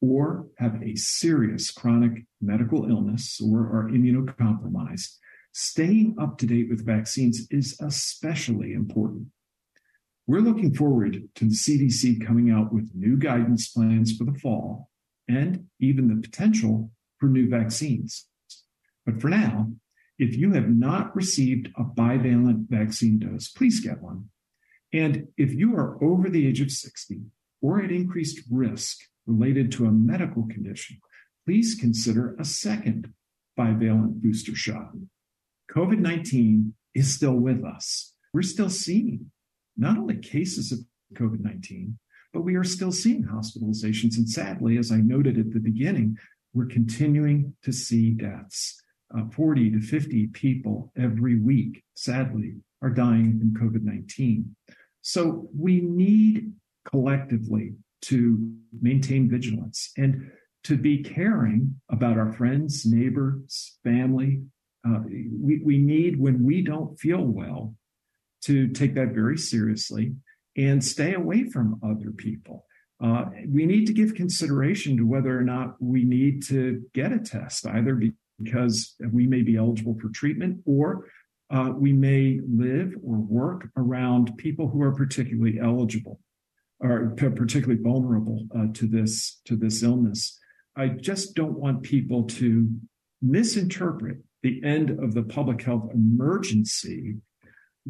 or 0.00 0.46
have 0.58 0.80
a 0.82 0.96
serious 0.96 1.70
chronic 1.70 2.24
medical 2.40 2.88
illness 2.88 3.40
or 3.40 3.60
are 3.60 3.90
immunocompromised, 3.90 5.16
staying 5.52 6.16
up 6.20 6.38
to 6.38 6.46
date 6.46 6.68
with 6.68 6.86
vaccines 6.86 7.46
is 7.50 7.76
especially 7.80 8.72
important. 8.72 9.26
We're 10.26 10.40
looking 10.40 10.74
forward 10.74 11.28
to 11.36 11.44
the 11.44 11.54
CDC 11.54 12.24
coming 12.24 12.50
out 12.50 12.72
with 12.72 12.90
new 12.94 13.16
guidance 13.16 13.68
plans 13.68 14.16
for 14.16 14.24
the 14.24 14.38
fall 14.38 14.90
and 15.28 15.66
even 15.80 16.08
the 16.08 16.20
potential 16.20 16.90
for 17.18 17.26
new 17.26 17.48
vaccines. 17.48 18.26
But 19.04 19.20
for 19.20 19.28
now, 19.28 19.72
if 20.18 20.36
you 20.36 20.52
have 20.52 20.68
not 20.68 21.14
received 21.14 21.68
a 21.76 21.84
bivalent 21.84 22.68
vaccine 22.68 23.18
dose, 23.18 23.48
please 23.48 23.80
get 23.80 24.02
one. 24.02 24.30
And 24.92 25.28
if 25.36 25.52
you 25.52 25.74
are 25.76 26.02
over 26.02 26.28
the 26.28 26.46
age 26.46 26.60
of 26.60 26.70
60 26.70 27.20
or 27.60 27.82
at 27.82 27.90
increased 27.90 28.40
risk 28.50 28.98
related 29.26 29.70
to 29.72 29.86
a 29.86 29.92
medical 29.92 30.46
condition, 30.48 30.98
please 31.46 31.76
consider 31.78 32.34
a 32.38 32.44
second 32.44 33.12
bivalent 33.58 34.20
booster 34.20 34.54
shot. 34.54 34.92
COVID 35.70 35.98
19 35.98 36.74
is 36.94 37.14
still 37.14 37.34
with 37.34 37.64
us. 37.64 38.14
We're 38.32 38.42
still 38.42 38.70
seeing 38.70 39.30
not 39.76 39.98
only 39.98 40.16
cases 40.16 40.72
of 40.72 40.80
COVID 41.14 41.40
19, 41.40 41.98
but 42.38 42.44
we 42.44 42.54
are 42.54 42.62
still 42.62 42.92
seeing 42.92 43.24
hospitalizations. 43.24 44.16
And 44.16 44.28
sadly, 44.28 44.78
as 44.78 44.92
I 44.92 44.98
noted 44.98 45.40
at 45.40 45.52
the 45.52 45.58
beginning, 45.58 46.16
we're 46.54 46.66
continuing 46.66 47.52
to 47.64 47.72
see 47.72 48.12
deaths. 48.12 48.80
Uh, 49.12 49.24
40 49.34 49.72
to 49.72 49.80
50 49.80 50.28
people 50.28 50.92
every 50.96 51.40
week, 51.40 51.82
sadly, 51.94 52.54
are 52.80 52.90
dying 52.90 53.40
from 53.40 53.60
COVID 53.60 53.82
19. 53.82 54.54
So 55.02 55.48
we 55.52 55.80
need 55.80 56.52
collectively 56.88 57.72
to 58.02 58.52
maintain 58.80 59.28
vigilance 59.28 59.90
and 59.96 60.30
to 60.62 60.76
be 60.76 61.02
caring 61.02 61.80
about 61.90 62.18
our 62.18 62.32
friends, 62.32 62.86
neighbors, 62.86 63.80
family, 63.82 64.42
uh, 64.86 65.00
we, 65.08 65.60
we 65.64 65.78
need, 65.78 66.20
when 66.20 66.44
we 66.44 66.62
don't 66.62 67.00
feel 67.00 67.24
well, 67.24 67.74
to 68.42 68.68
take 68.68 68.94
that 68.94 69.08
very 69.08 69.36
seriously 69.36 70.14
and 70.58 70.84
stay 70.84 71.14
away 71.14 71.48
from 71.48 71.80
other 71.82 72.10
people. 72.10 72.66
Uh, 73.02 73.26
we 73.48 73.64
need 73.64 73.86
to 73.86 73.92
give 73.92 74.14
consideration 74.14 74.96
to 74.96 75.06
whether 75.06 75.38
or 75.38 75.44
not 75.44 75.76
we 75.80 76.04
need 76.04 76.42
to 76.42 76.82
get 76.94 77.12
a 77.12 77.18
test, 77.18 77.64
either 77.66 78.02
because 78.42 78.96
we 79.12 79.26
may 79.26 79.42
be 79.42 79.56
eligible 79.56 79.96
for 80.00 80.08
treatment 80.08 80.60
or 80.66 81.06
uh, 81.50 81.72
we 81.74 81.92
may 81.92 82.40
live 82.46 82.92
or 83.02 83.16
work 83.16 83.68
around 83.76 84.36
people 84.36 84.68
who 84.68 84.82
are 84.82 84.92
particularly 84.92 85.58
eligible 85.62 86.20
or 86.80 87.14
particularly 87.16 87.80
vulnerable 87.80 88.46
uh, 88.56 88.66
to 88.74 88.86
this 88.86 89.40
to 89.44 89.56
this 89.56 89.82
illness. 89.82 90.38
I 90.76 90.88
just 90.88 91.34
don't 91.34 91.58
want 91.58 91.82
people 91.82 92.24
to 92.24 92.68
misinterpret 93.22 94.18
the 94.42 94.62
end 94.64 94.90
of 94.90 95.14
the 95.14 95.24
public 95.24 95.62
health 95.62 95.90
emergency 95.92 97.16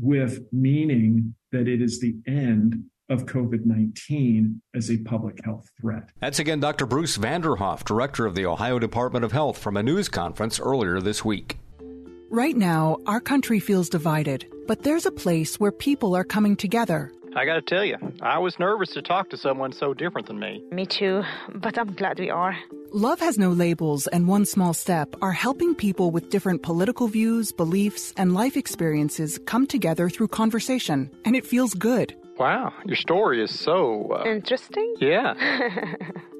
with 0.01 0.41
meaning 0.53 1.35
that 1.53 1.69
it 1.69 1.83
is 1.83 2.01
the 2.01 2.17
end 2.27 2.85
of 3.09 3.25
COVID 3.25 3.65
19 3.65 4.61
as 4.75 4.91
a 4.91 4.99
public 4.99 5.39
health 5.45 5.69
threat. 5.81 6.11
That's 6.21 6.39
again 6.39 6.61
Dr. 6.61 6.87
Bruce 6.87 7.17
Vanderhoff, 7.17 7.85
director 7.85 8.27
of 8.27 8.35
the 8.35 8.47
Ohio 8.47 8.79
Department 8.79 9.25
of 9.25 9.33
Health, 9.33 9.59
from 9.59 9.77
a 9.77 9.83
news 9.83 10.09
conference 10.09 10.61
earlier 10.61 11.01
this 11.01 11.25
week. 11.25 11.59
Right 12.31 12.57
now, 12.57 12.99
our 13.07 13.21
country 13.21 13.59
feels 13.59 13.89
divided, 13.89 14.47
but 14.67 14.83
there's 14.83 15.07
a 15.07 15.11
place 15.11 15.59
where 15.59 15.73
people 15.73 16.15
are 16.15 16.25
coming 16.25 16.57
together. 16.57 17.11
I 17.39 17.45
gotta 17.45 17.63
tell 17.63 17.85
you, 17.85 17.97
I 18.21 18.39
was 18.41 18.59
nervous 18.59 18.89
to 18.95 19.03
talk 19.03 19.31
to 19.31 19.37
someone 19.37 19.71
so 19.71 19.95
different 19.95 20.27
than 20.27 20.41
me. 20.41 20.61
Me 20.73 20.85
too, 20.85 21.23
but 21.55 21.79
I'm 21.79 21.95
glad 21.95 22.19
we 22.19 22.31
are. 22.31 22.59
Love 22.93 23.21
Has 23.21 23.39
No 23.39 23.51
Labels 23.51 24.09
and 24.09 24.27
One 24.27 24.45
Small 24.45 24.75
Step 24.75 25.15
are 25.23 25.31
helping 25.31 25.77
people 25.77 26.11
with 26.11 26.31
different 26.31 26.65
political 26.65 27.07
views, 27.07 27.53
beliefs, 27.53 28.13
and 28.17 28.35
life 28.35 28.57
experiences 28.57 29.39
come 29.47 29.69
together 29.69 30.11
through 30.11 30.29
conversation, 30.29 31.09
and 31.25 31.37
it 31.37 31.47
feels 31.47 31.75
good. 31.75 32.13
Wow, 32.39 32.73
your 32.85 32.97
story 32.97 33.41
is 33.41 33.57
so. 33.57 34.19
Uh, 34.19 34.29
Interesting? 34.29 34.95
Yeah. 34.99 35.35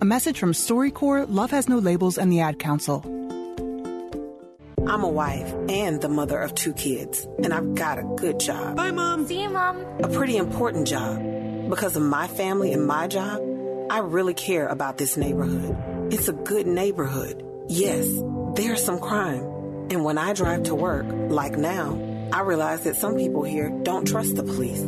A 0.00 0.04
message 0.04 0.38
from 0.38 0.52
StoryCorps, 0.52 1.26
Love 1.28 1.50
Has 1.52 1.68
No 1.68 1.78
Labels, 1.78 2.18
and 2.18 2.30
the 2.30 2.40
Ad 2.40 2.58
Council. 2.58 3.02
I'm 4.86 5.02
a 5.02 5.08
wife 5.08 5.54
and 5.68 6.00
the 6.00 6.08
mother 6.08 6.38
of 6.38 6.54
two 6.54 6.72
kids, 6.74 7.26
and 7.42 7.54
I've 7.54 7.74
got 7.74 7.98
a 7.98 8.02
good 8.02 8.38
job. 8.38 8.76
Bye, 8.76 8.90
Mom. 8.90 9.26
See 9.26 9.42
you, 9.42 9.48
Mom. 9.48 9.78
A 10.02 10.08
pretty 10.08 10.36
important 10.36 10.86
job. 10.86 11.22
Because 11.70 11.96
of 11.96 12.02
my 12.02 12.26
family 12.26 12.72
and 12.72 12.86
my 12.86 13.06
job, 13.06 13.40
I 13.90 13.98
really 13.98 14.34
care 14.34 14.66
about 14.66 14.98
this 14.98 15.16
neighborhood. 15.16 15.76
It's 16.12 16.28
a 16.28 16.32
good 16.32 16.66
neighborhood. 16.66 17.42
Yes, 17.68 18.06
there's 18.56 18.84
some 18.84 18.98
crime. 18.98 19.42
And 19.90 20.04
when 20.04 20.18
I 20.18 20.32
drive 20.34 20.64
to 20.64 20.74
work, 20.74 21.06
like 21.30 21.56
now, 21.56 21.98
I 22.32 22.40
realize 22.42 22.82
that 22.84 22.96
some 22.96 23.16
people 23.16 23.42
here 23.42 23.70
don't 23.84 24.06
trust 24.06 24.36
the 24.36 24.42
police. 24.42 24.82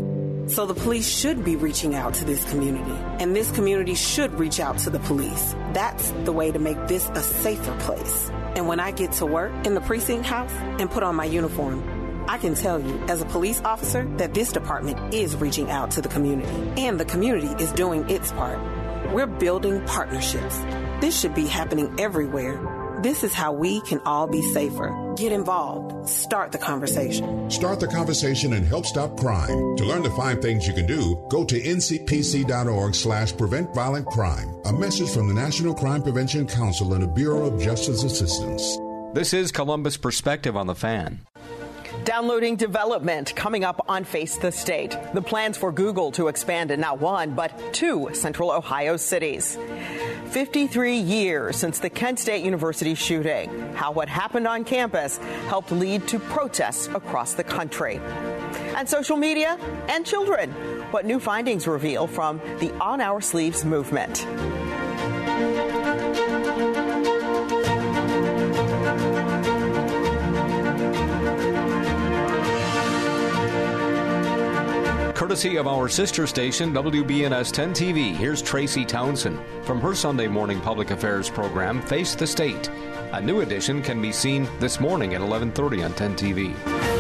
So 0.48 0.64
the 0.64 0.74
police 0.74 1.08
should 1.08 1.44
be 1.44 1.56
reaching 1.56 1.94
out 1.96 2.14
to 2.14 2.24
this 2.24 2.48
community, 2.50 2.92
and 3.20 3.34
this 3.34 3.50
community 3.50 3.94
should 3.94 4.32
reach 4.38 4.60
out 4.60 4.78
to 4.78 4.90
the 4.90 5.00
police. 5.00 5.54
That's 5.72 6.12
the 6.24 6.32
way 6.32 6.52
to 6.52 6.58
make 6.58 6.86
this 6.86 7.08
a 7.14 7.20
safer 7.22 7.76
place. 7.80 8.30
And 8.54 8.68
when 8.68 8.78
I 8.78 8.92
get 8.92 9.12
to 9.12 9.26
work 9.26 9.52
in 9.66 9.74
the 9.74 9.80
precinct 9.80 10.24
house 10.24 10.52
and 10.80 10.88
put 10.90 11.02
on 11.02 11.16
my 11.16 11.24
uniform, 11.24 11.82
I 12.28 12.38
can 12.38 12.54
tell 12.54 12.80
you, 12.80 12.96
as 13.08 13.20
a 13.20 13.26
police 13.26 13.60
officer, 13.62 14.04
that 14.18 14.34
this 14.34 14.52
department 14.52 15.12
is 15.12 15.34
reaching 15.36 15.70
out 15.70 15.90
to 15.92 16.00
the 16.00 16.08
community, 16.08 16.80
and 16.80 16.98
the 16.98 17.04
community 17.04 17.48
is 17.62 17.72
doing 17.72 18.08
its 18.08 18.30
part. 18.32 18.58
We're 19.12 19.26
building 19.26 19.84
partnerships. 19.84 20.58
This 21.00 21.18
should 21.18 21.34
be 21.34 21.46
happening 21.46 21.94
everywhere, 21.98 22.58
This 23.02 23.24
is 23.24 23.34
how 23.34 23.52
we 23.52 23.82
can 23.82 24.00
all 24.06 24.26
be 24.26 24.40
safer. 24.40 25.05
Get 25.16 25.32
involved. 25.32 26.06
Start 26.06 26.52
the 26.52 26.58
conversation. 26.58 27.50
Start 27.50 27.80
the 27.80 27.86
conversation 27.86 28.52
and 28.52 28.66
help 28.66 28.84
stop 28.84 29.18
crime. 29.18 29.76
To 29.76 29.84
learn 29.84 30.02
the 30.02 30.10
five 30.10 30.42
things 30.42 30.66
you 30.66 30.74
can 30.74 30.86
do, 30.86 31.26
go 31.30 31.42
to 31.42 31.58
ncpc.org 31.58 32.94
slash 32.94 33.34
prevent 33.34 33.74
violent 33.74 34.06
crime. 34.06 34.54
A 34.66 34.72
message 34.74 35.08
from 35.08 35.28
the 35.28 35.34
National 35.34 35.74
Crime 35.74 36.02
Prevention 36.02 36.46
Council 36.46 36.92
and 36.92 37.02
the 37.02 37.06
Bureau 37.06 37.46
of 37.46 37.58
Justice 37.58 38.04
Assistance. 38.04 38.76
This 39.14 39.32
is 39.32 39.52
Columbus 39.52 39.96
Perspective 39.96 40.54
on 40.54 40.66
the 40.66 40.74
Fan. 40.74 41.20
Downloading 42.04 42.56
development 42.56 43.34
coming 43.34 43.64
up 43.64 43.86
on 43.88 44.04
Face 44.04 44.36
the 44.36 44.52
State. 44.52 44.98
The 45.14 45.22
plans 45.22 45.56
for 45.56 45.72
Google 45.72 46.12
to 46.12 46.28
expand 46.28 46.70
in 46.70 46.80
not 46.80 47.00
one, 47.00 47.34
but 47.34 47.72
two 47.72 48.10
central 48.12 48.50
Ohio 48.52 48.98
cities. 48.98 49.56
53 50.36 50.98
years 50.98 51.56
since 51.56 51.78
the 51.78 51.88
Kent 51.88 52.18
State 52.18 52.44
University 52.44 52.94
shooting. 52.94 53.48
How 53.72 53.90
what 53.90 54.06
happened 54.06 54.46
on 54.46 54.64
campus 54.64 55.16
helped 55.48 55.72
lead 55.72 56.06
to 56.08 56.18
protests 56.18 56.88
across 56.88 57.32
the 57.32 57.42
country. 57.42 58.02
And 58.76 58.86
social 58.86 59.16
media 59.16 59.58
and 59.88 60.04
children. 60.04 60.50
What 60.90 61.06
new 61.06 61.20
findings 61.20 61.66
reveal 61.66 62.06
from 62.06 62.38
the 62.58 62.70
On 62.82 63.00
Our 63.00 63.22
Sleeves 63.22 63.64
movement. 63.64 64.26
Courtesy 75.26 75.56
of 75.56 75.66
our 75.66 75.88
sister 75.88 76.24
station, 76.24 76.72
WBNS 76.72 77.50
10 77.50 77.74
TV, 77.74 78.14
here's 78.14 78.40
Tracy 78.40 78.84
Townsend 78.84 79.40
from 79.64 79.80
her 79.80 79.92
Sunday 79.92 80.28
morning 80.28 80.60
public 80.60 80.92
affairs 80.92 81.28
program, 81.28 81.82
Face 81.82 82.14
the 82.14 82.24
State. 82.24 82.70
A 83.12 83.20
new 83.20 83.40
edition 83.40 83.82
can 83.82 84.00
be 84.00 84.12
seen 84.12 84.48
this 84.60 84.78
morning 84.78 85.14
at 85.14 85.20
11:30 85.20 85.84
on 85.84 85.92
10 85.94 86.14
TV. 86.14 86.95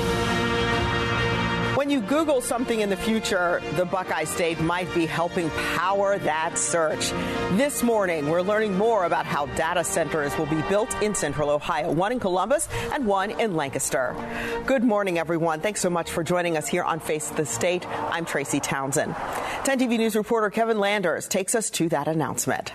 Google 2.08 2.40
something 2.40 2.80
in 2.80 2.88
the 2.88 2.96
future, 2.96 3.60
the 3.74 3.84
Buckeye 3.84 4.24
State 4.24 4.60
might 4.60 4.92
be 4.94 5.06
helping 5.06 5.50
power 5.74 6.18
that 6.18 6.56
search. 6.56 7.10
This 7.56 7.82
morning, 7.82 8.30
we're 8.30 8.42
learning 8.42 8.78
more 8.78 9.06
about 9.06 9.26
how 9.26 9.46
data 9.46 9.82
centers 9.82 10.36
will 10.38 10.46
be 10.46 10.62
built 10.68 10.94
in 11.02 11.16
central 11.16 11.50
Ohio, 11.50 11.90
one 11.90 12.12
in 12.12 12.20
Columbus 12.20 12.68
and 12.92 13.06
one 13.06 13.32
in 13.32 13.56
Lancaster. 13.56 14.14
Good 14.66 14.84
morning, 14.84 15.18
everyone. 15.18 15.60
Thanks 15.60 15.80
so 15.80 15.90
much 15.90 16.10
for 16.10 16.22
joining 16.22 16.56
us 16.56 16.68
here 16.68 16.84
on 16.84 17.00
Face 17.00 17.30
the 17.30 17.44
State. 17.44 17.84
I'm 17.88 18.24
Tracy 18.24 18.60
Townsend. 18.60 19.14
10 19.64 19.80
TV 19.80 19.98
News 19.98 20.14
reporter 20.14 20.48
Kevin 20.50 20.78
Landers 20.78 21.26
takes 21.26 21.56
us 21.56 21.70
to 21.70 21.88
that 21.88 22.06
announcement. 22.06 22.72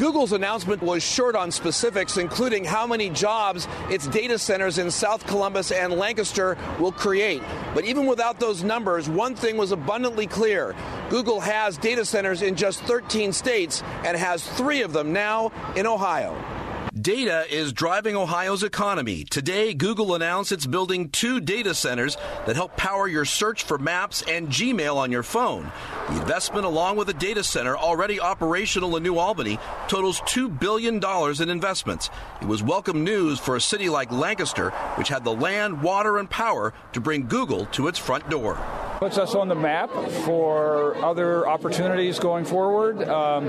Google's 0.00 0.32
announcement 0.32 0.80
was 0.80 1.02
short 1.02 1.36
on 1.36 1.50
specifics, 1.50 2.16
including 2.16 2.64
how 2.64 2.86
many 2.86 3.10
jobs 3.10 3.68
its 3.90 4.06
data 4.06 4.38
centers 4.38 4.78
in 4.78 4.90
South 4.90 5.26
Columbus 5.26 5.70
and 5.72 5.92
Lancaster 5.92 6.56
will 6.78 6.90
create. 6.90 7.42
But 7.74 7.84
even 7.84 8.06
without 8.06 8.40
those 8.40 8.64
numbers, 8.64 9.10
one 9.10 9.34
thing 9.34 9.58
was 9.58 9.72
abundantly 9.72 10.26
clear 10.26 10.74
Google 11.10 11.38
has 11.40 11.76
data 11.76 12.06
centers 12.06 12.40
in 12.40 12.56
just 12.56 12.80
13 12.84 13.30
states 13.34 13.82
and 14.02 14.16
has 14.16 14.42
three 14.42 14.80
of 14.80 14.94
them 14.94 15.12
now 15.12 15.52
in 15.76 15.86
Ohio. 15.86 16.34
Data 17.00 17.46
is 17.48 17.72
driving 17.72 18.16
Ohio's 18.16 18.64
economy. 18.64 19.24
Today, 19.24 19.74
Google 19.74 20.16
announced 20.16 20.50
it's 20.50 20.66
building 20.66 21.08
two 21.08 21.40
data 21.40 21.72
centers 21.72 22.16
that 22.46 22.56
help 22.56 22.76
power 22.76 23.06
your 23.06 23.24
search 23.24 23.62
for 23.62 23.78
maps 23.78 24.22
and 24.28 24.48
Gmail 24.48 24.96
on 24.96 25.12
your 25.12 25.22
phone. 25.22 25.70
The 26.08 26.20
investment, 26.20 26.66
along 26.66 26.96
with 26.96 27.08
a 27.08 27.14
data 27.14 27.44
center 27.44 27.76
already 27.76 28.20
operational 28.20 28.96
in 28.96 29.04
New 29.04 29.18
Albany, 29.18 29.58
totals 29.86 30.20
$2 30.22 30.58
billion 30.58 31.00
in 31.40 31.48
investments. 31.48 32.10
It 32.42 32.48
was 32.48 32.62
welcome 32.62 33.04
news 33.04 33.38
for 33.38 33.54
a 33.54 33.60
city 33.60 33.88
like 33.88 34.10
Lancaster, 34.10 34.70
which 34.96 35.08
had 35.08 35.24
the 35.24 35.32
land, 35.32 35.82
water, 35.82 36.18
and 36.18 36.28
power 36.28 36.74
to 36.92 37.00
bring 37.00 37.28
Google 37.28 37.66
to 37.66 37.86
its 37.86 38.00
front 38.00 38.28
door 38.28 38.58
puts 39.00 39.16
us 39.16 39.34
on 39.34 39.48
the 39.48 39.54
map 39.54 39.90
for 40.26 40.94
other 41.02 41.48
opportunities 41.48 42.18
going 42.18 42.44
forward. 42.44 43.02
Um, 43.02 43.46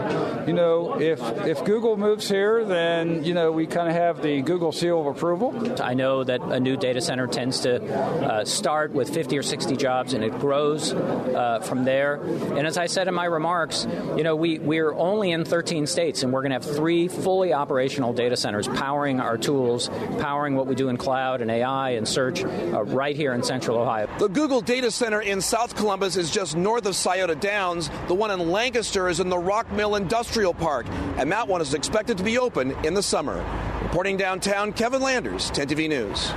you 0.47 0.53
know, 0.53 0.99
if 0.99 1.19
if 1.45 1.65
Google 1.65 1.97
moves 1.97 2.29
here, 2.29 2.63
then 2.63 3.25
you 3.25 3.33
know 3.33 3.51
we 3.51 3.67
kind 3.67 3.89
of 3.89 3.93
have 3.93 4.21
the 4.21 4.41
Google 4.43 4.71
seal 4.71 5.01
of 5.01 5.07
approval. 5.07 5.53
I 5.81 5.93
know 5.93 6.23
that 6.23 6.41
a 6.41 6.57
new 6.57 6.77
data 6.77 7.01
center 7.01 7.27
tends 7.27 7.59
to 7.61 7.83
uh, 7.83 8.45
start 8.45 8.93
with 8.93 9.13
50 9.13 9.37
or 9.37 9.43
60 9.43 9.75
jobs, 9.75 10.13
and 10.13 10.23
it 10.23 10.39
grows 10.39 10.93
uh, 10.93 11.59
from 11.65 11.83
there. 11.83 12.15
And 12.55 12.65
as 12.65 12.77
I 12.77 12.87
said 12.87 13.09
in 13.09 13.13
my 13.13 13.25
remarks, 13.25 13.85
you 14.15 14.23
know, 14.23 14.37
we 14.37 14.57
we're 14.57 14.93
only 14.93 15.31
in 15.31 15.43
13 15.43 15.85
states, 15.85 16.23
and 16.23 16.31
we're 16.31 16.43
going 16.43 16.57
to 16.57 16.65
have 16.65 16.75
three 16.77 17.09
fully 17.09 17.53
operational 17.53 18.13
data 18.13 18.37
centers 18.37 18.69
powering 18.69 19.19
our 19.19 19.37
tools, 19.37 19.89
powering 20.19 20.55
what 20.55 20.67
we 20.67 20.75
do 20.75 20.87
in 20.87 20.95
cloud 20.95 21.41
and 21.41 21.51
AI 21.51 21.91
and 21.91 22.07
search 22.07 22.41
uh, 22.41 22.83
right 22.85 23.17
here 23.17 23.33
in 23.33 23.43
Central 23.43 23.77
Ohio. 23.77 24.07
The 24.17 24.29
Google 24.29 24.61
Data 24.61 24.91
Center 24.91 25.19
in 25.19 25.40
South 25.41 25.75
Columbus 25.75 26.15
is 26.17 26.29
just 26.29 26.55
north 26.55 26.85
of 26.85 26.95
Scioto 26.95 27.35
Downs. 27.35 27.89
The 28.07 28.13
one 28.13 28.31
in 28.31 28.51
Lancaster 28.51 29.09
is 29.09 29.19
in 29.19 29.29
the 29.29 29.37
Rock 29.37 29.71
Mill 29.71 29.95
Industrial 29.95 30.53
Park, 30.53 30.85
and 31.17 31.31
that 31.31 31.47
one 31.47 31.61
is 31.61 31.73
expected 31.73 32.17
to 32.17 32.23
be 32.23 32.37
open 32.37 32.71
in 32.85 32.93
the 32.93 33.03
summer. 33.03 33.43
Reporting 33.81 34.17
downtown, 34.17 34.71
Kevin 34.71 35.01
Landers, 35.01 35.49
10 35.51 35.67
TV 35.67 35.89
News. 35.89 36.31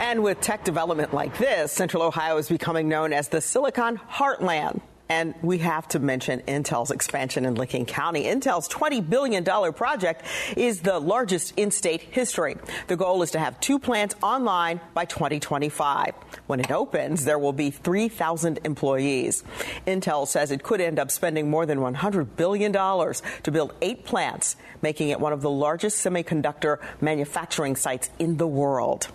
And 0.00 0.22
with 0.22 0.40
tech 0.40 0.64
development 0.64 1.12
like 1.12 1.36
this, 1.38 1.72
Central 1.72 2.02
Ohio 2.02 2.36
is 2.36 2.48
becoming 2.48 2.88
known 2.88 3.12
as 3.12 3.28
the 3.28 3.40
Silicon 3.40 3.98
Heartland. 4.10 4.80
And 5.08 5.34
we 5.40 5.58
have 5.58 5.86
to 5.88 6.00
mention 6.00 6.40
Intel's 6.48 6.90
expansion 6.90 7.44
in 7.44 7.54
Licking 7.54 7.86
County. 7.86 8.24
Intel's 8.24 8.68
$20 8.68 9.08
billion 9.08 9.44
project 9.72 10.24
is 10.56 10.80
the 10.80 10.98
largest 10.98 11.54
in 11.56 11.70
state 11.70 12.00
history. 12.00 12.56
The 12.88 12.96
goal 12.96 13.22
is 13.22 13.30
to 13.32 13.38
have 13.38 13.60
two 13.60 13.78
plants 13.78 14.16
online 14.20 14.80
by 14.94 15.04
2025. 15.04 16.14
When 16.48 16.58
it 16.58 16.72
opens, 16.72 17.24
there 17.24 17.38
will 17.38 17.52
be 17.52 17.70
3,000 17.70 18.60
employees. 18.64 19.44
Intel 19.86 20.26
says 20.26 20.50
it 20.50 20.64
could 20.64 20.80
end 20.80 20.98
up 20.98 21.12
spending 21.12 21.50
more 21.50 21.66
than 21.66 21.78
$100 21.78 22.36
billion 22.36 22.72
to 22.72 23.50
build 23.52 23.74
eight 23.80 24.04
plants, 24.04 24.56
making 24.82 25.10
it 25.10 25.20
one 25.20 25.32
of 25.32 25.40
the 25.40 25.50
largest 25.50 26.04
semiconductor 26.04 26.78
manufacturing 27.00 27.76
sites 27.76 28.10
in 28.18 28.38
the 28.38 28.46
world. 28.46 29.06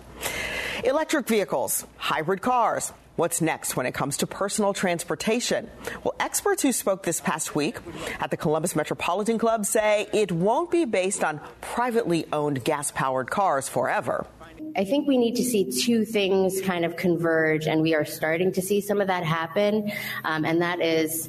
Electric 0.84 1.28
vehicles, 1.28 1.86
hybrid 1.96 2.40
cars, 2.40 2.92
What's 3.16 3.42
next 3.42 3.76
when 3.76 3.84
it 3.84 3.92
comes 3.92 4.16
to 4.18 4.26
personal 4.26 4.72
transportation? 4.72 5.68
Well, 6.02 6.14
experts 6.18 6.62
who 6.62 6.72
spoke 6.72 7.02
this 7.02 7.20
past 7.20 7.54
week 7.54 7.76
at 8.20 8.30
the 8.30 8.38
Columbus 8.38 8.74
Metropolitan 8.74 9.36
Club 9.36 9.66
say 9.66 10.08
it 10.14 10.32
won't 10.32 10.70
be 10.70 10.86
based 10.86 11.22
on 11.22 11.38
privately 11.60 12.24
owned 12.32 12.64
gas 12.64 12.90
powered 12.90 13.30
cars 13.30 13.68
forever. 13.68 14.26
I 14.74 14.86
think 14.86 15.06
we 15.06 15.18
need 15.18 15.36
to 15.36 15.44
see 15.44 15.70
two 15.84 16.06
things 16.06 16.62
kind 16.62 16.86
of 16.86 16.96
converge, 16.96 17.66
and 17.66 17.82
we 17.82 17.94
are 17.94 18.06
starting 18.06 18.50
to 18.52 18.62
see 18.62 18.80
some 18.80 19.02
of 19.02 19.08
that 19.08 19.24
happen, 19.24 19.92
um, 20.24 20.46
and 20.46 20.62
that 20.62 20.80
is 20.80 21.28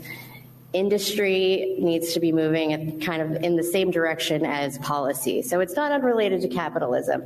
industry 0.72 1.76
needs 1.80 2.14
to 2.14 2.22
be 2.22 2.32
moving 2.32 3.02
kind 3.02 3.22
of 3.22 3.44
in 3.44 3.58
the 3.58 3.64
same 3.64 3.92
direction 3.92 4.46
as 4.46 4.78
policy. 4.78 5.42
So 5.42 5.60
it's 5.60 5.76
not 5.76 5.92
unrelated 5.92 6.42
to 6.42 6.48
capitalism 6.48 7.26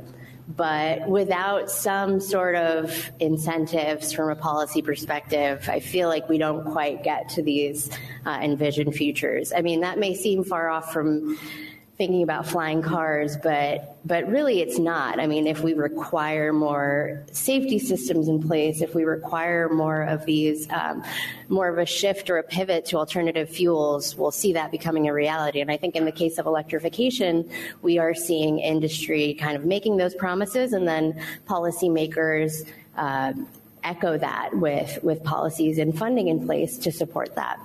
but 0.56 1.06
without 1.06 1.70
some 1.70 2.20
sort 2.20 2.56
of 2.56 3.12
incentives 3.20 4.12
from 4.12 4.30
a 4.30 4.36
policy 4.36 4.80
perspective, 4.80 5.68
I 5.70 5.80
feel 5.80 6.08
like 6.08 6.28
we 6.28 6.38
don't 6.38 6.64
quite 6.72 7.02
get 7.02 7.28
to 7.30 7.42
these 7.42 7.90
uh, 8.24 8.38
envisioned 8.40 8.94
futures. 8.94 9.52
I 9.52 9.60
mean, 9.60 9.80
that 9.82 9.98
may 9.98 10.14
seem 10.14 10.44
far 10.44 10.70
off 10.70 10.90
from 10.92 11.38
thinking 11.98 12.22
about 12.22 12.46
flying 12.46 12.80
cars, 12.80 13.36
but 13.42 13.96
but 14.04 14.26
really 14.28 14.60
it's 14.60 14.78
not. 14.78 15.18
I 15.18 15.26
mean, 15.26 15.48
if 15.48 15.62
we 15.62 15.74
require 15.74 16.52
more 16.52 17.26
safety 17.32 17.80
systems 17.80 18.28
in 18.28 18.40
place, 18.40 18.80
if 18.80 18.94
we 18.94 19.04
require 19.04 19.68
more 19.68 20.02
of 20.02 20.24
these, 20.24 20.70
um, 20.70 21.02
more 21.48 21.68
of 21.68 21.76
a 21.76 21.84
shift 21.84 22.30
or 22.30 22.38
a 22.38 22.44
pivot 22.44 22.86
to 22.86 22.96
alternative 22.96 23.50
fuels, 23.50 24.16
we'll 24.16 24.30
see 24.30 24.52
that 24.52 24.70
becoming 24.70 25.08
a 25.08 25.12
reality. 25.12 25.60
And 25.60 25.72
I 25.72 25.76
think 25.76 25.96
in 25.96 26.04
the 26.04 26.12
case 26.12 26.38
of 26.38 26.46
electrification, 26.46 27.50
we 27.82 27.98
are 27.98 28.14
seeing 28.14 28.60
industry 28.60 29.34
kind 29.34 29.56
of 29.56 29.64
making 29.64 29.96
those 29.96 30.14
promises, 30.14 30.72
and 30.72 30.86
then 30.86 31.20
policymakers. 31.46 32.66
Uh, 32.96 33.32
echo 33.84 34.18
that 34.18 34.50
with 34.54 34.98
with 35.04 35.22
policies 35.22 35.78
and 35.78 35.96
funding 35.96 36.26
in 36.26 36.44
place 36.44 36.78
to 36.78 36.90
support 36.90 37.36
that. 37.36 37.60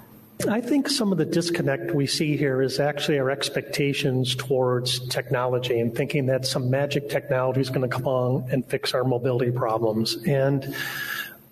I 0.48 0.60
think 0.60 0.90
some 0.90 1.12
of 1.12 1.18
the 1.18 1.26
disconnect 1.26 1.94
we 1.94 2.06
see 2.06 2.36
here 2.36 2.62
is 2.62 2.80
actually 2.80 3.18
our 3.20 3.30
expectations 3.30 4.36
towards 4.36 5.00
technology 5.08 5.80
and 5.80 5.96
thinking 5.96 6.26
that 6.26 6.46
some 6.46 6.70
magic 6.70 7.10
technology 7.10 7.62
is 7.62 7.70
going 7.70 7.82
to 7.82 7.88
come 7.88 8.06
along 8.06 8.50
and 8.52 8.66
fix 8.66 8.94
our 8.94 9.04
mobility 9.06 9.52
problems. 9.52 10.18
And 10.28 10.76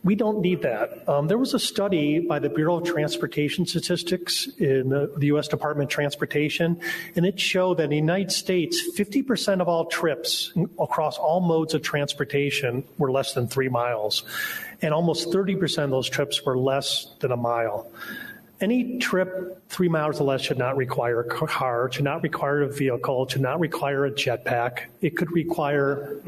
we 0.04 0.16
don't 0.16 0.42
need 0.42 0.64
that. 0.64 1.08
Um, 1.08 1.28
there 1.28 1.38
was 1.38 1.54
a 1.54 1.60
study 1.60 2.20
by 2.20 2.40
the 2.40 2.50
Bureau 2.50 2.78
of 2.78 2.86
Transportation 2.86 3.66
Statistics 3.66 4.48
in 4.58 4.90
the, 4.90 5.14
the, 5.16 5.28
U.S. 5.28 5.48
Department 5.48 5.90
of 5.90 5.94
Transportation, 5.94 6.80
and 7.16 7.26
it 7.26 7.40
showed 7.40 7.78
that 7.78 7.84
in 7.84 7.90
the 7.92 7.96
United 7.98 8.32
States, 8.32 8.82
50% 8.98 9.62
of 9.62 9.68
all 9.68 9.86
trips 9.86 10.52
across 10.80 11.18
all 11.18 11.40
modes 11.40 11.76
of 11.76 11.84
transportation 11.84 12.84
were 12.98 13.12
less 13.12 13.34
than 13.34 13.48
three 13.48 13.70
miles, 13.70 14.24
and 14.82 14.92
almost 14.92 15.30
30% 15.30 15.84
of 15.84 15.92
those 15.92 16.10
trips 16.10 16.44
were 16.44 16.58
less 16.58 17.14
than 17.20 17.32
a 17.32 17.38
mile. 17.38 17.92
Any 18.62 19.00
trip 19.00 19.68
three 19.70 19.90
miles 19.90 20.22
or 20.22 20.26
less 20.26 20.42
should 20.42 20.58
not 20.58 20.78
require 20.78 21.22
a 21.22 21.48
car, 21.48 21.92
should 21.92 22.04
not 22.04 22.22
require 22.24 22.62
a 22.62 22.72
vehicle, 22.72 23.28
should 23.28 23.42
not 23.42 23.60
require 23.60 24.06
a 24.06 24.12
jetpack. 24.12 24.84
It 25.02 25.18
could 25.18 25.32
require 25.32 26.22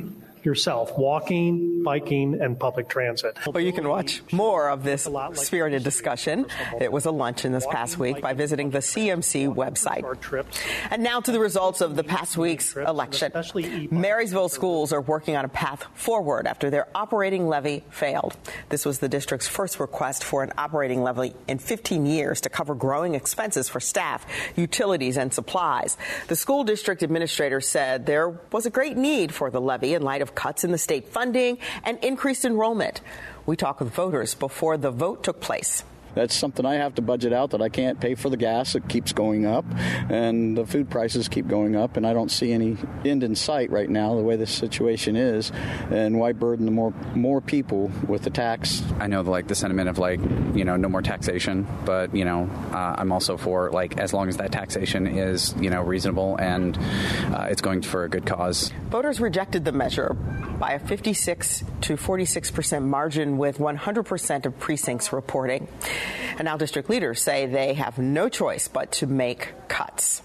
yourself 0.46 0.98
walking, 0.98 1.84
biking, 1.84 2.42
and 2.42 2.60
public 2.60 2.90
transit. 2.90 3.38
Well, 3.46 3.64
you 3.64 3.74
can 3.74 3.88
watch 3.88 4.22
more 4.32 4.70
of 4.70 4.84
this 4.84 5.08
spirited 5.34 5.84
discussion. 5.84 6.46
It 6.80 6.92
was 6.92 7.06
a 7.06 7.12
luncheon 7.12 7.52
this 7.52 7.66
past 7.66 7.98
week 7.98 8.22
by 8.22 8.34
visiting 8.34 8.70
the 8.70 8.80
CMC 8.80 9.54
website. 9.54 10.04
And 10.90 11.04
now 11.04 11.20
to 11.20 11.32
the 11.32 11.40
results 11.40 11.82
of 11.82 11.96
the 11.96 12.04
past 12.04 12.38
week's 12.38 12.76
election. 12.76 13.32
Marysville 13.92 14.50
schools 14.50 14.94
are 14.94 15.02
working 15.02 15.36
on 15.36 15.46
a 15.46 15.50
path 15.50 15.86
forward 15.94 16.48
after 16.48 16.70
their 16.70 16.88
operating 16.96 17.48
levy 17.48 17.84
failed. 17.90 18.36
This 18.70 18.86
was 18.86 19.00
the 19.00 19.10
district's 19.10 19.48
first 19.48 19.80
request 19.80 20.24
for 20.24 20.44
an 20.44 20.52
operating 20.58 21.04
levy 21.04 21.34
in 21.48 21.60
15 21.60 22.06
years 22.06 22.42
to 22.42 22.50
cover 22.50 22.76
growing 22.76 23.16
expenses 23.16 23.70
for 23.70 23.80
staff, 23.80 24.26
utilities, 24.56 25.18
and 25.18 25.34
supplies. 25.34 25.98
The 26.28 26.36
school 26.36 26.64
district 26.64 27.04
administrator 27.04 27.62
said 27.62 28.06
there 28.06 28.40
was 28.52 28.66
a 28.66 28.70
great 28.70 28.98
need 28.98 29.34
for 29.34 29.50
the 29.50 29.62
levy 29.62 29.94
in 29.94 30.02
light 30.02 30.22
of 30.22 30.33
cuts 30.36 30.64
in 30.64 30.72
the 30.72 30.78
state 30.78 31.08
funding 31.08 31.58
and 31.84 32.04
increased 32.04 32.46
enrollment. 32.46 33.02
We 33.46 33.56
talked 33.56 33.80
with 33.80 33.94
voters 33.94 34.36
before 34.36 34.78
the 34.78 34.92
vote 34.92 35.24
took 35.24 35.40
place. 35.40 35.84
That's 36.16 36.36
something 36.36 36.66
I 36.66 36.76
have 36.76 36.96
to 36.96 37.02
budget 37.02 37.34
out 37.34 37.52
that 37.52 37.62
I 37.62 37.70
can't 37.70 38.00
pay 38.00 38.16
for 38.16 38.30
the 38.30 38.38
gas. 38.38 38.76
It 38.76 38.88
keeps 38.88 39.14
going 39.14 39.46
up, 39.46 39.66
and 40.10 40.58
the 40.58 40.66
food 40.66 40.90
prices 40.90 41.28
keep 41.28 41.48
going 41.48 41.76
up, 41.76 41.98
and 41.98 42.06
I 42.06 42.14
don't 42.14 42.30
see 42.30 42.52
any 42.52 42.78
end 43.06 43.24
in 43.24 43.36
sight 43.36 43.70
right 43.72 43.90
now, 43.90 44.16
the 44.16 44.22
way 44.22 44.36
this 44.36 44.52
situation 44.52 45.16
is. 45.16 45.52
And 45.92 46.20
why 46.20 46.34
burden 46.34 46.66
the 46.66 46.72
more 46.72 46.94
more 47.16 47.42
people 47.42 47.92
with 48.08 48.24
the 48.24 48.30
tax? 48.30 48.84
I 49.00 49.08
know, 49.08 49.22
like 49.22 49.48
the 49.48 49.56
sentiment 49.56 49.90
of 49.90 49.98
like 49.98 50.20
you 50.54 50.66
know 50.66 50.76
no 50.76 50.90
more 50.90 51.02
taxation, 51.02 51.68
but 51.86 52.16
you 52.16 52.26
know 52.26 52.50
uh, 52.72 52.96
I'm 52.98 53.12
also 53.12 53.38
for 53.38 53.72
like 53.72 53.98
as 53.98 54.14
long 54.14 54.30
as 54.30 54.38
that 54.38 54.52
taxation 54.52 55.08
is 55.08 55.56
you 55.60 55.70
know 55.70 55.82
reasonable 55.82 56.38
and 56.38 56.78
uh, 57.34 57.48
it's 57.50 57.62
going 57.62 57.82
for 57.82 58.04
a 58.04 58.10
good 58.10 58.26
cause. 58.26 58.72
Voters 58.90 59.20
rejected 59.20 59.66
the 59.66 59.72
measure 59.72 60.16
by 60.60 60.74
a 60.74 60.80
56 60.80 61.64
to 61.82 61.98
46 61.98 62.52
percent 62.52 62.86
margin, 62.86 63.38
with 63.38 63.60
100 63.60 64.04
percent 64.04 64.46
of 64.46 64.58
precincts 64.60 65.12
reporting. 65.12 65.68
And 66.38 66.46
now 66.46 66.58
district 66.58 66.90
leaders 66.90 67.22
say 67.22 67.46
they 67.46 67.74
have 67.74 67.98
no 67.98 68.30
choice 68.30 68.68
but 68.68 68.92
to 68.94 69.08
make 69.08 69.54
cuts. 69.68 70.22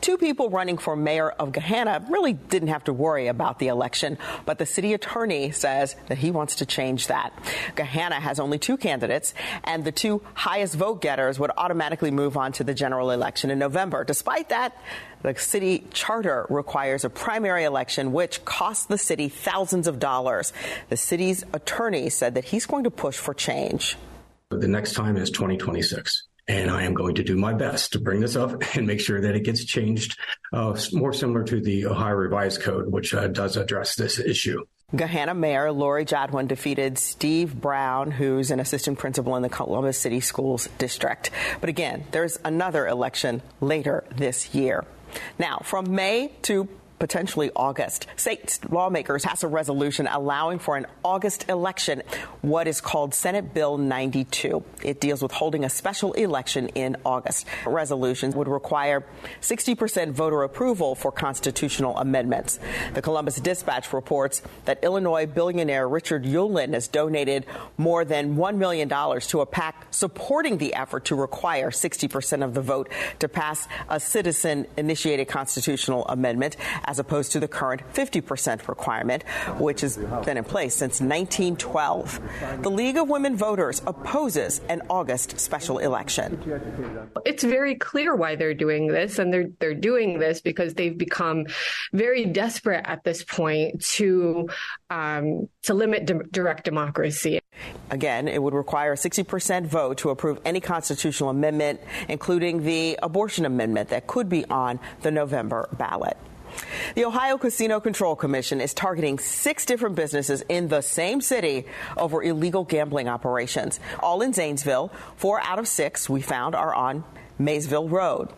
Two 0.00 0.18
people 0.18 0.50
running 0.50 0.78
for 0.78 0.96
mayor 0.96 1.30
of 1.30 1.52
Gahanna 1.52 2.08
really 2.10 2.32
didn't 2.32 2.68
have 2.68 2.84
to 2.84 2.92
worry 2.92 3.28
about 3.28 3.58
the 3.58 3.68
election, 3.68 4.18
but 4.44 4.58
the 4.58 4.66
city 4.66 4.92
attorney 4.92 5.52
says 5.52 5.96
that 6.08 6.18
he 6.18 6.30
wants 6.30 6.56
to 6.56 6.66
change 6.66 7.06
that. 7.06 7.32
Gahanna 7.76 8.14
has 8.14 8.40
only 8.40 8.58
two 8.58 8.76
candidates, 8.76 9.34
and 9.64 9.84
the 9.84 9.92
two 9.92 10.22
highest 10.34 10.74
vote 10.74 11.00
getters 11.00 11.38
would 11.38 11.52
automatically 11.56 12.10
move 12.10 12.36
on 12.36 12.52
to 12.52 12.64
the 12.64 12.74
general 12.74 13.10
election 13.10 13.50
in 13.50 13.58
November. 13.58 14.04
Despite 14.04 14.48
that, 14.50 14.76
the 15.22 15.36
city 15.36 15.86
charter 15.92 16.46
requires 16.50 17.04
a 17.04 17.10
primary 17.10 17.64
election, 17.64 18.12
which 18.12 18.44
costs 18.44 18.86
the 18.86 18.98
city 18.98 19.28
thousands 19.28 19.86
of 19.86 19.98
dollars. 19.98 20.52
The 20.88 20.96
city's 20.96 21.44
attorney 21.52 22.10
said 22.10 22.34
that 22.34 22.44
he's 22.46 22.66
going 22.66 22.84
to 22.84 22.90
push 22.90 23.16
for 23.16 23.32
change. 23.32 23.96
The 24.60 24.68
next 24.68 24.92
time 24.92 25.16
is 25.16 25.30
2026. 25.30 26.28
And 26.48 26.70
I 26.70 26.82
am 26.82 26.94
going 26.94 27.14
to 27.16 27.22
do 27.22 27.36
my 27.36 27.52
best 27.52 27.92
to 27.92 28.00
bring 28.00 28.20
this 28.20 28.36
up 28.36 28.62
and 28.76 28.86
make 28.86 29.00
sure 29.00 29.20
that 29.20 29.36
it 29.36 29.44
gets 29.44 29.64
changed 29.64 30.18
uh, 30.52 30.78
more 30.92 31.12
similar 31.12 31.44
to 31.44 31.60
the 31.60 31.86
Ohio 31.86 32.14
Revised 32.14 32.62
Code, 32.62 32.90
which 32.90 33.14
uh, 33.14 33.28
does 33.28 33.56
address 33.56 33.94
this 33.94 34.18
issue. 34.18 34.64
Gahanna 34.94 35.34
Mayor 35.34 35.72
Laurie 35.72 36.04
Jadwin 36.04 36.48
defeated 36.48 36.98
Steve 36.98 37.58
Brown, 37.58 38.10
who's 38.10 38.50
an 38.50 38.60
assistant 38.60 38.98
principal 38.98 39.36
in 39.36 39.42
the 39.42 39.48
Columbus 39.48 39.96
City 39.96 40.20
Schools 40.20 40.68
District. 40.76 41.30
But 41.60 41.70
again, 41.70 42.04
there's 42.10 42.38
another 42.44 42.86
election 42.86 43.40
later 43.62 44.04
this 44.14 44.54
year. 44.54 44.84
Now, 45.38 45.60
from 45.64 45.94
May 45.94 46.32
to 46.42 46.68
potentially 47.02 47.50
August. 47.56 48.06
State 48.14 48.60
lawmakers 48.70 49.24
pass 49.24 49.42
a 49.42 49.48
resolution 49.48 50.06
allowing 50.06 50.60
for 50.60 50.76
an 50.76 50.86
August 51.04 51.48
election, 51.48 52.00
what 52.42 52.68
is 52.68 52.80
called 52.80 53.12
Senate 53.12 53.52
Bill 53.52 53.76
92. 53.76 54.62
It 54.84 55.00
deals 55.00 55.20
with 55.20 55.32
holding 55.32 55.64
a 55.64 55.68
special 55.68 56.12
election 56.12 56.68
in 56.68 56.96
August. 57.04 57.48
Resolutions 57.66 58.36
would 58.36 58.46
require 58.46 59.04
60% 59.40 60.12
voter 60.12 60.44
approval 60.44 60.94
for 60.94 61.10
constitutional 61.10 61.98
amendments. 61.98 62.60
The 62.94 63.02
Columbus 63.02 63.40
Dispatch 63.40 63.92
reports 63.92 64.40
that 64.66 64.84
Illinois 64.84 65.26
billionaire 65.26 65.88
Richard 65.88 66.22
Uihlein 66.22 66.72
has 66.72 66.86
donated 66.86 67.46
more 67.76 68.04
than 68.04 68.36
$1 68.36 68.56
million 68.58 68.88
to 68.88 69.40
a 69.40 69.46
PAC 69.46 69.88
supporting 69.90 70.58
the 70.58 70.74
effort 70.74 71.06
to 71.06 71.16
require 71.16 71.72
60% 71.72 72.44
of 72.44 72.54
the 72.54 72.62
vote 72.62 72.88
to 73.18 73.28
pass 73.28 73.66
a 73.88 73.98
citizen 73.98 74.68
initiated 74.76 75.26
constitutional 75.26 76.06
amendment 76.06 76.56
as 76.84 76.91
opposed 76.98 77.32
to 77.32 77.40
the 77.40 77.48
current 77.48 77.82
50% 77.94 78.68
requirement, 78.68 79.22
which 79.58 79.80
has 79.82 79.96
been 80.24 80.36
in 80.36 80.44
place 80.44 80.74
since 80.74 81.00
1912. 81.00 82.20
The 82.62 82.70
League 82.70 82.96
of 82.96 83.08
Women 83.08 83.36
Voters 83.36 83.82
opposes 83.86 84.60
an 84.68 84.82
August 84.88 85.38
special 85.38 85.78
election. 85.78 86.40
It's 87.24 87.44
very 87.44 87.74
clear 87.76 88.14
why 88.14 88.36
they're 88.36 88.54
doing 88.54 88.88
this, 88.88 89.18
and 89.18 89.32
they're 89.32 89.48
they're 89.60 89.74
doing 89.74 90.18
this 90.18 90.40
because 90.40 90.74
they've 90.74 90.96
become 90.96 91.46
very 91.92 92.24
desperate 92.26 92.84
at 92.84 93.04
this 93.04 93.24
point 93.24 93.82
to 93.96 94.48
um, 94.90 95.48
to 95.62 95.74
limit 95.74 96.06
di- 96.06 96.14
direct 96.30 96.64
democracy. 96.64 97.40
Again, 97.90 98.28
it 98.28 98.42
would 98.42 98.54
require 98.54 98.92
a 98.92 98.96
60% 98.96 99.66
vote 99.66 99.98
to 99.98 100.10
approve 100.10 100.40
any 100.44 100.60
constitutional 100.60 101.28
amendment, 101.28 101.80
including 102.08 102.64
the 102.64 102.98
abortion 103.02 103.44
amendment 103.44 103.90
that 103.90 104.06
could 104.06 104.28
be 104.28 104.44
on 104.46 104.80
the 105.02 105.10
November 105.10 105.68
ballot. 105.76 106.16
The 106.94 107.04
Ohio 107.04 107.38
Casino 107.38 107.80
Control 107.80 108.16
Commission 108.16 108.60
is 108.60 108.74
targeting 108.74 109.18
six 109.18 109.64
different 109.64 109.96
businesses 109.96 110.42
in 110.48 110.68
the 110.68 110.80
same 110.80 111.20
city 111.20 111.66
over 111.96 112.22
illegal 112.22 112.64
gambling 112.64 113.08
operations. 113.08 113.80
All 114.00 114.22
in 114.22 114.32
Zanesville. 114.32 114.92
Four 115.16 115.40
out 115.40 115.58
of 115.58 115.66
six 115.66 116.08
we 116.08 116.22
found 116.22 116.54
are 116.54 116.74
on 116.74 117.04
Maysville 117.38 117.88
Road. 117.88 118.28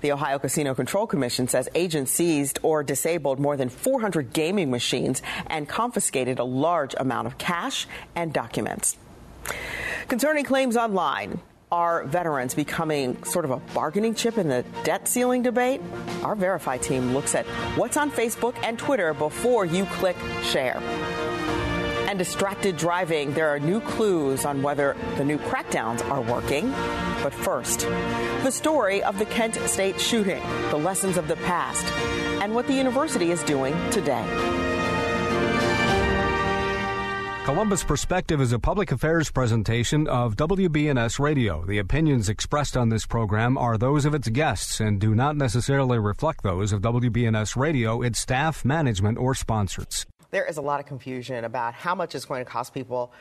The 0.00 0.12
Ohio 0.12 0.38
Casino 0.38 0.74
Control 0.74 1.06
Commission 1.06 1.48
says 1.48 1.68
agents 1.74 2.12
seized 2.12 2.58
or 2.62 2.82
disabled 2.82 3.38
more 3.38 3.56
than 3.56 3.68
400 3.68 4.32
gaming 4.32 4.70
machines 4.70 5.22
and 5.46 5.68
confiscated 5.68 6.38
a 6.38 6.44
large 6.44 6.94
amount 6.98 7.26
of 7.26 7.38
cash 7.38 7.86
and 8.14 8.32
documents. 8.32 8.96
Concerning 10.08 10.44
claims 10.44 10.76
online, 10.76 11.40
are 11.70 12.04
veterans 12.04 12.54
becoming 12.54 13.22
sort 13.24 13.44
of 13.44 13.50
a 13.50 13.56
bargaining 13.74 14.14
chip 14.14 14.38
in 14.38 14.48
the 14.48 14.64
debt 14.84 15.06
ceiling 15.08 15.42
debate? 15.42 15.80
Our 16.22 16.34
Verify 16.34 16.78
team 16.78 17.12
looks 17.12 17.34
at 17.34 17.46
what's 17.76 17.96
on 17.96 18.10
Facebook 18.10 18.54
and 18.62 18.78
Twitter 18.78 19.12
before 19.14 19.64
you 19.64 19.84
click 19.86 20.16
share. 20.42 20.78
And 22.08 22.18
distracted 22.18 22.78
driving, 22.78 23.34
there 23.34 23.48
are 23.48 23.58
new 23.58 23.80
clues 23.80 24.46
on 24.46 24.62
whether 24.62 24.96
the 25.16 25.24
new 25.24 25.36
crackdowns 25.36 26.02
are 26.10 26.22
working. 26.22 26.70
But 27.22 27.34
first, 27.34 27.80
the 27.80 28.50
story 28.50 29.02
of 29.02 29.18
the 29.18 29.26
Kent 29.26 29.56
State 29.68 30.00
shooting, 30.00 30.42
the 30.70 30.78
lessons 30.78 31.18
of 31.18 31.28
the 31.28 31.36
past, 31.36 31.84
and 32.42 32.54
what 32.54 32.66
the 32.66 32.72
university 32.74 33.30
is 33.30 33.42
doing 33.42 33.74
today. 33.90 34.77
Columbus 37.48 37.82
Perspective 37.82 38.42
is 38.42 38.52
a 38.52 38.58
public 38.58 38.92
affairs 38.92 39.30
presentation 39.30 40.06
of 40.06 40.36
WBNS 40.36 41.18
Radio. 41.18 41.64
The 41.64 41.78
opinions 41.78 42.28
expressed 42.28 42.76
on 42.76 42.90
this 42.90 43.06
program 43.06 43.56
are 43.56 43.78
those 43.78 44.04
of 44.04 44.12
its 44.12 44.28
guests 44.28 44.80
and 44.80 45.00
do 45.00 45.14
not 45.14 45.34
necessarily 45.34 45.98
reflect 45.98 46.42
those 46.42 46.74
of 46.74 46.82
WBNS 46.82 47.56
Radio, 47.56 48.02
its 48.02 48.18
staff, 48.18 48.66
management, 48.66 49.16
or 49.16 49.34
sponsors. 49.34 50.04
There 50.30 50.44
is 50.44 50.58
a 50.58 50.60
lot 50.60 50.78
of 50.78 50.84
confusion 50.84 51.42
about 51.46 51.72
how 51.72 51.94
much 51.94 52.14
it's 52.14 52.26
going 52.26 52.44
to 52.44 52.50
cost 52.50 52.74
people 52.74 53.14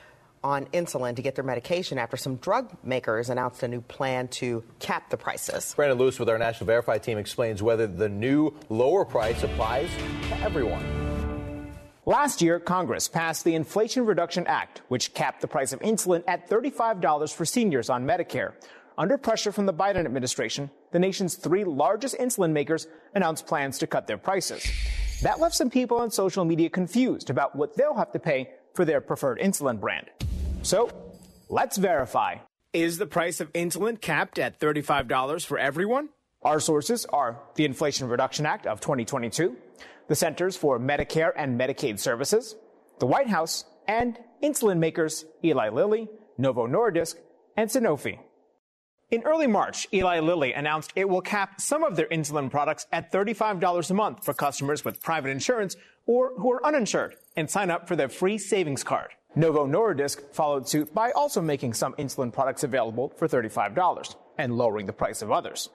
on 0.43 0.65
insulin 0.73 1.15
to 1.15 1.21
get 1.21 1.35
their 1.35 1.45
medication 1.45 1.97
after 1.97 2.17
some 2.17 2.35
drug 2.35 2.75
makers 2.83 3.29
announced 3.29 3.63
a 3.63 3.67
new 3.69 3.79
plan 3.79 4.27
to 4.27 4.61
cap 4.79 5.09
the 5.09 5.15
prices. 5.15 5.73
Brandon 5.73 5.97
Lewis 5.97 6.19
with 6.19 6.27
our 6.27 6.37
National 6.37 6.65
Verify 6.65 6.97
team 6.97 7.17
explains 7.17 7.63
whether 7.63 7.87
the 7.87 8.09
new 8.09 8.53
lower 8.67 9.05
price 9.05 9.41
applies 9.43 9.87
to 10.27 10.37
everyone. 10.41 11.06
Last 12.07 12.41
year, 12.41 12.57
Congress 12.61 13.09
passed 13.09 13.43
the 13.43 13.53
Inflation 13.53 14.05
Reduction 14.05 14.47
Act, 14.47 14.81
which 14.87 15.13
capped 15.13 15.41
the 15.41 15.47
price 15.49 15.73
of 15.73 15.81
insulin 15.81 16.23
at 16.25 16.49
$35 16.49 17.33
for 17.33 17.43
seniors 17.43 17.89
on 17.89 18.07
Medicare. 18.07 18.53
Under 18.97 19.17
pressure 19.17 19.51
from 19.51 19.65
the 19.65 19.73
Biden 19.73 20.05
administration, 20.05 20.71
the 20.93 20.99
nation's 20.99 21.35
three 21.35 21.65
largest 21.65 22.17
insulin 22.17 22.53
makers 22.53 22.87
announced 23.13 23.45
plans 23.45 23.77
to 23.79 23.87
cut 23.87 24.07
their 24.07 24.17
prices. 24.17 24.65
That 25.21 25.41
left 25.41 25.53
some 25.53 25.69
people 25.69 25.97
on 25.97 26.09
social 26.09 26.45
media 26.45 26.69
confused 26.69 27.29
about 27.29 27.57
what 27.57 27.75
they'll 27.75 27.97
have 27.97 28.13
to 28.13 28.19
pay 28.19 28.51
for 28.73 28.85
their 28.85 29.01
preferred 29.01 29.39
insulin 29.39 29.81
brand. 29.81 30.09
So, 30.61 30.89
let's 31.49 31.75
verify. 31.75 32.35
Is 32.71 32.99
the 32.99 33.05
price 33.05 33.41
of 33.41 33.51
insulin 33.51 33.99
capped 33.99 34.39
at 34.39 34.61
$35 34.61 35.45
for 35.45 35.60
everyone? 35.60 36.08
Our 36.41 36.62
sources 36.62 37.05
are 37.08 37.41
the 37.55 37.65
Inflation 37.65 38.08
Reduction 38.08 38.45
Act 38.45 38.65
of 38.65 38.79
2022, 38.79 39.58
the 40.08 40.15
Centers 40.15 40.55
for 40.55 40.79
Medicare 40.79 41.31
and 41.35 41.60
Medicaid 41.60 41.99
Services, 41.99 42.55
the 42.99 43.05
White 43.05 43.29
House, 43.29 43.65
and 43.87 44.17
insulin 44.43 44.79
makers 44.79 45.25
Eli 45.43 45.69
Lilly, 45.69 46.08
Novo 46.37 46.67
Nordisk, 46.67 47.15
and 47.55 47.69
Sanofi. 47.69 48.19
In 49.10 49.23
early 49.23 49.47
March, 49.47 49.87
Eli 49.93 50.19
Lilly 50.19 50.51
announced 50.51 50.91
it 50.95 51.08
will 51.08 51.21
cap 51.21 51.62
some 51.62 51.83
of 51.83 51.95
their 51.95 52.08
insulin 52.08 52.51
products 52.51 52.85
at 52.91 53.12
$35 53.12 53.89
a 53.89 53.93
month 53.93 54.25
for 54.25 54.33
customers 54.33 54.83
with 54.83 55.01
private 55.01 55.29
insurance 55.29 55.77
or 56.05 56.33
who 56.37 56.51
are 56.51 56.65
uninsured 56.65 57.15
and 57.37 57.49
sign 57.49 57.71
up 57.71 57.87
for 57.87 57.95
their 57.95 58.10
free 58.10 58.37
savings 58.37 58.83
card. 58.83 59.12
Novo 59.33 59.65
Nordisk 59.65 60.33
followed 60.33 60.67
suit 60.67 60.93
by 60.93 61.12
also 61.12 61.41
making 61.41 61.73
some 61.73 61.93
insulin 61.93 62.33
products 62.33 62.63
available 62.63 63.13
for 63.15 63.27
$35 63.27 64.15
and 64.37 64.58
lowering 64.58 64.87
the 64.87 64.93
price 64.93 65.21
of 65.21 65.31
others. 65.31 65.69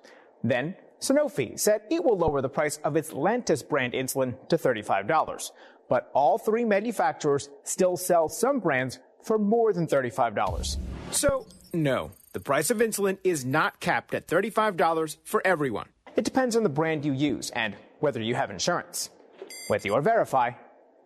Then, 0.44 0.74
Sanofi 1.02 1.58
said 1.58 1.82
it 1.90 2.04
will 2.04 2.16
lower 2.16 2.40
the 2.40 2.48
price 2.48 2.78
of 2.84 2.96
its 2.96 3.10
Lantus 3.10 3.68
brand 3.68 3.92
insulin 3.92 4.36
to 4.48 4.56
$35. 4.56 5.50
But 5.88 6.10
all 6.14 6.38
three 6.38 6.64
manufacturers 6.64 7.50
still 7.64 7.96
sell 7.96 8.28
some 8.28 8.60
brands 8.60 9.00
for 9.22 9.36
more 9.36 9.72
than 9.72 9.88
$35. 9.88 10.78
So, 11.10 11.46
no, 11.72 12.12
the 12.32 12.40
price 12.40 12.70
of 12.70 12.78
insulin 12.78 13.18
is 13.24 13.44
not 13.44 13.80
capped 13.80 14.14
at 14.14 14.28
$35 14.28 15.16
for 15.24 15.42
everyone. 15.44 15.88
It 16.14 16.24
depends 16.24 16.54
on 16.54 16.62
the 16.62 16.68
brand 16.68 17.04
you 17.04 17.12
use 17.12 17.50
and 17.50 17.74
whether 17.98 18.20
you 18.20 18.36
have 18.36 18.50
insurance. 18.50 19.10
With 19.68 19.84
your 19.84 20.02
Verify, 20.02 20.52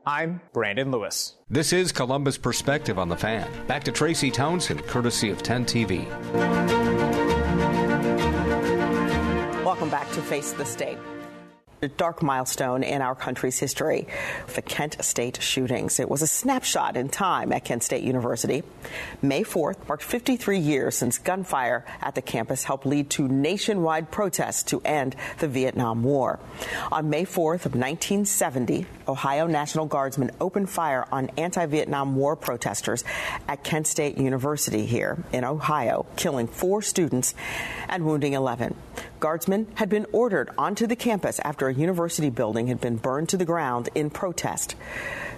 I'm 0.04 0.42
Brandon 0.52 0.90
Lewis. 0.90 1.36
This 1.48 1.72
is 1.72 1.90
Columbus 1.90 2.36
Perspective 2.36 2.98
on 2.98 3.08
the 3.08 3.16
Fan. 3.16 3.50
Back 3.66 3.82
to 3.84 3.92
Tracy 3.92 4.30
Townsend, 4.30 4.86
courtesy 4.86 5.30
of 5.30 5.42
10 5.42 5.64
TV. 5.64 6.95
Welcome 9.76 9.90
back 9.90 10.10
to 10.12 10.22
Face 10.22 10.52
the 10.52 10.64
State 10.64 10.96
a 11.82 11.88
dark 11.88 12.22
milestone 12.22 12.82
in 12.82 13.02
our 13.02 13.14
country's 13.14 13.58
history 13.58 14.06
the 14.54 14.62
Kent 14.62 14.96
State 15.04 15.42
shootings. 15.42 16.00
It 16.00 16.08
was 16.08 16.22
a 16.22 16.26
snapshot 16.26 16.96
in 16.96 17.10
time 17.10 17.52
at 17.52 17.64
Kent 17.64 17.82
State 17.82 18.02
University. 18.02 18.62
May 19.20 19.44
4th 19.44 19.86
marked 19.86 20.02
53 20.02 20.58
years 20.58 20.94
since 20.94 21.18
gunfire 21.18 21.84
at 22.00 22.14
the 22.14 22.22
campus 22.22 22.64
helped 22.64 22.86
lead 22.86 23.10
to 23.10 23.28
nationwide 23.28 24.10
protests 24.10 24.62
to 24.64 24.80
end 24.84 25.14
the 25.38 25.48
Vietnam 25.48 26.02
War. 26.02 26.40
On 26.90 27.10
May 27.10 27.24
4th 27.24 27.66
of 27.66 27.74
1970, 27.74 28.86
Ohio 29.06 29.46
National 29.46 29.84
Guardsmen 29.84 30.30
opened 30.40 30.70
fire 30.70 31.06
on 31.12 31.30
anti-Vietnam 31.36 32.16
War 32.16 32.36
protesters 32.36 33.04
at 33.46 33.62
Kent 33.62 33.86
State 33.86 34.16
University 34.16 34.86
here 34.86 35.22
in 35.32 35.44
Ohio, 35.44 36.06
killing 36.16 36.46
four 36.46 36.80
students 36.80 37.34
and 37.88 38.04
wounding 38.06 38.32
11. 38.32 38.74
Guardsmen 39.18 39.66
had 39.76 39.88
been 39.88 40.06
ordered 40.12 40.50
onto 40.58 40.86
the 40.86 40.96
campus 40.96 41.40
after 41.40 41.68
a 41.68 41.74
university 41.74 42.28
building 42.28 42.66
had 42.66 42.80
been 42.80 42.96
burned 42.96 43.30
to 43.30 43.36
the 43.36 43.46
ground 43.46 43.88
in 43.94 44.10
protest. 44.10 44.76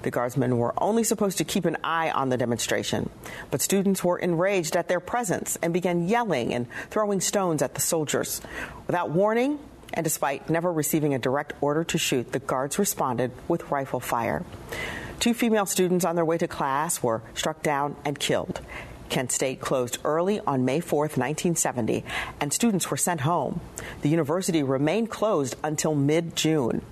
The 0.03 0.11
guardsmen 0.11 0.59
were 0.59 0.75
only 0.83 1.05
supposed 1.05 1.39
to 1.39 1.45
keep 1.45 1.65
an 1.65 1.77
eye 1.85 2.11
on 2.11 2.29
the 2.29 2.37
demonstration, 2.37 3.09
but 3.51 3.61
students 3.61 4.03
were 4.03 4.19
enraged 4.19 4.77
at 4.77 4.89
their 4.89 5.01
presence 5.01 5.59
and 5.63 5.73
began 5.73 6.09
yelling 6.09 6.53
and 6.53 6.67
throwing 6.91 7.21
stones 7.21 7.63
at 7.63 7.75
the 7.75 7.81
soldiers. 7.81 8.41
Without 8.87 9.11
warning, 9.11 9.59
and 9.95 10.05
despite 10.05 10.51
never 10.51 10.73
receiving 10.73 11.15
a 11.15 11.19
direct 11.19 11.53
order 11.61 11.85
to 11.85 11.99
shoot, 11.99 12.33
the 12.33 12.39
guards 12.41 12.79
responded 12.79 13.31
with 13.47 13.71
rifle 13.71 14.01
fire. 14.01 14.45
Two 15.21 15.35
female 15.35 15.67
students 15.67 16.05
on 16.05 16.15
their 16.15 16.25
way 16.25 16.39
to 16.39 16.47
class 16.47 17.03
were 17.03 17.23
struck 17.35 17.63
down 17.63 17.97
and 18.05 18.19
killed. 18.19 18.61
Kent 19.09 19.33
State 19.33 19.61
closed 19.61 19.99
early 20.05 20.41
on 20.41 20.65
May 20.65 20.81
4, 20.81 21.01
1970, 21.01 22.05
and 22.41 22.53
students 22.53 22.91
were 22.91 22.97
sent 22.97 23.23
home. 23.23 23.61
The 24.03 24.09
university 24.09 24.63
remained 24.63 25.11
closed 25.11 25.57
until 25.63 25.95
mid 25.95 26.37
June. 26.37 26.83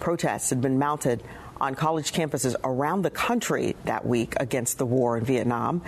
Protests 0.00 0.50
had 0.50 0.60
been 0.60 0.78
mounted 0.78 1.22
on 1.60 1.74
college 1.74 2.12
campuses 2.12 2.56
around 2.64 3.02
the 3.02 3.10
country 3.10 3.76
that 3.84 4.06
week 4.06 4.34
against 4.38 4.78
the 4.78 4.86
war 4.86 5.16
in 5.16 5.24
Vietnam. 5.24 5.82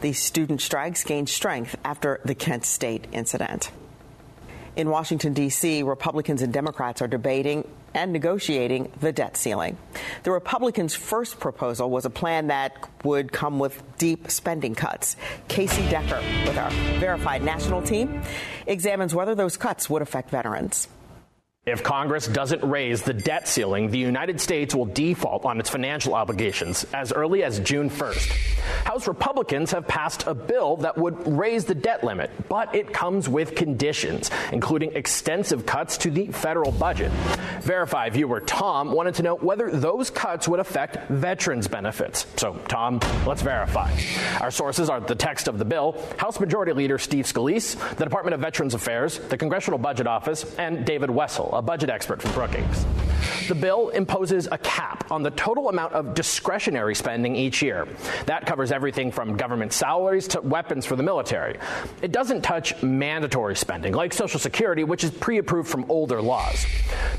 These 0.00 0.22
student 0.22 0.60
strikes 0.60 1.04
gained 1.04 1.28
strength 1.28 1.76
after 1.84 2.20
the 2.24 2.34
Kent 2.34 2.64
State 2.64 3.06
incident. 3.12 3.70
In 4.76 4.90
Washington, 4.90 5.32
D.C., 5.32 5.82
Republicans 5.82 6.42
and 6.42 6.52
Democrats 6.52 7.00
are 7.00 7.08
debating 7.08 7.66
and 7.94 8.12
negotiating 8.12 8.92
the 9.00 9.10
debt 9.10 9.38
ceiling. 9.38 9.78
The 10.22 10.30
Republicans' 10.30 10.94
first 10.94 11.40
proposal 11.40 11.88
was 11.88 12.04
a 12.04 12.10
plan 12.10 12.48
that 12.48 12.76
would 13.02 13.32
come 13.32 13.58
with 13.58 13.82
deep 13.96 14.30
spending 14.30 14.74
cuts. 14.74 15.16
Casey 15.48 15.88
Decker, 15.88 16.20
with 16.46 16.58
our 16.58 16.70
verified 17.00 17.42
national 17.42 17.80
team, 17.80 18.20
examines 18.66 19.14
whether 19.14 19.34
those 19.34 19.56
cuts 19.56 19.88
would 19.88 20.02
affect 20.02 20.28
veterans. 20.28 20.88
If 21.66 21.82
Congress 21.82 22.28
doesn't 22.28 22.62
raise 22.62 23.02
the 23.02 23.12
debt 23.12 23.48
ceiling, 23.48 23.90
the 23.90 23.98
United 23.98 24.40
States 24.40 24.72
will 24.72 24.84
default 24.84 25.44
on 25.44 25.58
its 25.58 25.68
financial 25.68 26.14
obligations 26.14 26.86
as 26.94 27.12
early 27.12 27.42
as 27.42 27.58
June 27.58 27.90
1st. 27.90 28.30
House 28.84 29.08
Republicans 29.08 29.72
have 29.72 29.88
passed 29.88 30.28
a 30.28 30.34
bill 30.34 30.76
that 30.76 30.96
would 30.96 31.26
raise 31.26 31.64
the 31.64 31.74
debt 31.74 32.04
limit, 32.04 32.30
but 32.48 32.72
it 32.72 32.92
comes 32.92 33.28
with 33.28 33.56
conditions, 33.56 34.30
including 34.52 34.92
extensive 34.92 35.66
cuts 35.66 35.98
to 35.98 36.10
the 36.12 36.28
federal 36.28 36.70
budget. 36.70 37.10
Verify 37.62 38.10
viewer 38.10 38.38
Tom 38.38 38.92
wanted 38.92 39.16
to 39.16 39.24
know 39.24 39.34
whether 39.34 39.68
those 39.68 40.08
cuts 40.08 40.46
would 40.46 40.60
affect 40.60 41.08
veterans' 41.10 41.66
benefits. 41.66 42.26
So, 42.36 42.54
Tom, 42.68 43.00
let's 43.26 43.42
verify. 43.42 43.90
Our 44.40 44.52
sources 44.52 44.88
are 44.88 45.00
the 45.00 45.16
text 45.16 45.48
of 45.48 45.58
the 45.58 45.64
bill, 45.64 46.00
House 46.16 46.38
Majority 46.38 46.74
Leader 46.74 46.98
Steve 46.98 47.24
Scalise, 47.24 47.74
the 47.96 48.04
Department 48.04 48.34
of 48.34 48.40
Veterans 48.40 48.74
Affairs, 48.74 49.18
the 49.18 49.36
Congressional 49.36 49.80
Budget 49.80 50.06
Office, 50.06 50.44
and 50.58 50.86
David 50.86 51.10
Wessel 51.10 51.55
a 51.56 51.62
budget 51.62 51.90
expert 51.90 52.20
from 52.20 52.32
Brookings. 52.32 52.84
The 53.48 53.54
bill 53.54 53.88
imposes 53.90 54.48
a 54.50 54.58
cap 54.58 55.10
on 55.10 55.22
the 55.22 55.30
total 55.30 55.68
amount 55.68 55.94
of 55.94 56.14
discretionary 56.14 56.94
spending 56.94 57.34
each 57.34 57.62
year. 57.62 57.88
That 58.26 58.46
covers 58.46 58.72
everything 58.72 59.10
from 59.10 59.36
government 59.36 59.72
salaries 59.72 60.28
to 60.28 60.40
weapons 60.40 60.84
for 60.84 60.96
the 60.96 61.02
military. 61.02 61.58
It 62.02 62.12
doesn't 62.12 62.42
touch 62.42 62.82
mandatory 62.82 63.56
spending, 63.56 63.94
like 63.94 64.12
Social 64.12 64.40
Security, 64.40 64.84
which 64.84 65.04
is 65.04 65.10
pre 65.10 65.38
approved 65.38 65.68
from 65.68 65.86
older 65.88 66.20
laws. 66.20 66.66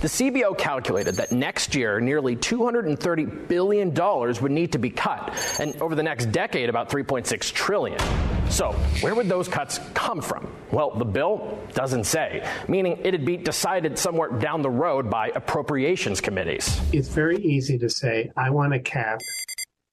The 0.02 0.08
CBO 0.08 0.58
calculated 0.58 1.16
that 1.16 1.32
next 1.32 1.76
year, 1.76 2.00
nearly 2.00 2.36
$230 2.36 3.48
billion 3.48 3.94
would 3.94 4.52
need 4.52 4.72
to 4.74 4.80
be 4.80 4.90
cut, 4.90 5.36
and 5.60 5.76
over 5.82 5.96
the 5.96 6.04
next 6.04 6.32
decade, 6.32 6.70
about 6.70 6.90
$3.6 6.90 7.54
trillion. 7.54 8.37
So, 8.50 8.72
where 9.02 9.14
would 9.14 9.30
those 9.30 9.48
cuts 9.48 9.80
come 9.94 10.22
from? 10.22 10.52
Well, 10.72 10.92
the 10.92 11.06
bill 11.06 11.60
doesn't 11.74 12.06
say, 12.06 12.48
meaning 12.68 13.00
it'd 13.04 13.26
be 13.26 13.38
decided 13.38 14.00
somewhere 14.00 14.30
down 14.30 14.62
the 14.62 14.70
road 14.70 15.10
by 15.10 15.32
appropriations 15.36 16.22
committees. 16.22 16.80
It's 16.94 17.10
very 17.10 17.38
easy 17.38 17.78
to 17.80 17.90
say, 17.90 18.32
I 18.36 18.50
want 18.50 18.74
to 18.74 18.80
cap 18.80 19.20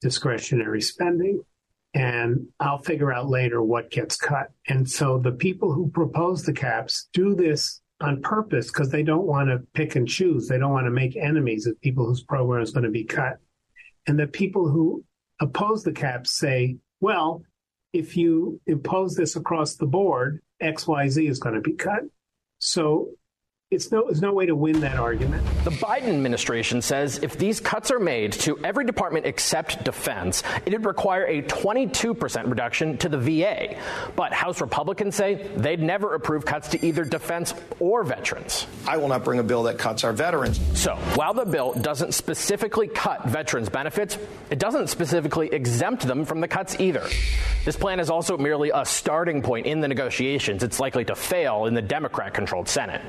discretionary 0.01 0.81
spending 0.81 1.41
and 1.95 2.47
I'll 2.59 2.81
figure 2.81 3.13
out 3.13 3.29
later 3.29 3.63
what 3.63 3.89
gets 3.89 4.17
cut. 4.17 4.51
And 4.67 4.87
so 4.87 5.17
the 5.17 5.31
people 5.31 5.71
who 5.71 5.89
propose 5.89 6.43
the 6.43 6.53
caps 6.53 7.07
do 7.13 7.35
this 7.35 7.81
on 8.01 8.21
purpose 8.21 8.67
because 8.67 8.89
they 8.89 9.01
don't 9.01 9.25
want 9.25 9.49
to 9.49 9.59
pick 9.73 9.95
and 9.95 10.07
choose. 10.07 10.47
They 10.47 10.57
don't 10.57 10.73
want 10.73 10.87
to 10.87 10.91
make 10.91 11.15
enemies 11.15 11.65
of 11.65 11.79
people 11.79 12.05
whose 12.05 12.23
program 12.23 12.61
is 12.61 12.71
going 12.71 12.83
to 12.83 12.91
be 12.91 13.05
cut. 13.05 13.37
And 14.07 14.19
the 14.19 14.27
people 14.27 14.69
who 14.69 15.05
oppose 15.39 15.83
the 15.83 15.93
caps 15.93 16.37
say, 16.37 16.77
well, 16.99 17.43
if 17.95 18.17
you 18.17 18.59
impose 18.67 19.15
this 19.15 19.37
across 19.37 19.75
the 19.75 19.85
board, 19.85 20.41
XYZ 20.61 21.29
is 21.29 21.39
going 21.39 21.55
to 21.55 21.61
be 21.61 21.73
cut. 21.73 22.01
So 22.59 23.11
it's 23.75 23.91
no, 23.91 24.05
there's 24.05 24.21
no 24.21 24.33
way 24.33 24.45
to 24.45 24.55
win 24.55 24.79
that 24.79 24.97
argument. 24.97 25.45
The 25.63 25.71
Biden 25.71 26.07
administration 26.07 26.81
says 26.81 27.19
if 27.21 27.37
these 27.37 27.59
cuts 27.59 27.91
are 27.91 27.99
made 27.99 28.33
to 28.33 28.57
every 28.63 28.85
department 28.85 29.25
except 29.25 29.83
defense, 29.83 30.43
it'd 30.65 30.85
require 30.85 31.25
a 31.25 31.41
22% 31.43 32.49
reduction 32.49 32.97
to 32.97 33.09
the 33.09 33.17
VA. 33.17 33.77
But 34.15 34.33
House 34.33 34.61
Republicans 34.61 35.15
say 35.15 35.47
they'd 35.57 35.81
never 35.81 36.15
approve 36.15 36.45
cuts 36.45 36.69
to 36.69 36.85
either 36.85 37.03
defense 37.03 37.53
or 37.79 38.03
veterans. 38.03 38.65
I 38.87 38.97
will 38.97 39.09
not 39.09 39.23
bring 39.23 39.39
a 39.39 39.43
bill 39.43 39.63
that 39.63 39.77
cuts 39.77 40.03
our 40.03 40.13
veterans. 40.13 40.59
So 40.79 40.95
while 41.15 41.33
the 41.33 41.45
bill 41.45 41.73
doesn't 41.73 42.13
specifically 42.13 42.87
cut 42.87 43.25
veterans' 43.25 43.69
benefits, 43.69 44.17
it 44.49 44.59
doesn't 44.59 44.87
specifically 44.87 45.49
exempt 45.49 46.07
them 46.07 46.23
from 46.23 46.39
the 46.39 46.47
cuts 46.47 46.79
either. 46.79 47.05
This 47.65 47.75
plan 47.75 47.99
is 47.99 48.09
also 48.09 48.37
merely 48.37 48.71
a 48.73 48.85
starting 48.85 49.41
point 49.41 49.65
in 49.65 49.81
the 49.81 49.87
negotiations. 49.87 50.63
It's 50.63 50.79
likely 50.79 51.03
to 51.05 51.15
fail 51.15 51.65
in 51.65 51.73
the 51.73 51.81
Democrat 51.81 52.33
controlled 52.33 52.69
Senate 52.69 53.01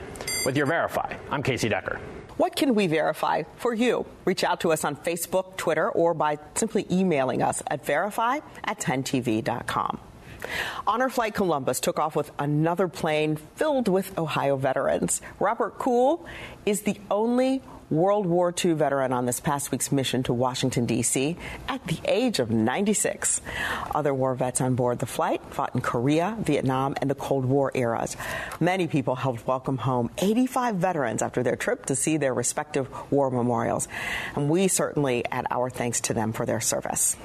with 0.44 0.55
your 0.56 0.66
Verify. 0.66 1.14
I'm 1.30 1.42
Casey 1.42 1.68
Decker. 1.68 2.00
What 2.36 2.54
can 2.54 2.74
we 2.74 2.86
verify 2.86 3.44
for 3.56 3.72
you? 3.72 4.04
Reach 4.26 4.44
out 4.44 4.60
to 4.60 4.72
us 4.72 4.84
on 4.84 4.96
Facebook, 4.96 5.56
Twitter, 5.56 5.88
or 5.90 6.12
by 6.12 6.38
simply 6.54 6.86
emailing 6.90 7.42
us 7.42 7.62
at 7.68 7.86
verify 7.86 8.40
at 8.64 8.78
10tv.com. 8.78 9.98
Honor 10.86 11.08
Flight 11.08 11.34
Columbus 11.34 11.80
took 11.80 11.98
off 11.98 12.14
with 12.14 12.30
another 12.38 12.88
plane 12.88 13.36
filled 13.36 13.88
with 13.88 14.16
Ohio 14.18 14.56
veterans. 14.56 15.22
Robert 15.40 15.78
Kuhl 15.78 16.26
is 16.66 16.82
the 16.82 17.00
only 17.10 17.62
World 17.90 18.26
War 18.26 18.52
II 18.52 18.72
veteran 18.72 19.12
on 19.12 19.26
this 19.26 19.38
past 19.38 19.70
week's 19.70 19.92
mission 19.92 20.24
to 20.24 20.32
Washington, 20.32 20.86
D.C. 20.86 21.36
at 21.68 21.86
the 21.86 21.98
age 22.04 22.40
of 22.40 22.50
96. 22.50 23.40
Other 23.94 24.12
war 24.12 24.34
vets 24.34 24.60
on 24.60 24.74
board 24.74 24.98
the 24.98 25.06
flight 25.06 25.40
fought 25.50 25.74
in 25.74 25.80
Korea, 25.80 26.36
Vietnam, 26.40 26.96
and 27.00 27.08
the 27.08 27.14
Cold 27.14 27.44
War 27.44 27.70
eras. 27.74 28.16
Many 28.58 28.88
people 28.88 29.14
helped 29.14 29.46
welcome 29.46 29.78
home 29.78 30.10
85 30.18 30.76
veterans 30.76 31.22
after 31.22 31.44
their 31.44 31.54
trip 31.54 31.86
to 31.86 31.94
see 31.94 32.16
their 32.16 32.34
respective 32.34 32.88
war 33.12 33.30
memorials. 33.30 33.86
And 34.34 34.50
we 34.50 34.66
certainly 34.66 35.24
add 35.30 35.46
our 35.50 35.70
thanks 35.70 36.00
to 36.02 36.14
them 36.14 36.32
for 36.32 36.44
their 36.44 36.60
service. 36.60 37.16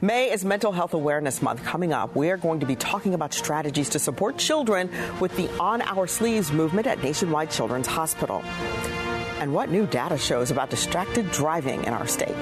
May 0.00 0.30
is 0.30 0.44
Mental 0.44 0.72
Health 0.72 0.94
Awareness 0.94 1.42
Month. 1.42 1.64
Coming 1.64 1.92
up, 1.92 2.14
we 2.14 2.30
are 2.30 2.36
going 2.36 2.60
to 2.60 2.66
be 2.66 2.76
talking 2.76 3.14
about 3.14 3.32
strategies 3.32 3.88
to 3.90 3.98
support 3.98 4.38
children 4.38 4.90
with 5.20 5.34
the 5.36 5.50
On 5.58 5.82
Our 5.82 6.06
Sleeves 6.06 6.52
movement 6.52 6.86
at 6.86 7.02
Nationwide 7.02 7.50
Children's 7.50 7.86
Hospital. 7.86 8.44
And 9.44 9.52
what 9.52 9.68
new 9.68 9.86
data 9.86 10.16
shows 10.16 10.50
about 10.50 10.70
distracted 10.70 11.30
driving 11.30 11.84
in 11.84 11.92
our 11.92 12.06
state. 12.06 12.34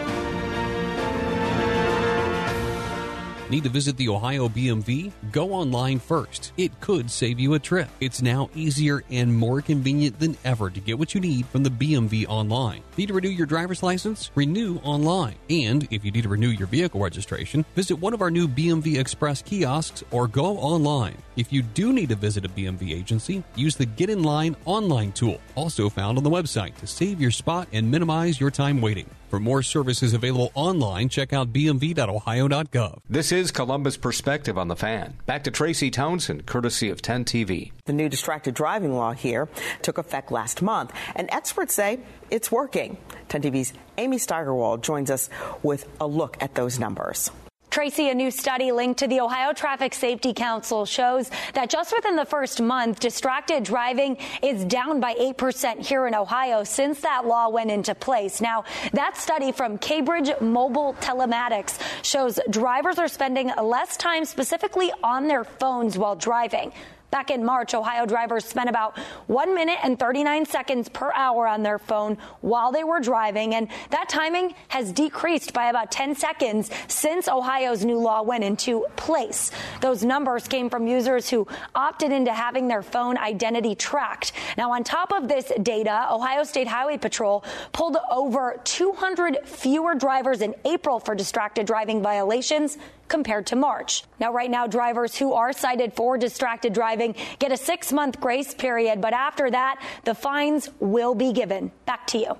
Need 3.52 3.64
to 3.64 3.68
visit 3.68 3.98
the 3.98 4.08
Ohio 4.08 4.48
BMV? 4.48 5.12
Go 5.30 5.52
online 5.52 5.98
first. 5.98 6.54
It 6.56 6.80
could 6.80 7.10
save 7.10 7.38
you 7.38 7.52
a 7.52 7.58
trip. 7.58 7.90
It's 8.00 8.22
now 8.22 8.48
easier 8.54 9.04
and 9.10 9.30
more 9.30 9.60
convenient 9.60 10.18
than 10.18 10.38
ever 10.42 10.70
to 10.70 10.80
get 10.80 10.98
what 10.98 11.14
you 11.14 11.20
need 11.20 11.44
from 11.44 11.62
the 11.62 11.68
BMV 11.68 12.26
online. 12.28 12.82
Need 12.96 13.08
to 13.08 13.12
renew 13.12 13.28
your 13.28 13.44
driver's 13.44 13.82
license? 13.82 14.30
Renew 14.34 14.78
online. 14.78 15.34
And 15.50 15.86
if 15.90 16.02
you 16.02 16.10
need 16.10 16.22
to 16.22 16.30
renew 16.30 16.48
your 16.48 16.66
vehicle 16.66 17.02
registration, 17.02 17.66
visit 17.74 17.96
one 17.96 18.14
of 18.14 18.22
our 18.22 18.30
new 18.30 18.48
BMV 18.48 18.98
Express 18.98 19.42
kiosks 19.42 20.02
or 20.10 20.28
go 20.28 20.56
online. 20.56 21.18
If 21.36 21.52
you 21.52 21.60
do 21.60 21.92
need 21.92 22.08
to 22.08 22.14
visit 22.14 22.46
a 22.46 22.48
BMV 22.48 22.94
agency, 22.94 23.44
use 23.54 23.76
the 23.76 23.84
Get 23.84 24.08
in 24.08 24.22
Line 24.22 24.56
online 24.64 25.12
tool, 25.12 25.42
also 25.56 25.90
found 25.90 26.16
on 26.16 26.24
the 26.24 26.30
website 26.30 26.74
to 26.76 26.86
save 26.86 27.20
your 27.20 27.30
spot 27.30 27.68
and 27.74 27.90
minimize 27.90 28.40
your 28.40 28.50
time 28.50 28.80
waiting. 28.80 29.10
For 29.32 29.40
more 29.40 29.62
services 29.62 30.12
available 30.12 30.52
online, 30.54 31.08
check 31.08 31.32
out 31.32 31.54
bmv.ohio.gov. 31.54 32.98
This 33.08 33.32
is 33.32 33.50
Columbus 33.50 33.96
Perspective 33.96 34.58
on 34.58 34.68
the 34.68 34.76
Fan. 34.76 35.16
Back 35.24 35.44
to 35.44 35.50
Tracy 35.50 35.90
Townsend, 35.90 36.44
courtesy 36.44 36.90
of 36.90 37.00
10 37.00 37.24
TV. 37.24 37.72
The 37.86 37.94
new 37.94 38.10
distracted 38.10 38.54
driving 38.54 38.94
law 38.94 39.12
here 39.12 39.48
took 39.80 39.96
effect 39.96 40.32
last 40.32 40.60
month, 40.60 40.92
and 41.16 41.30
experts 41.32 41.72
say 41.72 42.00
it's 42.30 42.52
working. 42.52 42.98
10 43.30 43.40
TV's 43.40 43.72
Amy 43.96 44.18
Steigerwald 44.18 44.82
joins 44.82 45.10
us 45.10 45.30
with 45.62 45.88
a 45.98 46.06
look 46.06 46.36
at 46.42 46.54
those 46.54 46.78
numbers. 46.78 47.30
Tracy, 47.72 48.10
a 48.10 48.14
new 48.14 48.30
study 48.30 48.70
linked 48.70 48.98
to 48.98 49.06
the 49.06 49.20
Ohio 49.20 49.54
Traffic 49.54 49.94
Safety 49.94 50.34
Council 50.34 50.84
shows 50.84 51.30
that 51.54 51.70
just 51.70 51.90
within 51.96 52.16
the 52.16 52.26
first 52.26 52.60
month, 52.60 53.00
distracted 53.00 53.64
driving 53.64 54.18
is 54.42 54.66
down 54.66 55.00
by 55.00 55.14
8% 55.14 55.78
here 55.78 56.06
in 56.06 56.14
Ohio 56.14 56.64
since 56.64 57.00
that 57.00 57.26
law 57.26 57.48
went 57.48 57.70
into 57.70 57.94
place. 57.94 58.42
Now, 58.42 58.64
that 58.92 59.16
study 59.16 59.52
from 59.52 59.78
Cambridge 59.78 60.30
Mobile 60.42 60.92
Telematics 61.00 61.78
shows 62.04 62.38
drivers 62.50 62.98
are 62.98 63.08
spending 63.08 63.50
less 63.56 63.96
time 63.96 64.26
specifically 64.26 64.92
on 65.02 65.26
their 65.26 65.42
phones 65.42 65.96
while 65.96 66.14
driving. 66.14 66.72
Back 67.12 67.30
in 67.30 67.44
March, 67.44 67.74
Ohio 67.74 68.06
drivers 68.06 68.46
spent 68.46 68.70
about 68.70 68.98
1 69.26 69.54
minute 69.54 69.76
and 69.82 69.98
39 69.98 70.46
seconds 70.46 70.88
per 70.88 71.12
hour 71.12 71.46
on 71.46 71.62
their 71.62 71.78
phone 71.78 72.16
while 72.40 72.72
they 72.72 72.84
were 72.84 73.00
driving, 73.00 73.54
and 73.54 73.68
that 73.90 74.08
timing 74.08 74.54
has 74.68 74.92
decreased 74.92 75.52
by 75.52 75.66
about 75.66 75.92
10 75.92 76.14
seconds 76.14 76.70
since 76.88 77.28
Ohio's 77.28 77.84
new 77.84 77.98
law 77.98 78.22
went 78.22 78.44
into 78.44 78.86
place. 78.96 79.50
Those 79.82 80.02
numbers 80.02 80.48
came 80.48 80.70
from 80.70 80.86
users 80.86 81.28
who 81.28 81.46
opted 81.74 82.12
into 82.12 82.32
having 82.32 82.66
their 82.66 82.82
phone 82.82 83.18
identity 83.18 83.74
tracked. 83.74 84.32
Now, 84.56 84.72
on 84.72 84.82
top 84.82 85.12
of 85.12 85.28
this 85.28 85.52
data, 85.62 86.06
Ohio 86.10 86.44
State 86.44 86.66
Highway 86.66 86.96
Patrol 86.96 87.44
pulled 87.72 87.98
over 88.10 88.58
200 88.64 89.46
fewer 89.46 89.94
drivers 89.94 90.40
in 90.40 90.54
April 90.64 90.98
for 90.98 91.14
distracted 91.14 91.66
driving 91.66 92.02
violations 92.02 92.78
compared 93.08 93.46
to 93.48 93.56
March. 93.56 94.04
Now, 94.22 94.32
right 94.32 94.48
now, 94.48 94.68
drivers 94.68 95.16
who 95.16 95.32
are 95.32 95.52
cited 95.52 95.94
for 95.94 96.16
distracted 96.16 96.72
driving 96.72 97.16
get 97.40 97.50
a 97.50 97.56
six 97.56 97.92
month 97.92 98.20
grace 98.20 98.54
period, 98.54 99.00
but 99.00 99.12
after 99.12 99.50
that, 99.50 99.82
the 100.04 100.14
fines 100.14 100.70
will 100.78 101.16
be 101.16 101.32
given. 101.32 101.72
Back 101.86 102.06
to 102.08 102.18
you. 102.18 102.38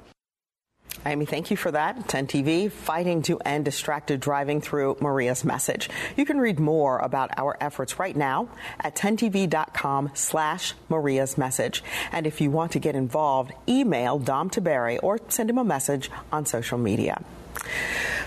Amy, 1.05 1.26
thank 1.26 1.51
you 1.51 1.57
for 1.57 1.72
that. 1.72 2.07
10 2.07 2.28
TV 2.28 2.70
fighting 2.70 3.22
to 3.22 3.37
end 3.41 3.64
distracted 3.64 4.20
driving 4.20 4.61
through 4.61 4.97
Maria's 5.01 5.45
message. 5.45 5.91
You 6.16 6.24
can 6.24 6.39
read 6.39 6.61
more 6.61 6.99
about 6.99 7.30
our 7.37 7.57
efforts 7.61 7.99
right 7.99 8.14
now 8.14 8.49
at 8.78 8.95
10tv.com 8.95 10.12
slash 10.14 10.74
Maria's 10.89 11.37
message. 11.37 11.83
And 12.12 12.28
if 12.28 12.41
you 12.41 12.53
want 12.53 12.70
to 12.72 12.78
get 12.78 12.95
involved, 12.95 13.51
email 13.68 14.20
Dom 14.20 14.51
Tiberi 14.51 15.01
or 15.03 15.18
send 15.26 15.51
him 15.51 15.59
a 15.59 15.64
message 15.64 16.12
on 16.30 16.47
social 16.47 16.78
media. 16.78 17.20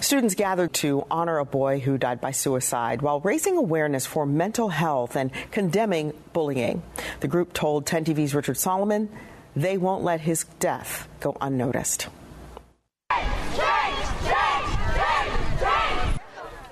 Students 0.01 0.35
gathered 0.35 0.73
to 0.75 1.05
honor 1.09 1.39
a 1.39 1.45
boy 1.45 1.79
who 1.79 1.97
died 1.97 2.21
by 2.21 2.31
suicide 2.31 3.01
while 3.01 3.21
raising 3.21 3.57
awareness 3.57 4.05
for 4.05 4.25
mental 4.25 4.69
health 4.69 5.15
and 5.15 5.31
condemning 5.51 6.13
bullying. 6.33 6.83
The 7.21 7.27
group 7.27 7.53
told 7.53 7.85
10 7.85 8.05
TV's 8.05 8.35
Richard 8.35 8.57
Solomon 8.57 9.09
they 9.55 9.77
won't 9.77 10.03
let 10.03 10.21
his 10.21 10.45
death 10.59 11.07
go 11.19 11.35
unnoticed. 11.41 12.07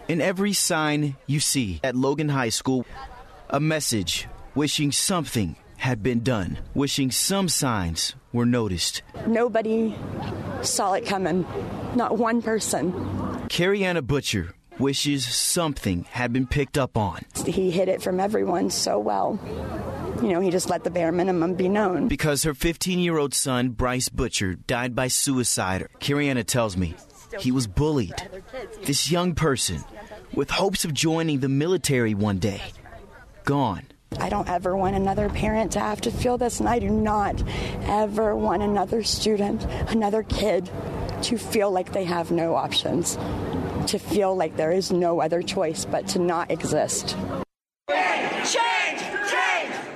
In 0.07 0.19
every 0.21 0.53
sign 0.53 1.15
you 1.25 1.39
see 1.39 1.79
at 1.83 1.95
Logan 1.95 2.29
High 2.29 2.49
School, 2.49 2.85
a 3.49 3.59
message 3.59 4.27
wishing 4.53 4.91
something 4.91 5.55
had 5.77 6.03
been 6.03 6.21
done, 6.21 6.59
wishing 6.73 7.09
some 7.09 7.49
signs 7.49 8.13
were 8.33 8.45
noticed. 8.45 9.01
Nobody 9.27 9.95
saw 10.61 10.93
it 10.93 11.05
coming, 11.05 11.45
not 11.95 12.17
one 12.17 12.41
person. 12.41 12.91
Carriana 13.47 14.05
Butcher 14.05 14.53
wishes 14.79 15.25
something 15.25 16.03
had 16.05 16.33
been 16.33 16.47
picked 16.47 16.77
up 16.77 16.97
on. 16.97 17.21
He 17.45 17.69
hid 17.71 17.87
it 17.87 18.01
from 18.01 18.19
everyone 18.19 18.69
so 18.69 18.99
well. 18.99 19.39
You 20.21 20.29
know, 20.29 20.39
he 20.39 20.49
just 20.49 20.69
let 20.69 20.83
the 20.83 20.89
bare 20.89 21.11
minimum 21.11 21.53
be 21.53 21.69
known. 21.69 22.07
Because 22.07 22.43
her 22.43 22.53
15 22.53 22.99
year 22.99 23.17
old 23.17 23.33
son, 23.33 23.69
Bryce 23.69 24.09
Butcher, 24.09 24.55
died 24.55 24.95
by 24.95 25.07
suicide, 25.07 25.87
Carriana 25.99 26.43
tells 26.43 26.75
me 26.75 26.95
he 27.39 27.51
was 27.51 27.67
bullied. 27.67 28.15
This 28.83 29.11
young 29.11 29.35
person, 29.35 29.83
with 30.33 30.49
hopes 30.49 30.85
of 30.85 30.93
joining 30.93 31.39
the 31.39 31.49
military 31.49 32.13
one 32.13 32.39
day, 32.39 32.61
gone. 33.43 33.83
I 34.19 34.29
don't 34.29 34.47
ever 34.49 34.75
want 34.75 34.95
another 34.95 35.29
parent 35.29 35.71
to 35.73 35.79
have 35.79 36.01
to 36.01 36.11
feel 36.11 36.37
this, 36.37 36.59
and 36.59 36.69
I 36.69 36.79
do 36.79 36.89
not 36.89 37.41
ever 37.83 38.35
want 38.35 38.63
another 38.63 39.03
student, 39.03 39.65
another 39.89 40.23
kid, 40.23 40.69
to 41.23 41.37
feel 41.37 41.71
like 41.71 41.93
they 41.93 42.03
have 42.03 42.31
no 42.31 42.55
options, 42.55 43.17
to 43.87 43.97
feel 43.97 44.35
like 44.35 44.57
there 44.57 44.71
is 44.71 44.91
no 44.91 45.21
other 45.21 45.41
choice 45.41 45.85
but 45.85 46.07
to 46.09 46.19
not 46.19 46.51
exist. 46.51 47.15
Change, 47.89 48.51
change, 48.51 49.01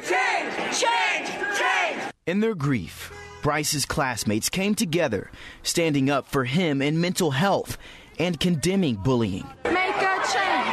change, 0.07 0.79
change, 0.79 1.57
change. 1.59 2.01
In 2.25 2.39
their 2.39 2.55
grief, 2.55 3.11
Bryce's 3.41 3.85
classmates 3.85 4.49
came 4.49 4.75
together, 4.75 5.31
standing 5.63 6.09
up 6.09 6.27
for 6.27 6.43
him 6.43 6.81
in 6.81 6.99
mental 6.99 7.31
health 7.31 7.77
and 8.19 8.39
condemning 8.39 8.95
bullying. 8.95 9.47
Make 9.65 9.75
a 9.75 9.75
change, 9.75 9.95
make 9.95 9.95
a 9.99 10.27
change. 10.33 10.66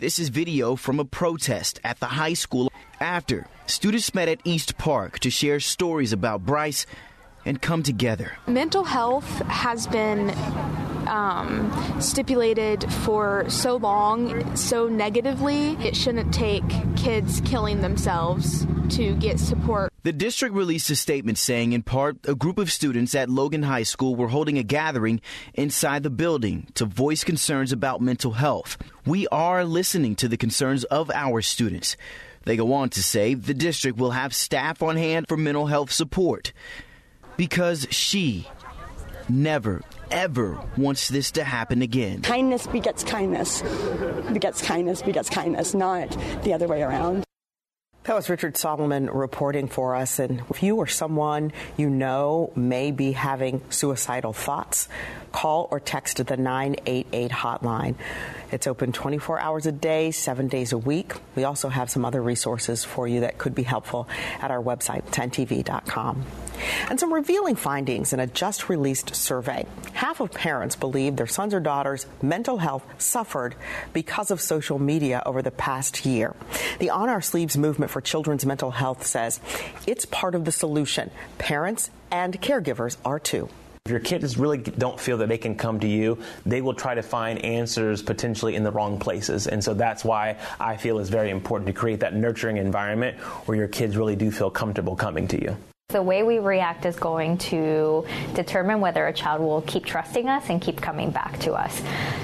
This 0.00 0.20
is 0.20 0.28
video 0.28 0.76
from 0.76 1.00
a 1.00 1.04
protest 1.04 1.80
at 1.82 1.98
the 1.98 2.06
high 2.06 2.34
school 2.34 2.70
after 3.00 3.48
students 3.66 4.14
met 4.14 4.28
at 4.28 4.38
East 4.44 4.78
Park 4.78 5.18
to 5.18 5.28
share 5.28 5.58
stories 5.58 6.12
about 6.12 6.46
Bryce 6.46 6.86
and 7.44 7.60
come 7.60 7.82
together. 7.82 8.36
Mental 8.46 8.84
health 8.84 9.28
has 9.48 9.88
been 9.88 10.30
um, 11.08 12.00
stipulated 12.00 12.84
for 12.92 13.50
so 13.50 13.74
long, 13.74 14.54
so 14.54 14.86
negatively. 14.86 15.70
It 15.84 15.96
shouldn't 15.96 16.32
take 16.32 16.62
kids 16.94 17.40
killing 17.40 17.80
themselves 17.80 18.68
to 18.90 19.16
get 19.16 19.40
support. 19.40 19.87
The 20.04 20.12
district 20.12 20.54
released 20.54 20.90
a 20.90 20.96
statement 20.96 21.38
saying, 21.38 21.72
in 21.72 21.82
part, 21.82 22.18
a 22.24 22.34
group 22.36 22.58
of 22.58 22.70
students 22.70 23.16
at 23.16 23.28
Logan 23.28 23.64
High 23.64 23.82
School 23.82 24.14
were 24.14 24.28
holding 24.28 24.56
a 24.56 24.62
gathering 24.62 25.20
inside 25.54 26.04
the 26.04 26.10
building 26.10 26.68
to 26.74 26.84
voice 26.84 27.24
concerns 27.24 27.72
about 27.72 28.00
mental 28.00 28.32
health. 28.32 28.78
We 29.04 29.26
are 29.28 29.64
listening 29.64 30.14
to 30.16 30.28
the 30.28 30.36
concerns 30.36 30.84
of 30.84 31.10
our 31.10 31.42
students. 31.42 31.96
They 32.44 32.56
go 32.56 32.72
on 32.74 32.90
to 32.90 33.02
say 33.02 33.34
the 33.34 33.54
district 33.54 33.98
will 33.98 34.12
have 34.12 34.32
staff 34.32 34.82
on 34.84 34.96
hand 34.96 35.26
for 35.28 35.36
mental 35.36 35.66
health 35.66 35.90
support 35.90 36.52
because 37.36 37.88
she 37.90 38.48
never, 39.28 39.82
ever 40.12 40.60
wants 40.76 41.08
this 41.08 41.32
to 41.32 41.44
happen 41.44 41.82
again. 41.82 42.22
Kindness 42.22 42.68
begets 42.68 43.02
kindness, 43.02 43.62
begets 44.32 44.62
kindness, 44.62 45.02
begets 45.02 45.28
kindness, 45.28 45.74
not 45.74 46.16
the 46.44 46.52
other 46.52 46.68
way 46.68 46.82
around. 46.82 47.24
That 48.08 48.14
was 48.14 48.30
Richard 48.30 48.56
Solomon 48.56 49.10
reporting 49.10 49.68
for 49.68 49.94
us. 49.94 50.18
And 50.18 50.42
if 50.48 50.62
you 50.62 50.76
or 50.76 50.86
someone 50.86 51.52
you 51.76 51.90
know 51.90 52.50
may 52.56 52.90
be 52.90 53.12
having 53.12 53.60
suicidal 53.68 54.32
thoughts, 54.32 54.88
call 55.30 55.68
or 55.70 55.78
text 55.78 56.16
the 56.26 56.38
988 56.38 57.30
hotline. 57.30 57.96
It's 58.50 58.66
open 58.66 58.92
24 58.92 59.40
hours 59.40 59.66
a 59.66 59.72
day, 59.72 60.10
seven 60.10 60.48
days 60.48 60.72
a 60.72 60.78
week. 60.78 61.12
We 61.36 61.44
also 61.44 61.68
have 61.68 61.90
some 61.90 62.06
other 62.06 62.22
resources 62.22 62.82
for 62.82 63.06
you 63.06 63.20
that 63.20 63.36
could 63.36 63.54
be 63.54 63.62
helpful 63.62 64.08
at 64.40 64.50
our 64.50 64.62
website, 64.62 65.02
10tv.com. 65.10 66.24
And 66.90 66.98
some 66.98 67.12
revealing 67.12 67.56
findings 67.56 68.12
in 68.12 68.20
a 68.20 68.26
just 68.26 68.68
released 68.68 69.14
survey. 69.14 69.66
Half 69.92 70.20
of 70.20 70.30
parents 70.32 70.76
believe 70.76 71.16
their 71.16 71.26
sons 71.26 71.54
or 71.54 71.60
daughters' 71.60 72.06
mental 72.22 72.58
health 72.58 72.84
suffered 72.98 73.54
because 73.92 74.30
of 74.30 74.40
social 74.40 74.78
media 74.78 75.22
over 75.26 75.42
the 75.42 75.50
past 75.50 76.06
year. 76.06 76.34
The 76.78 76.90
On 76.90 77.08
Our 77.08 77.22
Sleeves 77.22 77.56
movement 77.56 77.90
for 77.90 78.00
children's 78.00 78.46
mental 78.46 78.70
health 78.70 79.06
says 79.06 79.40
it's 79.86 80.04
part 80.06 80.34
of 80.34 80.44
the 80.44 80.52
solution. 80.52 81.10
Parents 81.38 81.90
and 82.10 82.40
caregivers 82.40 82.96
are 83.04 83.18
too. 83.18 83.48
If 83.88 83.92
your 83.92 84.00
kids 84.00 84.36
really 84.36 84.58
don't 84.58 85.00
feel 85.00 85.16
that 85.16 85.30
they 85.30 85.38
can 85.38 85.54
come 85.54 85.80
to 85.80 85.88
you, 85.88 86.18
they 86.44 86.60
will 86.60 86.74
try 86.74 86.94
to 86.94 87.02
find 87.02 87.42
answers 87.42 88.02
potentially 88.02 88.54
in 88.54 88.62
the 88.62 88.70
wrong 88.70 88.98
places. 88.98 89.46
And 89.46 89.64
so 89.64 89.72
that's 89.72 90.04
why 90.04 90.36
I 90.60 90.76
feel 90.76 90.98
it's 90.98 91.08
very 91.08 91.30
important 91.30 91.68
to 91.68 91.72
create 91.72 92.00
that 92.00 92.14
nurturing 92.14 92.58
environment 92.58 93.16
where 93.46 93.56
your 93.56 93.68
kids 93.68 93.96
really 93.96 94.14
do 94.14 94.30
feel 94.30 94.50
comfortable 94.50 94.94
coming 94.94 95.26
to 95.28 95.40
you. 95.40 95.56
The 95.90 96.02
way 96.02 96.22
we 96.22 96.38
react 96.38 96.84
is 96.84 96.96
going 96.96 97.38
to 97.38 98.04
determine 98.34 98.82
whether 98.82 99.06
a 99.06 99.12
child 99.14 99.40
will 99.40 99.62
keep 99.62 99.86
trusting 99.86 100.28
us 100.28 100.50
and 100.50 100.60
keep 100.60 100.82
coming 100.82 101.10
back 101.10 101.38
to 101.38 101.54
us. 101.54 101.80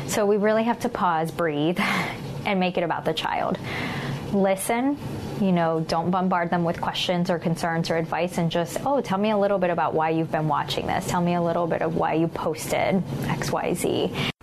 So 0.07 0.27
we 0.27 0.37
really 0.37 0.65
have 0.65 0.81
to 0.81 0.91
pause, 0.91 1.31
breathe, 1.31 1.79
and 2.45 2.61
make 2.61 2.77
it 2.77 2.83
about 2.83 3.07
the 3.07 3.15
child. 3.15 3.59
Listen, 4.35 4.99
you 5.41 5.51
know, 5.51 5.81
don't 5.81 6.11
bombard 6.11 6.51
them 6.51 6.65
with 6.65 6.79
questions 6.79 7.31
or 7.31 7.39
concerns 7.39 7.89
or 7.89 7.97
advice 7.97 8.37
and 8.37 8.51
just, 8.51 8.77
oh, 8.85 9.01
tell 9.01 9.17
me 9.17 9.31
a 9.31 9.39
little 9.39 9.59
bit 9.59 9.71
about 9.71 9.95
why 9.95 10.11
you've 10.11 10.31
been 10.31 10.47
watching 10.47 10.87
this. 10.87 11.07
Tell 11.07 11.23
me 11.23 11.33
a 11.33 11.41
little 11.41 11.67
bit 11.67 11.81
of 11.81 11.97
why 11.97 12.12
you 12.12 12.29
posted 12.29 13.03
XYZ. 13.23 14.34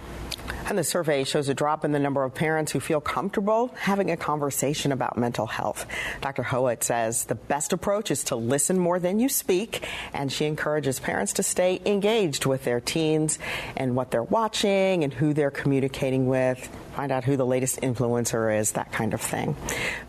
And 0.67 0.77
the 0.77 0.83
survey 0.83 1.23
shows 1.23 1.49
a 1.49 1.53
drop 1.53 1.83
in 1.83 1.91
the 1.91 1.99
number 1.99 2.23
of 2.23 2.33
parents 2.33 2.71
who 2.71 2.79
feel 2.79 3.01
comfortable 3.01 3.73
having 3.75 4.09
a 4.11 4.17
conversation 4.17 4.91
about 4.91 5.17
mental 5.17 5.47
health. 5.47 5.85
Dr. 6.21 6.43
Hoet 6.43 6.83
says 6.83 7.25
the 7.25 7.35
best 7.35 7.73
approach 7.73 8.11
is 8.11 8.23
to 8.25 8.35
listen 8.35 8.79
more 8.79 8.99
than 8.99 9.19
you 9.19 9.27
speak, 9.27 9.85
and 10.13 10.31
she 10.31 10.45
encourages 10.45 10.99
parents 10.99 11.33
to 11.33 11.43
stay 11.43 11.81
engaged 11.85 12.45
with 12.45 12.63
their 12.63 12.79
teens 12.79 13.39
and 13.75 13.95
what 13.95 14.11
they're 14.11 14.23
watching 14.23 15.03
and 15.03 15.13
who 15.13 15.33
they're 15.33 15.51
communicating 15.51 16.27
with 16.27 16.69
find 16.91 17.11
out 17.11 17.23
who 17.23 17.37
the 17.37 17.45
latest 17.45 17.81
influencer 17.81 18.57
is, 18.59 18.73
that 18.73 18.91
kind 18.91 19.13
of 19.13 19.21
thing. 19.21 19.55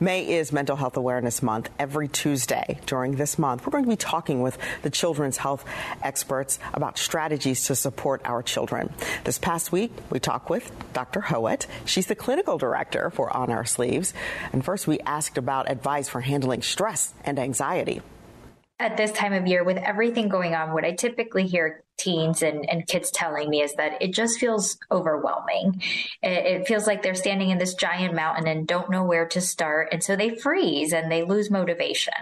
May 0.01 0.28
is 0.28 0.53
Mental 0.53 0.76
Health 0.76 0.97
Awareness 0.97 1.43
Month. 1.43 1.70
Every 1.78 2.09
Tuesday 2.09 2.80
during 2.87 3.16
this 3.16 3.39
month, 3.39 3.66
we're 3.66 3.72
going 3.72 3.85
to 3.85 3.91
be 3.91 3.97
talking 3.97 4.43
with 4.43 4.59
the 4.83 4.91
children's 4.91 5.37
health 5.37 5.64
experts 6.03 6.59
about 6.74 6.99
strategies 6.99 7.66
to 7.66 7.74
support 7.74 8.20
our 8.24 8.43
children. 8.43 8.93
This 9.24 9.39
past 9.39 9.72
week, 9.72 9.93
we 10.11 10.20
talked 10.20 10.51
with 10.51 10.70
Dr. 10.93 11.20
Hoet. 11.20 11.66
She's 11.85 12.07
the 12.07 12.14
clinical 12.14 12.59
director 12.59 13.11
for 13.11 13.35
On 13.37 13.51
Our 13.51 13.64
Sleeves. 13.64 14.12
And 14.53 14.64
first, 14.64 14.87
we 14.87 15.01
asked 15.01 15.39
about 15.39 15.70
advice 15.70 16.09
for 16.09 16.20
handling 16.20 16.62
stress 16.62 17.14
and 17.24 17.39
anxiety 17.39 18.03
at 18.83 18.97
this 18.97 19.12
time 19.12 19.33
of 19.33 19.47
year 19.47 19.62
with 19.62 19.76
everything 19.76 20.28
going 20.28 20.55
on, 20.55 20.72
what 20.72 20.85
I 20.85 20.93
typically 20.93 21.47
hear 21.47 21.85
teens 22.03 22.43
and, 22.43 22.69
and 22.69 22.87
kids 22.87 23.11
telling 23.11 23.49
me 23.49 23.63
is 23.63 23.75
that 23.75 24.01
it 24.01 24.13
just 24.13 24.39
feels 24.39 24.77
overwhelming. 24.91 25.81
It, 26.23 26.47
it, 26.47 26.67
feels 26.67 26.87
like 26.87 27.03
they're 27.03 27.15
standing 27.15 27.51
in 27.51 27.59
this 27.59 27.75
giant 27.75 28.15
mountain 28.15 28.47
and 28.47 28.67
don't 28.67 28.91
know 28.91 29.05
where 29.05 29.27
to 29.29 29.41
start. 29.41 29.89
And 29.93 30.03
so 30.03 30.17
they 30.17 30.37
freeze 30.37 30.93
and 30.93 31.11
they 31.11 31.23
lose 31.23 31.51
motivation. 31.51 32.15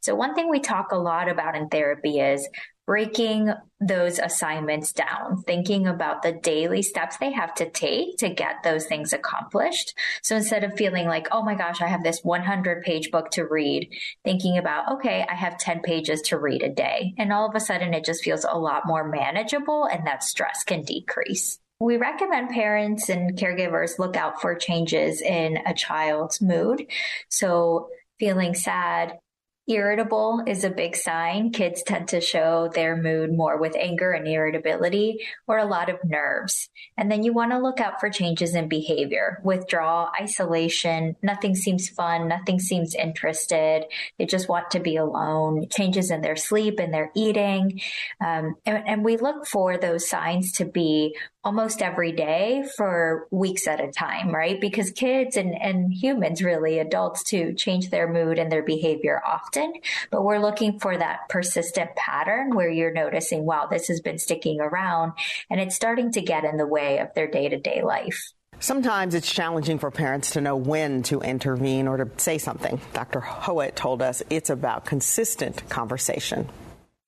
So 0.00 0.14
one 0.14 0.34
thing 0.34 0.48
we 0.48 0.60
talk 0.60 0.92
a 0.92 0.96
lot 0.96 1.28
about 1.28 1.56
in 1.56 1.68
therapy 1.68 2.20
is 2.20 2.48
breaking 2.86 3.52
those 3.80 4.18
assignments 4.18 4.92
down, 4.92 5.42
thinking 5.46 5.86
about 5.86 6.22
the 6.22 6.32
daily 6.32 6.82
steps 6.82 7.16
they 7.16 7.32
have 7.32 7.54
to 7.54 7.68
take 7.70 8.16
to 8.18 8.28
get 8.28 8.62
those 8.62 8.86
things 8.86 9.12
accomplished. 9.12 9.96
So 10.22 10.36
instead 10.36 10.64
of 10.64 10.76
feeling 10.76 11.06
like, 11.06 11.28
oh 11.32 11.42
my 11.42 11.54
gosh, 11.54 11.80
I 11.80 11.88
have 11.88 12.02
this 12.02 12.20
100 12.22 12.82
page 12.82 13.10
book 13.10 13.30
to 13.32 13.46
read, 13.46 13.90
thinking 14.24 14.58
about, 14.58 14.92
okay, 14.94 15.24
I 15.28 15.34
have 15.34 15.58
10 15.58 15.80
pages 15.80 16.20
to 16.22 16.38
read 16.38 16.62
a 16.62 16.68
day. 16.68 17.14
And 17.18 17.32
all 17.32 17.48
of 17.48 17.54
a 17.54 17.60
sudden 17.60 17.94
it 17.94 18.04
just 18.04 18.22
feels 18.22 18.44
a 18.44 18.58
lot 18.58 18.86
more 18.86 19.08
manageable 19.08 19.84
and 19.84 20.06
that 20.06 20.22
stress 20.22 20.64
can 20.64 20.82
decrease. 20.82 21.58
We 21.80 21.96
recommend 21.96 22.50
parents 22.50 23.08
and 23.08 23.36
caregivers 23.36 23.98
look 23.98 24.16
out 24.16 24.40
for 24.40 24.54
changes 24.54 25.20
in 25.20 25.58
a 25.66 25.74
child's 25.74 26.40
mood. 26.40 26.86
So 27.28 27.88
feeling 28.18 28.54
sad, 28.54 29.18
Irritable 29.66 30.42
is 30.46 30.62
a 30.62 30.68
big 30.68 30.94
sign. 30.94 31.50
Kids 31.50 31.82
tend 31.82 32.08
to 32.08 32.20
show 32.20 32.70
their 32.74 32.96
mood 32.96 33.32
more 33.32 33.58
with 33.58 33.74
anger 33.76 34.12
and 34.12 34.28
irritability 34.28 35.26
or 35.46 35.56
a 35.56 35.64
lot 35.64 35.88
of 35.88 36.04
nerves. 36.04 36.68
And 36.98 37.10
then 37.10 37.22
you 37.22 37.32
want 37.32 37.52
to 37.52 37.58
look 37.58 37.80
out 37.80 37.98
for 37.98 38.10
changes 38.10 38.54
in 38.54 38.68
behavior, 38.68 39.40
withdrawal, 39.42 40.10
isolation. 40.20 41.16
Nothing 41.22 41.54
seems 41.54 41.88
fun. 41.88 42.28
Nothing 42.28 42.58
seems 42.58 42.94
interested. 42.94 43.86
They 44.18 44.26
just 44.26 44.50
want 44.50 44.70
to 44.72 44.80
be 44.80 44.96
alone. 44.96 45.66
Changes 45.70 46.10
in 46.10 46.20
their 46.20 46.36
sleep 46.36 46.78
and 46.78 46.92
their 46.92 47.10
eating. 47.16 47.80
Um, 48.22 48.56
and, 48.66 48.86
and 48.86 49.04
we 49.04 49.16
look 49.16 49.46
for 49.46 49.78
those 49.78 50.06
signs 50.06 50.52
to 50.52 50.66
be 50.66 51.16
almost 51.44 51.82
every 51.82 52.12
day 52.12 52.64
for 52.76 53.28
weeks 53.30 53.66
at 53.66 53.80
a 53.80 53.92
time, 53.92 54.34
right? 54.34 54.60
Because 54.60 54.90
kids 54.90 55.36
and, 55.36 55.54
and 55.60 55.92
humans, 55.92 56.42
really 56.42 56.78
adults 56.78 57.22
too, 57.22 57.52
change 57.54 57.90
their 57.90 58.10
mood 58.10 58.38
and 58.38 58.50
their 58.50 58.62
behavior 58.62 59.20
often. 59.26 59.74
But 60.10 60.24
we're 60.24 60.38
looking 60.38 60.80
for 60.80 60.96
that 60.96 61.28
persistent 61.28 61.94
pattern 61.96 62.54
where 62.54 62.70
you're 62.70 62.92
noticing, 62.92 63.44
wow, 63.44 63.66
this 63.70 63.88
has 63.88 64.00
been 64.00 64.18
sticking 64.18 64.60
around 64.60 65.12
and 65.50 65.60
it's 65.60 65.74
starting 65.76 66.12
to 66.12 66.22
get 66.22 66.44
in 66.44 66.56
the 66.56 66.66
way 66.66 66.98
of 66.98 67.12
their 67.14 67.26
day 67.26 67.48
to 67.48 67.58
day 67.58 67.82
life. 67.82 68.32
Sometimes 68.60 69.14
it's 69.14 69.30
challenging 69.30 69.78
for 69.78 69.90
parents 69.90 70.30
to 70.30 70.40
know 70.40 70.56
when 70.56 71.02
to 71.04 71.20
intervene 71.20 71.86
or 71.88 71.98
to 71.98 72.08
say 72.16 72.38
something. 72.38 72.80
Dr. 72.94 73.20
Hoet 73.20 73.74
told 73.74 74.00
us 74.00 74.22
it's 74.30 74.48
about 74.48 74.86
consistent 74.86 75.68
conversation. 75.68 76.48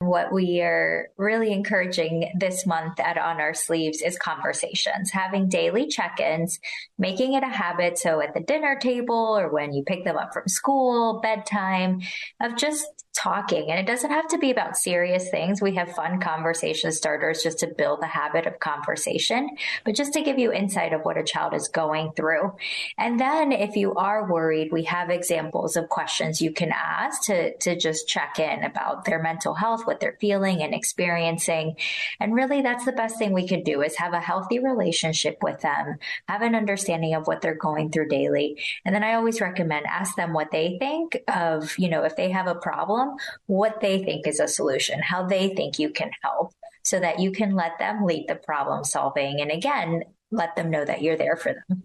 What 0.00 0.30
we 0.30 0.60
are 0.60 1.08
really 1.16 1.52
encouraging 1.52 2.30
this 2.38 2.66
month 2.66 3.00
at 3.00 3.16
On 3.16 3.40
Our 3.40 3.54
Sleeves 3.54 4.02
is 4.02 4.18
conversations, 4.18 5.10
having 5.10 5.48
daily 5.48 5.86
check 5.86 6.20
ins, 6.20 6.60
making 6.98 7.32
it 7.32 7.42
a 7.42 7.48
habit. 7.48 7.96
So 7.98 8.20
at 8.20 8.34
the 8.34 8.40
dinner 8.40 8.78
table 8.78 9.38
or 9.38 9.48
when 9.50 9.72
you 9.72 9.82
pick 9.84 10.04
them 10.04 10.18
up 10.18 10.34
from 10.34 10.48
school, 10.48 11.20
bedtime, 11.22 12.02
of 12.42 12.56
just 12.56 12.86
talking. 13.16 13.70
And 13.70 13.78
it 13.80 13.86
doesn't 13.86 14.10
have 14.10 14.28
to 14.28 14.38
be 14.38 14.50
about 14.50 14.76
serious 14.76 15.30
things. 15.30 15.62
We 15.62 15.74
have 15.74 15.92
fun 15.92 16.20
conversation 16.20 16.92
starters 16.92 17.42
just 17.42 17.58
to 17.60 17.66
build 17.66 18.02
the 18.02 18.06
habit 18.06 18.46
of 18.46 18.60
conversation, 18.60 19.48
but 19.84 19.94
just 19.94 20.12
to 20.12 20.22
give 20.22 20.38
you 20.38 20.52
insight 20.52 20.92
of 20.92 21.02
what 21.02 21.16
a 21.16 21.24
child 21.24 21.54
is 21.54 21.68
going 21.68 22.12
through. 22.12 22.54
And 22.98 23.18
then 23.18 23.52
if 23.52 23.76
you 23.76 23.94
are 23.94 24.30
worried, 24.30 24.70
we 24.70 24.84
have 24.84 25.10
examples 25.10 25.76
of 25.76 25.88
questions 25.88 26.42
you 26.42 26.52
can 26.52 26.72
ask 26.72 27.22
to, 27.24 27.56
to 27.58 27.76
just 27.76 28.06
check 28.06 28.38
in 28.38 28.64
about 28.64 29.04
their 29.04 29.22
mental 29.22 29.54
health, 29.54 29.86
what 29.86 30.00
they're 30.00 30.18
feeling 30.20 30.62
and 30.62 30.74
experiencing. 30.74 31.76
And 32.20 32.34
really 32.34 32.60
that's 32.60 32.84
the 32.84 32.92
best 32.92 33.18
thing 33.18 33.32
we 33.32 33.48
could 33.48 33.64
do 33.64 33.82
is 33.82 33.96
have 33.96 34.12
a 34.12 34.20
healthy 34.20 34.58
relationship 34.58 35.38
with 35.42 35.60
them, 35.60 35.98
have 36.28 36.42
an 36.42 36.54
understanding 36.54 37.14
of 37.14 37.26
what 37.26 37.40
they're 37.40 37.54
going 37.54 37.90
through 37.90 38.08
daily. 38.08 38.62
And 38.84 38.94
then 38.94 39.02
I 39.02 39.14
always 39.14 39.40
recommend 39.40 39.86
ask 39.86 40.16
them 40.16 40.32
what 40.32 40.50
they 40.50 40.76
think 40.78 41.16
of, 41.28 41.78
you 41.78 41.88
know, 41.88 42.04
if 42.04 42.16
they 42.16 42.30
have 42.30 42.46
a 42.46 42.54
problem 42.54 43.05
problem, 43.06 43.18
what 43.46 43.80
they 43.80 44.04
think 44.04 44.26
is 44.26 44.40
a 44.40 44.48
solution, 44.48 45.00
how 45.00 45.26
they 45.26 45.54
think 45.54 45.78
you 45.78 45.90
can 45.90 46.10
help 46.22 46.52
so 46.82 47.00
that 47.00 47.18
you 47.18 47.32
can 47.32 47.54
let 47.54 47.78
them 47.78 48.04
lead 48.04 48.26
the 48.28 48.36
problem 48.36 48.84
solving. 48.84 49.40
And 49.40 49.50
again, 49.50 50.04
let 50.30 50.56
them 50.56 50.70
know 50.70 50.84
that 50.84 51.02
you're 51.02 51.16
there 51.16 51.36
for 51.36 51.52
them. 51.68 51.82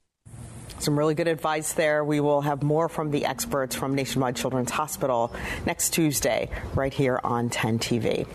Some 0.79 0.97
really 0.97 1.13
good 1.13 1.27
advice 1.27 1.73
there. 1.73 2.03
We 2.03 2.19
will 2.19 2.41
have 2.41 2.63
more 2.63 2.89
from 2.89 3.11
the 3.11 3.25
experts 3.25 3.75
from 3.75 3.93
Nationwide 3.93 4.35
Children's 4.35 4.71
Hospital 4.71 5.31
next 5.65 5.91
Tuesday, 5.93 6.49
right 6.73 6.93
here 6.93 7.19
on 7.23 7.49
10 7.49 7.77
TV. 7.77 8.27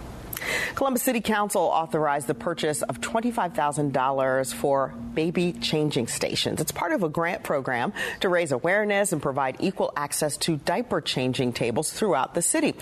Columbus 0.77 1.03
City 1.03 1.21
Council 1.23 1.63
authorized 1.63 2.27
the 2.27 2.35
purchase 2.35 2.83
of 2.83 3.01
$25,000 3.01 4.53
for 4.53 4.95
baby 5.15 5.53
changing 5.55 6.07
stations. 6.07 6.61
It's 6.61 6.71
part 6.71 6.93
of 6.93 7.03
a 7.03 7.09
grant 7.09 7.43
program 7.43 7.95
to 8.21 8.29
raise 8.29 8.53
awareness 8.53 9.13
and 9.13 9.23
provide 9.23 9.57
equal 9.61 9.93
access 9.97 10.37
to 10.39 10.57
diaper 10.59 11.01
changing 11.01 11.55
tables 11.55 11.91
throughout 11.93 12.35
the 12.35 12.43
city. 12.43 12.75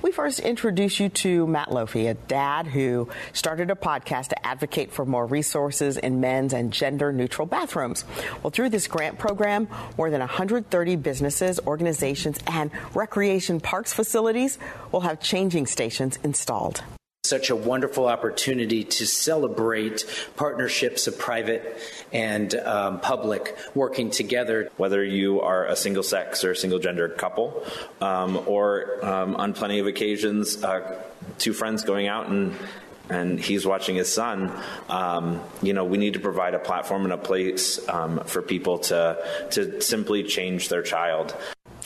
We 0.00 0.12
first 0.12 0.40
introduce 0.40 0.98
you 0.98 1.10
to 1.10 1.46
Matt 1.46 1.68
Lofi, 1.68 2.08
a 2.08 2.14
dad 2.14 2.66
who 2.66 3.10
started 3.34 3.70
a 3.70 3.74
podcast 3.74 4.28
to 4.28 4.46
advocate 4.46 4.90
for 4.90 5.04
more 5.04 5.26
resources 5.26 5.98
in 5.98 6.20
men's 6.20 6.54
and 6.54 6.72
gender 6.72 7.12
neutral 7.12 7.46
bathrooms. 7.46 8.06
Well, 8.42 8.50
through 8.50 8.70
this 8.70 8.86
grant 8.86 9.18
program, 9.18 9.68
more 9.98 10.08
than 10.08 10.20
130 10.20 10.96
businesses, 10.96 11.60
organizations, 11.66 12.38
and 12.46 12.70
recreation 12.94 13.60
parks 13.60 13.92
facilities 13.92 14.58
will 14.90 15.02
have 15.02 15.20
changing 15.20 15.66
stations 15.66 16.18
installed 16.24 16.82
such 17.32 17.48
a 17.48 17.56
wonderful 17.56 18.08
opportunity 18.08 18.84
to 18.84 19.06
celebrate 19.06 20.04
partnerships 20.36 21.06
of 21.06 21.18
private 21.18 21.78
and 22.12 22.54
um, 22.56 23.00
public 23.00 23.56
working 23.74 24.10
together. 24.10 24.68
Whether 24.76 25.02
you 25.02 25.40
are 25.40 25.64
a 25.64 25.74
single 25.74 26.02
sex 26.02 26.44
or 26.44 26.54
single 26.54 26.78
gender 26.78 27.08
couple, 27.08 27.64
um, 28.02 28.36
or 28.46 29.02
um, 29.02 29.34
on 29.36 29.54
plenty 29.54 29.78
of 29.78 29.86
occasions, 29.86 30.62
uh, 30.62 31.02
two 31.38 31.54
friends 31.54 31.84
going 31.84 32.06
out 32.06 32.28
and 32.28 32.54
and 33.08 33.40
he's 33.40 33.66
watching 33.66 33.96
his 33.96 34.12
son, 34.12 34.52
um, 34.88 35.40
you 35.62 35.72
know, 35.72 35.84
we 35.84 35.96
need 35.98 36.12
to 36.12 36.20
provide 36.20 36.54
a 36.54 36.58
platform 36.58 37.04
and 37.04 37.12
a 37.12 37.18
place 37.18 37.80
um, 37.88 38.20
for 38.24 38.42
people 38.42 38.78
to 38.90 39.16
to 39.52 39.80
simply 39.80 40.22
change 40.22 40.68
their 40.68 40.82
child. 40.82 41.34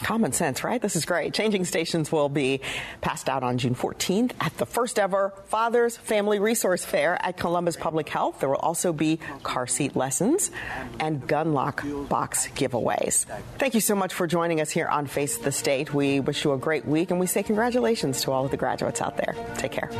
Common 0.06 0.30
sense, 0.30 0.62
right? 0.62 0.80
This 0.80 0.94
is 0.94 1.04
great. 1.04 1.34
Changing 1.34 1.64
stations 1.64 2.12
will 2.12 2.28
be 2.28 2.60
passed 3.00 3.28
out 3.28 3.42
on 3.42 3.58
June 3.58 3.74
14th 3.74 4.30
at 4.40 4.56
the 4.56 4.64
first 4.64 5.00
ever 5.00 5.32
Father's 5.46 5.96
Family 5.96 6.38
Resource 6.38 6.84
Fair 6.84 7.18
at 7.20 7.36
Columbus 7.36 7.74
Public 7.74 8.08
Health. 8.08 8.38
There 8.38 8.48
will 8.48 8.54
also 8.54 8.92
be 8.92 9.18
car 9.42 9.66
seat 9.66 9.96
lessons 9.96 10.52
and 11.00 11.26
gun 11.26 11.54
lock 11.54 11.84
box 12.08 12.46
giveaways. 12.54 13.26
Thank 13.58 13.74
you 13.74 13.80
so 13.80 13.96
much 13.96 14.14
for 14.14 14.28
joining 14.28 14.60
us 14.60 14.70
here 14.70 14.86
on 14.86 15.08
Face 15.08 15.38
the 15.38 15.50
State. 15.50 15.92
We 15.92 16.20
wish 16.20 16.44
you 16.44 16.52
a 16.52 16.56
great 16.56 16.86
week 16.86 17.10
and 17.10 17.18
we 17.18 17.26
say 17.26 17.42
congratulations 17.42 18.20
to 18.22 18.30
all 18.30 18.44
of 18.44 18.52
the 18.52 18.56
graduates 18.56 19.00
out 19.00 19.16
there. 19.16 19.34
Take 19.56 19.72
care. 19.72 19.90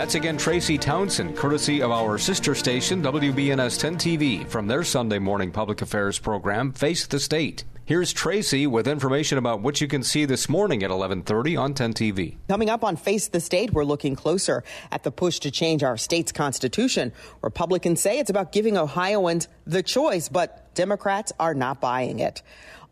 That's 0.00 0.14
again 0.14 0.38
Tracy 0.38 0.78
Townsend, 0.78 1.36
courtesy 1.36 1.82
of 1.82 1.90
our 1.90 2.16
sister 2.16 2.54
station, 2.54 3.02
WBNS 3.02 3.78
10 3.78 3.96
TV, 3.96 4.48
from 4.48 4.66
their 4.66 4.82
Sunday 4.82 5.18
morning 5.18 5.50
public 5.52 5.82
affairs 5.82 6.18
program, 6.18 6.72
Face 6.72 7.06
the 7.06 7.20
State. 7.20 7.64
Here's 7.84 8.10
Tracy 8.14 8.66
with 8.66 8.88
information 8.88 9.36
about 9.36 9.60
what 9.60 9.82
you 9.82 9.88
can 9.88 10.02
see 10.02 10.24
this 10.24 10.48
morning 10.48 10.82
at 10.82 10.90
11:30 10.90 11.54
on 11.54 11.74
10 11.74 11.92
TV. 11.92 12.38
Coming 12.48 12.70
up 12.70 12.82
on 12.82 12.96
Face 12.96 13.28
the 13.28 13.40
State, 13.40 13.74
we're 13.74 13.84
looking 13.84 14.16
closer 14.16 14.64
at 14.90 15.02
the 15.02 15.10
push 15.10 15.38
to 15.40 15.50
change 15.50 15.82
our 15.82 15.98
state's 15.98 16.32
constitution. 16.32 17.12
Republicans 17.42 18.00
say 18.00 18.18
it's 18.18 18.30
about 18.30 18.52
giving 18.52 18.78
Ohioans 18.78 19.48
the 19.66 19.82
choice, 19.82 20.30
but 20.30 20.74
Democrats 20.74 21.30
are 21.38 21.52
not 21.52 21.82
buying 21.82 22.20
it. 22.20 22.40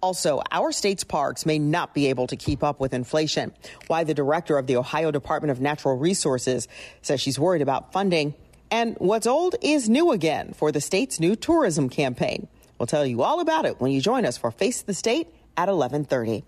Also, 0.00 0.40
our 0.52 0.70
state's 0.70 1.02
parks 1.02 1.44
may 1.44 1.58
not 1.58 1.92
be 1.94 2.06
able 2.06 2.26
to 2.28 2.36
keep 2.36 2.62
up 2.62 2.78
with 2.80 2.94
inflation. 2.94 3.52
Why 3.88 4.04
the 4.04 4.14
director 4.14 4.56
of 4.56 4.66
the 4.66 4.76
Ohio 4.76 5.10
Department 5.10 5.50
of 5.50 5.60
Natural 5.60 5.96
Resources 5.96 6.68
says 7.02 7.20
she's 7.20 7.38
worried 7.38 7.62
about 7.62 7.92
funding. 7.92 8.34
And 8.70 8.96
what's 8.98 9.26
old 9.26 9.56
is 9.60 9.88
new 9.88 10.12
again 10.12 10.52
for 10.52 10.70
the 10.70 10.80
state's 10.80 11.18
new 11.18 11.34
tourism 11.34 11.88
campaign. 11.88 12.46
We'll 12.78 12.86
tell 12.86 13.04
you 13.04 13.22
all 13.22 13.40
about 13.40 13.64
it 13.64 13.80
when 13.80 13.90
you 13.90 14.00
join 14.00 14.24
us 14.24 14.38
for 14.38 14.50
Face 14.50 14.82
the 14.82 14.94
State 14.94 15.28
at 15.56 15.68
11:30. 15.68 16.44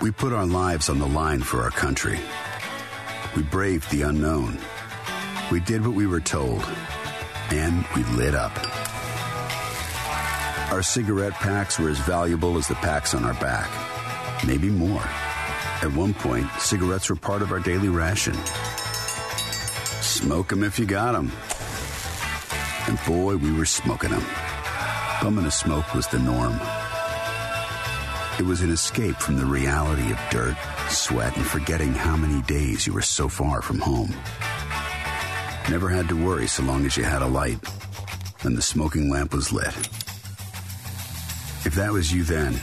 We 0.00 0.10
put 0.10 0.32
our 0.32 0.46
lives 0.46 0.88
on 0.88 0.98
the 0.98 1.06
line 1.08 1.42
for 1.42 1.62
our 1.62 1.70
country. 1.70 2.20
We 3.34 3.42
braved 3.42 3.90
the 3.90 4.02
unknown. 4.02 4.58
We 5.50 5.60
did 5.60 5.84
what 5.84 5.96
we 5.96 6.06
were 6.06 6.20
told. 6.20 6.62
And 7.50 7.84
we 7.96 8.04
lit 8.04 8.34
up. 8.34 8.52
Our 10.70 10.82
cigarette 10.82 11.34
packs 11.34 11.78
were 11.78 11.88
as 11.88 11.98
valuable 12.00 12.56
as 12.56 12.66
the 12.66 12.74
packs 12.76 13.14
on 13.14 13.24
our 13.24 13.34
back, 13.34 13.70
maybe 14.46 14.70
more. 14.70 15.04
At 15.82 15.92
one 15.92 16.14
point, 16.14 16.48
cigarettes 16.58 17.10
were 17.10 17.16
part 17.16 17.42
of 17.42 17.52
our 17.52 17.60
daily 17.60 17.88
ration. 17.88 18.34
Smoke 20.00 20.52
'em 20.52 20.64
if 20.64 20.78
you 20.78 20.86
got 20.86 21.14
'em. 21.14 21.30
And 22.86 22.98
boy, 23.06 23.36
we 23.36 23.52
were 23.52 23.66
smoking 23.66 24.10
them. 24.10 24.24
Bumming 25.22 25.46
a 25.46 25.50
smoke 25.50 25.94
was 25.94 26.06
the 26.08 26.18
norm. 26.18 26.58
It 28.38 28.46
was 28.46 28.62
an 28.62 28.70
escape 28.70 29.16
from 29.16 29.36
the 29.36 29.46
reality 29.46 30.10
of 30.10 30.18
dirt, 30.30 30.56
sweat, 30.88 31.36
and 31.36 31.46
forgetting 31.46 31.94
how 31.94 32.16
many 32.16 32.42
days 32.42 32.86
you 32.86 32.92
were 32.92 33.02
so 33.02 33.28
far 33.28 33.62
from 33.62 33.78
home. 33.78 34.12
Never 35.70 35.88
had 35.88 36.08
to 36.08 36.16
worry 36.16 36.48
so 36.48 36.62
long 36.62 36.84
as 36.84 36.96
you 36.96 37.04
had 37.04 37.22
a 37.22 37.26
light 37.26 37.58
and 38.44 38.56
the 38.56 38.62
smoking 38.62 39.08
lamp 39.08 39.32
was 39.32 39.52
lit. 39.52 39.74
If 41.66 41.74
that 41.76 41.92
was 41.92 42.12
you 42.12 42.24
then, 42.24 42.60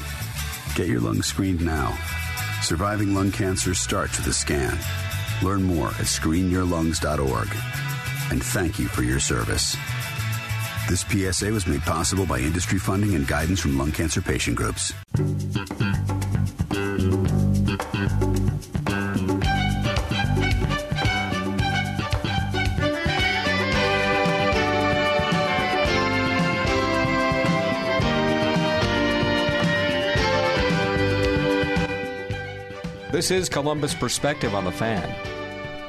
get 0.75 0.87
your 0.87 0.99
lungs 0.99 1.25
screened 1.25 1.65
now. 1.65 1.97
Surviving 2.61 3.15
lung 3.15 3.31
cancer 3.31 3.73
starts 3.73 4.17
with 4.17 4.27
a 4.27 4.33
scan. 4.33 4.77
Learn 5.41 5.63
more 5.63 5.87
at 5.87 6.05
screenyourlungs.org. 6.05 7.47
And 8.31 8.43
thank 8.43 8.77
you 8.77 8.87
for 8.87 9.01
your 9.01 9.19
service. 9.19 9.75
This 10.87 11.01
PSA 11.01 11.51
was 11.51 11.65
made 11.65 11.81
possible 11.81 12.25
by 12.25 12.39
industry 12.39 12.77
funding 12.77 13.15
and 13.15 13.27
guidance 13.27 13.59
from 13.59 13.77
lung 13.77 13.91
cancer 13.91 14.21
patient 14.21 14.55
groups. 14.55 14.93
This 33.21 33.29
is 33.29 33.49
Columbus 33.49 33.93
Perspective 33.93 34.55
on 34.55 34.65
the 34.65 34.71
Fan. 34.71 35.07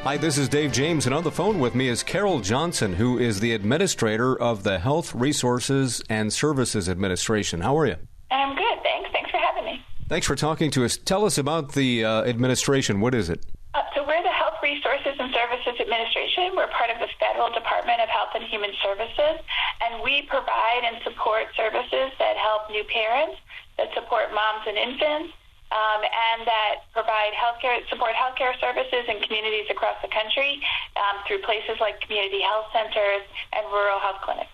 Hi, 0.04 0.18
this 0.18 0.36
is 0.36 0.50
Dave 0.50 0.70
James, 0.70 1.06
and 1.06 1.14
on 1.14 1.24
the 1.24 1.32
phone 1.32 1.58
with 1.58 1.74
me 1.74 1.88
is 1.88 2.02
Carole 2.02 2.40
Johnson, 2.40 2.92
who 2.92 3.16
is 3.16 3.40
the 3.40 3.54
administrator 3.54 4.36
of 4.36 4.64
the 4.64 4.78
Health 4.78 5.14
Resources 5.14 6.02
and 6.10 6.30
Services 6.30 6.90
Administration. 6.90 7.62
How 7.62 7.78
are 7.78 7.86
you? 7.86 7.96
I'm 8.30 8.54
good, 8.54 8.78
thanks. 8.84 9.08
Thanks 9.16 9.30
for 9.30 9.38
having 9.38 9.64
me. 9.64 9.80
Thanks 10.10 10.26
for 10.26 10.36
talking 10.36 10.70
to 10.72 10.84
us. 10.84 10.98
Tell 10.98 11.24
us 11.24 11.38
about 11.38 11.72
the 11.72 12.04
uh, 12.04 12.24
administration. 12.24 13.00
What 13.00 13.14
is 13.14 13.30
it? 13.30 13.40
Uh, 13.72 13.80
so, 13.96 14.04
we're 14.06 14.22
the 14.22 14.28
Health 14.28 14.60
Resources 14.62 15.16
and 15.18 15.32
Services 15.32 15.80
Administration. 15.80 16.52
We're 16.54 16.68
part 16.68 16.90
of 16.90 17.00
the 17.00 17.08
Federal 17.16 17.48
Department 17.48 17.96
of 18.02 18.10
Health 18.10 18.36
and 18.36 18.44
Human 18.44 18.76
Services, 18.84 19.40
and 19.80 20.04
we 20.04 20.28
provide 20.28 20.84
and 20.84 21.00
support 21.02 21.48
services 21.56 22.12
that 22.20 22.36
help 22.36 22.68
new 22.68 22.84
parents, 22.92 23.40
that 23.78 23.88
support 23.96 24.28
moms 24.36 24.68
and 24.68 24.76
infants, 24.76 25.32
um, 25.72 26.00
and 26.04 26.46
that 26.46 26.84
provide 26.92 27.32
healthcare 27.32 27.80
support 27.88 28.12
healthcare 28.12 28.52
services 28.60 29.08
in 29.08 29.20
communities 29.24 29.66
across 29.70 29.96
the 30.02 30.08
country 30.08 30.60
um, 30.96 31.24
through 31.26 31.40
places 31.40 31.80
like 31.80 32.00
community 32.00 32.42
health 32.42 32.66
centers 32.72 33.24
and 33.52 33.64
rural 33.72 33.98
health 33.98 34.20
clinics. 34.22 34.52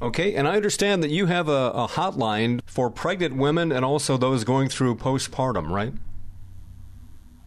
Okay, 0.00 0.34
and 0.34 0.46
I 0.46 0.54
understand 0.54 1.02
that 1.02 1.10
you 1.10 1.26
have 1.26 1.48
a, 1.48 1.72
a 1.74 1.88
hotline 1.88 2.60
for 2.66 2.88
pregnant 2.88 3.34
women 3.36 3.72
and 3.72 3.84
also 3.84 4.16
those 4.16 4.44
going 4.44 4.68
through 4.68 4.94
postpartum, 4.94 5.70
right? 5.70 5.92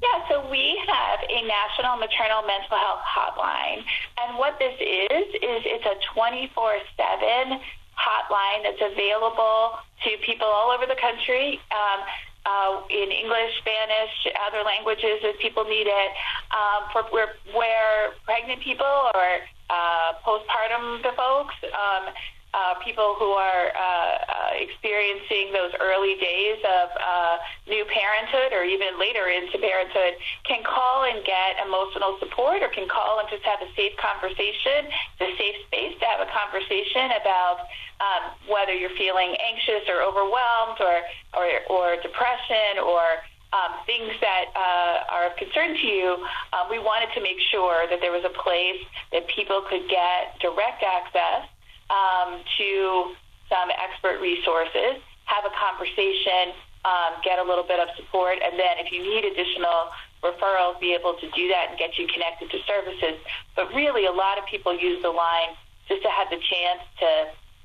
Yeah, 0.02 0.28
so 0.28 0.50
we 0.50 0.76
have 0.90 1.20
a 1.30 1.48
national 1.48 1.96
maternal 1.96 2.42
mental 2.44 2.76
health 2.76 3.06
hotline. 3.08 3.86
And 4.20 4.38
what 4.38 4.60
this 4.60 4.74
is, 4.82 5.28
is 5.36 5.64
it's 5.64 5.86
a 5.86 5.96
24 6.14 6.78
7 6.98 7.60
hotline 7.96 8.64
that's 8.64 8.82
available 8.82 9.78
to 10.04 10.10
people 10.26 10.48
all 10.48 10.72
over 10.72 10.86
the 10.86 11.00
country. 11.00 11.62
Um, 11.72 12.04
uh, 12.46 12.82
in 12.90 13.12
English, 13.12 13.52
Spanish, 13.60 14.14
other 14.48 14.64
languages 14.64 15.22
as 15.26 15.36
people 15.42 15.64
need 15.64 15.88
it, 15.88 16.12
um, 16.52 16.90
for 16.92 17.04
where, 17.12 17.36
where 17.54 18.14
pregnant 18.26 18.62
people 18.62 18.86
or 18.86 19.28
uh, 19.70 20.14
postpartum 20.26 21.02
folks, 21.16 21.56
um, 21.72 22.14
uh, 22.54 22.76
people 22.84 23.16
who 23.18 23.32
are 23.32 23.72
uh, 23.72 23.80
uh, 23.80 24.52
experiencing 24.60 25.56
those 25.56 25.72
early 25.80 26.20
days 26.20 26.60
of 26.68 26.88
uh, 27.00 27.38
new 27.68 27.86
parenthood 27.88 28.52
or 28.52 28.64
even 28.68 29.00
later 29.00 29.32
into 29.32 29.56
parenthood 29.58 30.20
can 30.44 30.60
call 30.64 31.08
and 31.08 31.24
get 31.24 31.56
emotional 31.64 32.20
support 32.20 32.60
or 32.62 32.68
can 32.68 32.88
call 32.92 33.20
and 33.24 33.30
just 33.32 33.44
have 33.44 33.64
a 33.64 33.70
safe 33.76 33.96
conversation, 33.96 34.92
a 35.24 35.32
safe 35.40 35.58
space 35.68 35.96
to 36.00 36.06
have 36.06 36.20
a 36.20 36.30
conversation 36.32 37.16
about 37.16 37.72
um, 38.04 38.36
whether 38.52 38.76
you're 38.76 38.96
feeling 39.00 39.32
anxious 39.40 39.88
or 39.88 40.04
overwhelmed 40.04 40.80
or, 40.84 41.08
or, 41.38 41.48
or 41.72 41.86
depression 42.04 42.84
or 42.84 43.24
um, 43.56 43.80
things 43.86 44.12
that 44.20 44.52
uh, 44.56 45.12
are 45.12 45.32
of 45.32 45.36
concern 45.36 45.76
to 45.76 45.88
you, 45.88 46.20
um, 46.52 46.68
we 46.72 46.80
wanted 46.80 47.12
to 47.16 47.22
make 47.22 47.40
sure 47.52 47.88
that 47.88 48.00
there 48.00 48.12
was 48.12 48.24
a 48.24 48.36
place 48.44 48.80
that 49.12 49.28
people 49.28 49.64
could 49.70 49.88
get 49.88 50.40
direct 50.40 50.84
access 50.84 51.48
um, 51.92 52.40
to 52.58 53.14
some 53.52 53.68
expert 53.76 54.24
resources, 54.24 55.04
have 55.28 55.44
a 55.44 55.52
conversation, 55.52 56.56
um, 56.88 57.20
get 57.24 57.38
a 57.38 57.44
little 57.44 57.68
bit 57.68 57.80
of 57.80 57.92
support, 58.00 58.40
and 58.40 58.58
then 58.58 58.80
if 58.80 58.92
you 58.92 59.04
need 59.04 59.28
additional 59.28 59.92
referrals, 60.24 60.80
be 60.80 60.96
able 60.96 61.14
to 61.20 61.28
do 61.36 61.48
that 61.50 61.70
and 61.70 61.78
get 61.78 61.98
you 62.00 62.08
connected 62.08 62.50
to 62.50 62.58
services. 62.64 63.20
But 63.56 63.74
really, 63.74 64.06
a 64.06 64.12
lot 64.12 64.38
of 64.40 64.46
people 64.46 64.74
use 64.74 65.02
the 65.02 65.12
line 65.12 65.54
just 65.88 66.02
to 66.04 66.10
have 66.10 66.30
the 66.30 66.40
chance 66.40 66.82
to 67.00 67.12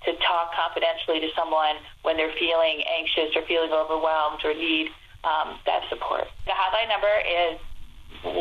to 0.04 0.12
talk 0.22 0.54
confidentially 0.54 1.18
to 1.20 1.28
someone 1.34 1.76
when 2.02 2.16
they're 2.16 2.34
feeling 2.38 2.82
anxious 2.86 3.34
or 3.34 3.42
feeling 3.48 3.72
overwhelmed 3.72 4.38
or 4.44 4.54
need 4.54 4.88
um, 5.24 5.58
that 5.66 5.82
support. 5.88 6.28
The 6.44 6.52
hotline 6.52 6.88
number 6.88 7.10
is 7.26 7.58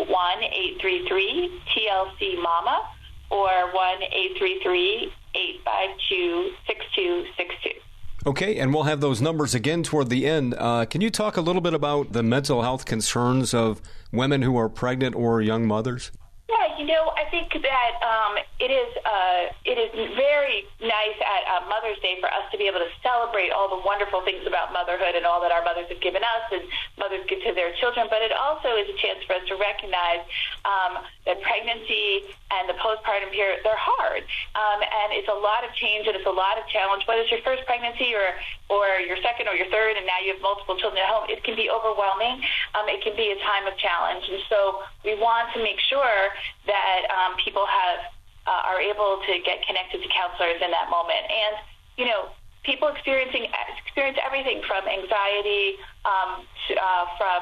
one 0.07 0.43
eight 0.43 0.77
three 0.79 1.07
three 1.07 1.61
TLC 1.73 2.41
Mama 2.41 2.88
or 3.31 3.71
one 3.73 4.03
eight 4.03 4.38
three 4.38 4.59
three 4.61 5.11
852 5.36 6.51
6262. 6.67 7.79
Okay, 8.27 8.57
and 8.57 8.73
we'll 8.73 8.83
have 8.83 9.01
those 9.01 9.21
numbers 9.21 9.53
again 9.53 9.83
toward 9.83 10.09
the 10.09 10.25
end. 10.25 10.55
Uh, 10.57 10.86
can 10.86 11.01
you 11.01 11.11
talk 11.11 11.38
a 11.38 11.41
little 11.41 11.61
bit 11.61 11.75
about 11.75 12.13
the 12.13 12.23
mental 12.23 12.63
health 12.63 12.86
concerns 12.86 13.53
of 13.53 13.81
women 14.11 14.41
who 14.41 14.57
are 14.57 14.67
pregnant 14.67 15.15
or 15.15 15.41
young 15.41 15.67
mothers? 15.67 16.11
Yeah, 16.49 16.77
you 16.79 16.86
know, 16.86 17.11
I 17.17 17.29
think 17.29 17.53
that 17.53 17.91
um, 18.01 18.38
it 18.66 18.74
is 18.74 18.89
uh, 19.05 19.53
it 19.61 19.78
is 19.78 19.93
very 20.18 20.66
nice 20.82 21.20
at 21.22 21.41
uh, 21.45 21.70
Mother's 21.70 22.01
Day 22.01 22.18
for 22.18 22.26
us 22.34 22.49
to 22.49 22.57
be 22.57 22.66
able 22.66 22.82
to 22.82 22.89
celebrate 23.05 23.53
all 23.53 23.70
the 23.70 23.78
wonderful 23.86 24.26
things 24.26 24.41
about 24.49 24.74
motherhood 24.74 25.13
and 25.13 25.22
all 25.22 25.38
that 25.45 25.53
our 25.53 25.61
mothers 25.61 25.86
have 25.93 26.01
given 26.01 26.26
us 26.26 26.49
and 26.49 26.66
mothers 26.97 27.22
give 27.30 27.45
to 27.45 27.53
their 27.53 27.78
children. 27.78 28.09
But 28.09 28.26
it 28.26 28.34
also 28.34 28.74
is 28.74 28.89
a 28.89 28.97
chance 28.97 29.22
for 29.30 29.38
us 29.38 29.45
to 29.53 29.55
recognize 29.61 30.26
um, 30.66 31.05
that 31.30 31.45
pregnancy 31.45 32.26
and 32.49 32.66
the 32.66 32.74
postpartum 32.82 33.30
period 33.30 33.61
they're 33.61 33.78
hard, 33.78 34.26
um, 34.57 34.82
and 34.82 35.13
it's 35.13 35.30
a 35.30 35.38
lot 35.38 35.61
of 35.61 35.70
change 35.78 36.09
and 36.09 36.18
it's 36.18 36.26
a 36.26 36.34
lot 36.34 36.57
of 36.57 36.66
challenge. 36.74 37.05
Whether 37.05 37.22
it's 37.22 37.30
your 37.30 37.45
first 37.45 37.70
pregnancy 37.70 38.18
or 38.18 38.34
or 38.74 38.97
your 38.97 39.22
second 39.22 39.45
or 39.45 39.53
your 39.53 39.70
third, 39.70 39.93
and 39.93 40.09
now 40.09 40.18
you 40.26 40.34
have 40.34 40.41
multiple 40.41 40.74
children 40.74 41.05
at 41.05 41.09
home, 41.13 41.30
it 41.30 41.45
can 41.45 41.53
be 41.53 41.70
overwhelming. 41.70 42.41
Um, 42.74 42.89
it 42.89 43.05
can 43.05 43.13
be 43.13 43.30
a 43.30 43.38
time 43.45 43.70
of 43.70 43.78
challenge, 43.78 44.26
and 44.26 44.41
so 44.49 44.82
we 45.05 45.13
want 45.22 45.53
to 45.53 45.61
make 45.61 45.78
sure 45.86 46.34
that 46.66 47.05
um, 47.13 47.38
people 47.38 47.70
have 47.70 48.14
uh, 48.47 48.69
are 48.69 48.79
able 48.79 49.21
to 49.25 49.33
get 49.41 49.65
connected 49.65 50.01
to 50.01 50.09
counselors 50.09 50.61
in 50.61 50.71
that 50.71 50.89
moment. 50.89 51.25
And 51.29 51.53
you 51.97 52.05
know, 52.05 52.29
people 52.63 52.89
experiencing 52.89 53.47
experience 53.85 54.17
everything 54.25 54.61
from 54.67 54.83
anxiety, 54.87 55.77
um, 56.03 56.43
to, 56.67 56.73
uh, 56.75 57.05
from 57.17 57.41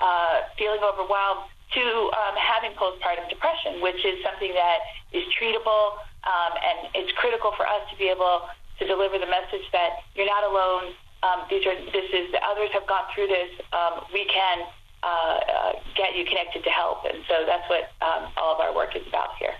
uh, 0.00 0.36
feeling 0.58 0.80
overwhelmed 0.82 1.46
to 1.72 1.84
um, 2.12 2.34
having 2.36 2.72
postpartum 2.76 3.28
depression, 3.28 3.80
which 3.80 4.00
is 4.04 4.20
something 4.24 4.52
that 4.52 4.80
is 5.12 5.24
treatable, 5.32 5.96
um, 6.24 6.52
and 6.60 6.92
it's 6.94 7.12
critical 7.16 7.52
for 7.56 7.66
us 7.66 7.80
to 7.90 7.96
be 7.96 8.08
able 8.08 8.48
to 8.78 8.86
deliver 8.86 9.18
the 9.18 9.28
message 9.28 9.64
that 9.72 10.04
you're 10.14 10.28
not 10.28 10.44
alone. 10.44 10.92
Um, 11.22 11.46
these 11.48 11.64
are 11.64 11.76
this 11.92 12.08
is 12.12 12.34
others 12.42 12.70
have 12.72 12.86
gone 12.86 13.06
through 13.14 13.28
this. 13.28 13.50
Um, 13.72 14.04
we 14.12 14.26
can 14.26 14.66
uh, 15.02 15.06
uh, 15.06 15.72
get 15.94 16.16
you 16.16 16.24
connected 16.24 16.64
to 16.64 16.70
help, 16.70 17.04
and 17.06 17.22
so 17.28 17.46
that's 17.46 17.68
what 17.70 17.94
um, 18.02 18.32
all 18.36 18.54
of 18.54 18.60
our 18.60 18.74
work 18.74 18.96
is 18.96 19.06
about 19.06 19.38
here. 19.38 19.54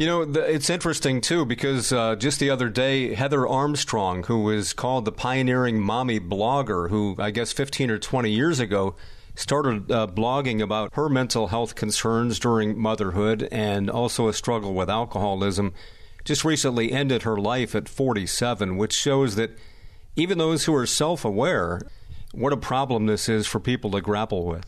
You 0.00 0.06
know, 0.06 0.24
the, 0.24 0.40
it's 0.50 0.70
interesting 0.70 1.20
too 1.20 1.44
because 1.44 1.92
uh, 1.92 2.16
just 2.16 2.40
the 2.40 2.48
other 2.48 2.70
day, 2.70 3.14
Heather 3.14 3.46
Armstrong, 3.46 4.22
who 4.24 4.44
was 4.44 4.72
called 4.72 5.04
the 5.04 5.12
pioneering 5.12 5.78
mommy 5.78 6.18
blogger, 6.18 6.88
who 6.88 7.16
I 7.18 7.30
guess 7.30 7.52
15 7.52 7.90
or 7.90 7.98
20 7.98 8.30
years 8.30 8.60
ago 8.60 8.96
started 9.34 9.92
uh, 9.92 10.06
blogging 10.06 10.62
about 10.62 10.94
her 10.94 11.10
mental 11.10 11.48
health 11.48 11.74
concerns 11.74 12.38
during 12.38 12.78
motherhood 12.78 13.46
and 13.52 13.90
also 13.90 14.26
a 14.26 14.32
struggle 14.32 14.72
with 14.72 14.88
alcoholism, 14.88 15.74
just 16.24 16.46
recently 16.46 16.92
ended 16.92 17.24
her 17.24 17.36
life 17.36 17.74
at 17.74 17.86
47, 17.86 18.78
which 18.78 18.94
shows 18.94 19.34
that 19.34 19.50
even 20.16 20.38
those 20.38 20.64
who 20.64 20.74
are 20.74 20.86
self 20.86 21.26
aware, 21.26 21.82
what 22.32 22.54
a 22.54 22.56
problem 22.56 23.04
this 23.04 23.28
is 23.28 23.46
for 23.46 23.60
people 23.60 23.90
to 23.90 24.00
grapple 24.00 24.46
with. 24.46 24.64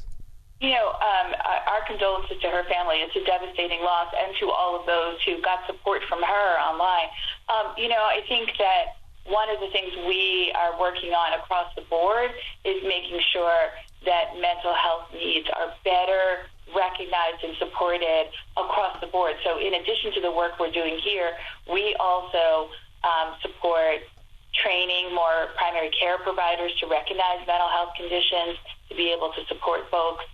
You 0.62 0.70
know, 0.78 0.94
um, 0.94 1.34
our 1.66 1.82
condolences 1.90 2.38
to 2.38 2.48
her 2.48 2.62
family. 2.70 3.02
It's 3.02 3.16
a 3.18 3.24
devastating 3.26 3.82
loss, 3.82 4.14
and 4.14 4.30
to 4.38 4.46
all 4.46 4.78
of 4.78 4.86
those 4.86 5.18
who 5.26 5.42
got 5.42 5.66
support 5.66 6.06
from 6.08 6.22
her 6.22 6.50
online. 6.62 7.10
Um, 7.50 7.74
you 7.76 7.90
know, 7.90 7.98
I 7.98 8.22
think 8.30 8.54
that 8.62 9.02
one 9.26 9.50
of 9.50 9.58
the 9.58 9.66
things 9.74 9.90
we 10.06 10.54
are 10.54 10.78
working 10.78 11.10
on 11.10 11.34
across 11.34 11.66
the 11.74 11.82
board 11.90 12.30
is 12.64 12.78
making 12.86 13.18
sure 13.34 13.74
that 14.06 14.38
mental 14.38 14.70
health 14.74 15.10
needs 15.10 15.50
are 15.50 15.74
better 15.82 16.46
recognized 16.70 17.42
and 17.42 17.58
supported 17.58 18.30
across 18.56 19.00
the 19.00 19.10
board. 19.10 19.34
So, 19.42 19.58
in 19.58 19.74
addition 19.74 20.14
to 20.14 20.20
the 20.20 20.30
work 20.30 20.62
we're 20.62 20.70
doing 20.70 20.98
here, 21.02 21.34
we 21.66 21.96
also 21.98 22.70
um, 23.02 23.34
support 23.42 24.06
training 24.54 25.14
more 25.14 25.48
primary 25.56 25.90
care 25.90 26.18
providers 26.18 26.72
to 26.80 26.86
recognize 26.86 27.40
mental 27.46 27.68
health 27.68 27.96
conditions, 27.96 28.58
to 28.88 28.94
be 28.94 29.12
able 29.12 29.32
to 29.32 29.42
support 29.46 29.88
folks, 29.90 30.24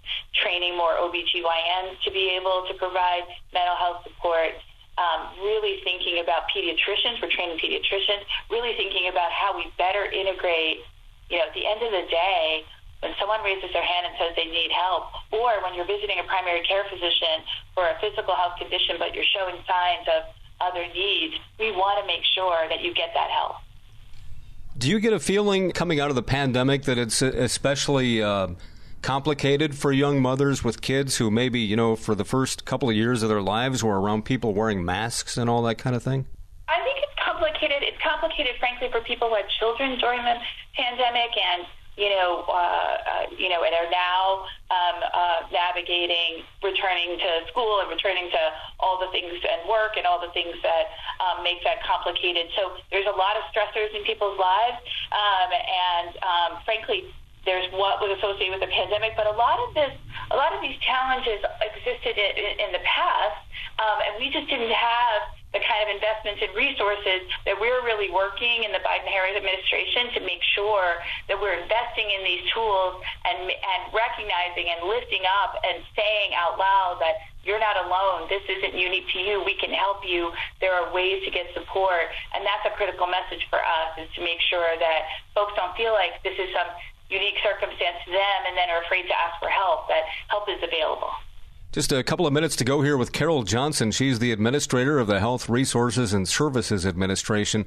training 0.42 0.76
more 0.76 0.94
OBGYNs 0.99 2.01
to 2.05 2.11
be 2.11 2.34
able 2.34 2.64
to 2.68 2.74
provide 2.74 3.22
mental 3.53 3.76
health 3.76 4.03
support, 4.05 4.57
um, 4.99 5.30
really 5.38 5.78
thinking 5.86 6.18
about 6.18 6.51
pediatricians, 6.51 7.22
we're 7.22 7.30
training 7.30 7.59
pediatricians, 7.62 8.26
really 8.51 8.74
thinking 8.74 9.07
about 9.09 9.30
how 9.30 9.55
we 9.55 9.70
better 9.78 10.05
integrate, 10.11 10.82
you 11.30 11.38
know, 11.38 11.46
at 11.46 11.55
the 11.55 11.62
end 11.62 11.80
of 11.86 11.92
the 11.94 12.07
day, 12.11 12.66
when 13.01 13.14
someone 13.22 13.38
raises 13.46 13.70
their 13.70 13.84
hand 13.84 14.11
and 14.11 14.14
says 14.18 14.34
they 14.34 14.51
need 14.51 14.74
help, 14.74 15.07
or 15.30 15.62
when 15.62 15.78
you're 15.78 15.86
visiting 15.86 16.18
a 16.18 16.26
primary 16.26 16.66
care 16.66 16.82
physician 16.90 17.46
for 17.74 17.86
a 17.86 17.94
physical 18.03 18.34
health 18.34 18.59
condition 18.59 18.99
but 18.99 19.14
you're 19.14 19.28
showing 19.30 19.55
signs 19.70 20.07
of 20.11 20.26
other 20.59 20.82
needs, 20.90 21.38
we 21.62 21.70
want 21.70 22.03
to 22.03 22.05
make 22.11 22.26
sure 22.34 22.66
that 22.66 22.82
you 22.82 22.90
get 22.94 23.14
that 23.14 23.30
help. 23.30 23.62
Do 24.78 24.88
you 24.88 25.00
get 25.00 25.12
a 25.12 25.18
feeling 25.18 25.72
coming 25.72 25.98
out 25.98 26.08
of 26.08 26.14
the 26.14 26.22
pandemic 26.22 26.84
that 26.84 26.98
it's 26.98 27.20
especially 27.20 28.22
uh, 28.22 28.50
complicated 29.02 29.74
for 29.74 29.90
young 29.90 30.22
mothers 30.22 30.62
with 30.62 30.80
kids 30.80 31.16
who 31.16 31.32
maybe, 31.32 31.58
you 31.58 31.74
know, 31.74 31.96
for 31.96 32.14
the 32.14 32.24
first 32.24 32.64
couple 32.64 32.88
of 32.88 32.94
years 32.94 33.24
of 33.24 33.28
their 33.28 33.42
lives 33.42 33.82
were 33.82 34.00
around 34.00 34.24
people 34.24 34.54
wearing 34.54 34.84
masks 34.84 35.36
and 35.36 35.50
all 35.50 35.62
that 35.62 35.78
kind 35.78 35.96
of 35.96 36.04
thing? 36.04 36.26
I 36.68 36.78
think 36.84 36.98
it's 37.02 37.18
complicated. 37.18 37.82
It's 37.82 38.00
complicated, 38.00 38.54
frankly, 38.60 38.88
for 38.92 39.00
people 39.00 39.30
who 39.30 39.34
had 39.34 39.46
children 39.58 39.98
during 39.98 40.22
the 40.22 40.36
pandemic 40.76 41.30
and 41.34 41.66
you 41.99 42.09
know, 42.14 42.46
uh, 42.46 42.55
uh, 42.55 43.24
you 43.34 43.51
know, 43.51 43.66
and 43.66 43.74
are 43.74 43.90
now 43.90 44.46
um, 44.70 44.99
uh, 45.03 45.38
navigating 45.51 46.46
returning 46.62 47.18
to 47.18 47.30
school 47.51 47.82
and 47.82 47.90
returning 47.90 48.30
to 48.30 48.42
all 48.78 49.03
the 49.03 49.11
things 49.11 49.34
and 49.34 49.66
work 49.66 49.99
and 49.99 50.07
all 50.07 50.22
the 50.22 50.30
things 50.30 50.55
that 50.62 50.94
um, 51.18 51.42
make 51.42 51.59
that 51.66 51.82
complicated. 51.82 52.46
So 52.55 52.78
there's 52.94 53.11
a 53.11 53.16
lot 53.18 53.34
of 53.34 53.42
stressors 53.51 53.90
in 53.99 54.07
people's 54.07 54.38
lives, 54.38 54.78
um, 55.11 55.51
and 55.51 56.11
um, 56.22 56.51
frankly, 56.62 57.11
there's 57.42 57.66
what 57.74 57.99
was 57.99 58.14
associated 58.14 58.55
with 58.55 58.62
the 58.62 58.70
pandemic, 58.70 59.18
but 59.18 59.26
a 59.26 59.34
lot 59.34 59.59
of 59.66 59.74
this, 59.74 59.90
a 60.30 60.36
lot 60.36 60.55
of 60.55 60.62
these 60.62 60.78
challenges 60.78 61.42
existed 61.59 62.14
in, 62.14 62.62
in 62.62 62.70
the 62.70 62.82
past, 62.86 63.42
um, 63.82 63.99
and 64.07 64.22
we 64.22 64.30
just 64.30 64.46
didn't 64.46 64.70
have 64.70 65.38
the 65.57 65.61
kind 65.64 65.80
of 65.80 65.88
investments 65.96 66.44
and 66.44 66.53
resources 66.53 67.24
that 67.49 67.57
we're 67.57 67.80
really 67.80 68.12
working 68.12 68.68
in 68.68 68.70
the 68.72 68.82
Biden-Harris 68.84 69.32
administration 69.32 70.12
to 70.12 70.20
make 70.20 70.44
sure 70.53 71.01
that 71.24 71.40
we're 71.40 71.57
investing 71.57 72.05
in 72.12 72.20
these 72.20 72.44
tools 72.53 73.01
and, 73.24 73.49
and 73.49 73.80
recognizing 73.96 74.68
and 74.68 74.84
lifting 74.84 75.24
up 75.40 75.57
and 75.64 75.80
saying 75.96 76.36
out 76.36 76.61
loud 76.61 77.01
that 77.01 77.24
you're 77.49 77.61
not 77.61 77.80
alone. 77.80 78.28
This 78.28 78.44
isn't 78.44 78.76
unique 78.76 79.09
to 79.16 79.20
you. 79.24 79.40
We 79.40 79.57
can 79.57 79.72
help 79.72 80.05
you. 80.05 80.28
There 80.61 80.76
are 80.76 80.92
ways 80.92 81.24
to 81.24 81.30
get 81.32 81.49
support. 81.57 82.12
And 82.36 82.44
that's 82.44 82.68
a 82.68 82.76
critical 82.76 83.09
message 83.09 83.49
for 83.49 83.64
us 83.64 83.96
is 83.96 84.09
to 84.16 84.20
make 84.20 84.44
sure 84.53 84.76
that 84.76 85.01
folks 85.32 85.57
don't 85.57 85.72
feel 85.80 85.96
like 85.96 86.20
this 86.20 86.36
is 86.36 86.53
some 86.53 86.68
unique 87.09 87.40
circumstance 87.40 88.05
to 88.05 88.12
them 88.12 88.38
and 88.44 88.53
then 88.53 88.68
are 88.68 88.84
afraid 88.84 89.09
to 89.09 89.16
ask 89.16 89.40
for 89.40 89.49
help, 89.49 89.88
that 89.88 90.05
help 90.28 90.44
is 90.53 90.61
available. 90.61 91.09
Just 91.70 91.92
a 91.92 92.02
couple 92.02 92.26
of 92.26 92.32
minutes 92.32 92.56
to 92.56 92.64
go 92.64 92.80
here 92.80 92.96
with 92.96 93.12
Carole 93.12 93.42
Johnson. 93.42 93.90
She's 93.90 94.20
the 94.20 94.32
administrator 94.32 94.98
of 94.98 95.06
the 95.06 95.20
Health 95.20 95.50
Resources 95.50 96.14
and 96.14 96.26
Services 96.26 96.86
Administration. 96.86 97.66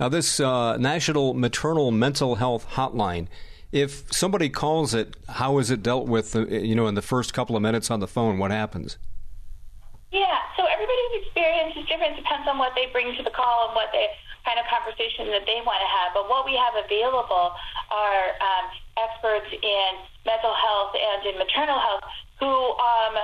Now, 0.00 0.08
this 0.08 0.40
uh, 0.40 0.78
National 0.78 1.34
Maternal 1.34 1.90
Mental 1.90 2.36
Health 2.36 2.66
Hotline, 2.70 3.28
if 3.70 4.10
somebody 4.10 4.48
calls 4.48 4.94
it, 4.94 5.16
how 5.28 5.58
is 5.58 5.70
it 5.70 5.82
dealt 5.82 6.08
with, 6.08 6.34
uh, 6.34 6.46
you 6.46 6.74
know, 6.74 6.86
in 6.86 6.94
the 6.94 7.02
first 7.02 7.34
couple 7.34 7.54
of 7.54 7.60
minutes 7.60 7.90
on 7.90 8.00
the 8.00 8.08
phone? 8.08 8.38
What 8.38 8.52
happens? 8.52 8.96
Yeah, 10.10 10.40
so 10.56 10.64
everybody's 10.64 11.26
experience 11.26 11.76
is 11.76 11.84
different. 11.84 12.16
Depends 12.16 12.48
on 12.48 12.56
what 12.56 12.72
they 12.74 12.88
bring 12.90 13.14
to 13.18 13.22
the 13.22 13.36
call 13.36 13.68
and 13.68 13.76
what 13.76 13.92
they 13.92 14.08
kind 14.48 14.58
of 14.58 14.64
conversation 14.72 15.28
that 15.28 15.44
they 15.44 15.60
want 15.60 15.78
to 15.84 15.90
have. 15.92 16.16
But 16.16 16.24
what 16.32 16.48
we 16.48 16.56
have 16.56 16.72
available 16.72 17.52
are 17.92 18.24
um, 18.40 18.64
experts 18.96 19.52
in 19.52 19.90
mental 20.24 20.56
health 20.56 20.96
and 20.96 21.20
in 21.28 21.36
maternal 21.36 21.78
health 21.78 22.08
who 22.42 22.48
um, 22.48 23.14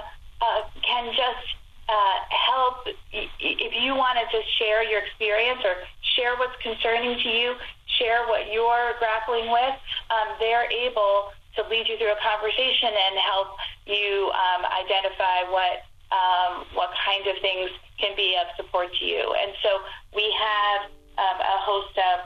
uh, 0.41 0.63
can 0.83 1.13
just 1.15 1.47
uh, 1.89 2.19
help 2.29 2.87
if 3.13 3.73
you 3.73 3.95
want 3.95 4.19
to 4.21 4.25
just 4.29 4.49
share 4.59 4.85
your 4.85 5.01
experience 5.01 5.61
or 5.65 5.75
share 6.17 6.37
what's 6.37 6.57
concerning 6.63 7.19
to 7.19 7.29
you, 7.29 7.55
share 7.99 8.27
what 8.29 8.53
you're 8.53 8.93
grappling 8.99 9.51
with. 9.51 9.75
Um, 10.11 10.37
they're 10.39 10.71
able 10.71 11.33
to 11.57 11.65
lead 11.69 11.89
you 11.89 11.97
through 11.97 12.13
a 12.13 12.21
conversation 12.21 12.93
and 12.93 13.19
help 13.19 13.57
you 13.87 14.31
um, 14.37 14.63
identify 14.69 15.49
what 15.51 15.89
um, 16.09 16.65
what 16.73 16.89
kind 17.05 17.27
of 17.27 17.37
things 17.43 17.69
can 18.01 18.17
be 18.17 18.37
of 18.41 18.49
support 18.57 18.89
to 19.01 19.05
you. 19.05 19.35
And 19.37 19.53
so 19.61 19.81
we 20.17 20.25
have 20.41 20.89
um, 21.21 21.37
a 21.41 21.59
host 21.61 21.93
of 21.99 22.17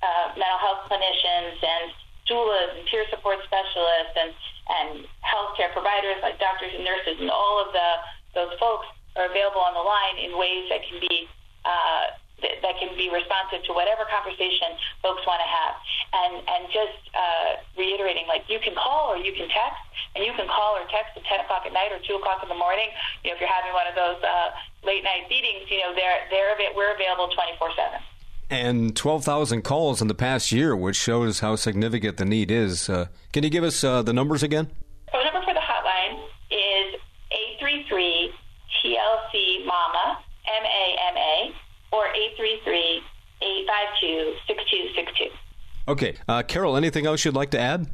uh, 0.00 0.26
mental 0.38 0.60
health 0.60 0.88
clinicians 0.88 1.60
and 1.60 1.92
doulas 2.28 2.76
and 2.76 2.86
peer 2.86 3.06
support 3.10 3.38
specialists 3.46 4.14
and 4.18 4.30
and 4.66 4.88
healthcare 5.22 5.70
providers 5.72 6.18
like 6.22 6.38
doctors 6.42 6.74
and 6.74 6.82
nurses 6.82 7.16
and 7.22 7.30
all 7.30 7.62
of 7.62 7.72
the 7.72 7.88
those 8.34 8.52
folks 8.58 8.86
are 9.16 9.26
available 9.30 9.62
on 9.62 9.72
the 9.72 9.82
line 9.82 10.20
in 10.20 10.36
ways 10.36 10.68
that 10.68 10.84
can 10.84 11.00
be 11.00 11.26
uh, 11.64 12.12
th- 12.40 12.60
that 12.60 12.76
can 12.78 12.92
be 12.94 13.08
responsive 13.08 13.64
to 13.64 13.72
whatever 13.72 14.04
conversation 14.06 14.76
folks 15.00 15.24
want 15.24 15.40
to 15.40 15.48
have. 15.48 15.74
And 16.12 16.34
and 16.44 16.62
just 16.70 17.00
uh, 17.16 17.50
reiterating, 17.74 18.28
like 18.28 18.44
you 18.46 18.60
can 18.60 18.76
call 18.76 19.12
or 19.12 19.16
you 19.16 19.32
can 19.32 19.48
text, 19.48 19.82
and 20.14 20.22
you 20.22 20.32
can 20.36 20.46
call 20.46 20.76
or 20.76 20.84
text 20.92 21.16
at 21.16 21.24
10 21.24 21.48
o'clock 21.48 21.64
at 21.66 21.72
night 21.72 21.90
or 21.90 22.00
2 22.04 22.20
o'clock 22.20 22.44
in 22.44 22.48
the 22.48 22.58
morning. 22.58 22.92
You 23.24 23.32
know, 23.32 23.34
if 23.36 23.40
you're 23.40 23.52
having 23.52 23.72
one 23.72 23.88
of 23.88 23.96
those 23.96 24.20
uh, 24.22 24.52
late 24.84 25.02
night 25.02 25.26
meetings, 25.32 25.66
you 25.72 25.80
know, 25.80 25.96
they're 25.96 26.28
they're 26.30 26.54
we're 26.76 26.92
available 26.94 27.32
24 27.32 27.72
seven 27.74 28.00
and 28.50 28.94
12,000 28.96 29.62
calls 29.62 30.00
in 30.00 30.08
the 30.08 30.14
past 30.14 30.52
year, 30.52 30.76
which 30.76 30.96
shows 30.96 31.40
how 31.40 31.56
significant 31.56 32.16
the 32.16 32.24
need 32.24 32.50
is. 32.50 32.88
Uh, 32.88 33.06
can 33.32 33.42
you 33.42 33.50
give 33.50 33.64
us 33.64 33.82
uh, 33.82 34.02
the 34.02 34.12
numbers 34.12 34.42
again? 34.42 34.70
The 35.12 35.24
number 35.24 35.42
for 35.42 35.54
the 35.54 35.60
hotline 35.60 36.22
is 36.50 37.00
833 37.60 38.32
TLC 38.82 39.66
MAMA, 39.66 40.18
M 40.46 40.64
A 40.64 40.96
M 41.10 41.16
A, 41.16 41.54
or 41.92 42.06
833 42.08 43.02
852 43.42 44.34
6262. 44.46 45.30
Okay. 45.88 46.16
Uh, 46.28 46.42
Carole, 46.42 46.76
anything 46.76 47.06
else 47.06 47.24
you'd 47.24 47.34
like 47.34 47.50
to 47.50 47.60
add? 47.60 47.86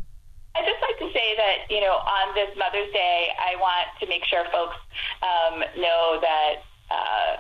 I'd 0.55 0.65
just 0.67 0.83
like 0.83 0.99
to 0.99 1.09
say 1.17 1.35
that, 1.37 1.71
you 1.71 1.81
know, 1.81 1.97
on 1.97 2.35
this 2.35 2.51
Mother's 2.59 2.93
Day, 2.93 3.29
I 3.41 3.57
want 3.57 3.89
to 4.01 4.07
make 4.07 4.25
sure 4.25 4.45
folks 4.53 4.77
um, 5.23 5.61
know 5.81 6.21
that 6.21 6.55
uh, 6.91 7.37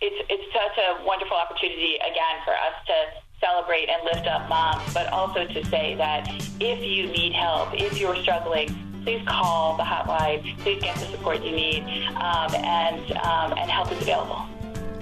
it's 0.00 0.26
it's 0.28 0.52
such 0.52 0.78
a 0.78 1.04
wonderful 1.04 1.36
opportunity 1.36 1.96
again 1.96 2.36
for 2.44 2.52
us 2.52 2.74
to 2.86 2.94
celebrate 3.40 3.88
and 3.88 4.02
lift 4.04 4.26
up 4.26 4.48
moms, 4.48 4.94
but 4.94 5.12
also 5.12 5.46
to 5.46 5.64
say 5.66 5.94
that 5.96 6.28
if 6.60 6.84
you 6.84 7.06
need 7.06 7.32
help, 7.32 7.68
if 7.74 7.98
you're 7.98 8.16
struggling, 8.16 8.68
please 9.04 9.22
call 9.26 9.76
the 9.76 9.82
hotline. 9.82 10.58
Please 10.60 10.80
get 10.80 10.96
the 10.96 11.06
support 11.06 11.42
you 11.42 11.52
need, 11.52 11.82
um, 12.16 12.54
and 12.54 13.12
um, 13.18 13.52
and 13.58 13.70
help 13.70 13.92
is 13.92 14.00
available. 14.02 14.42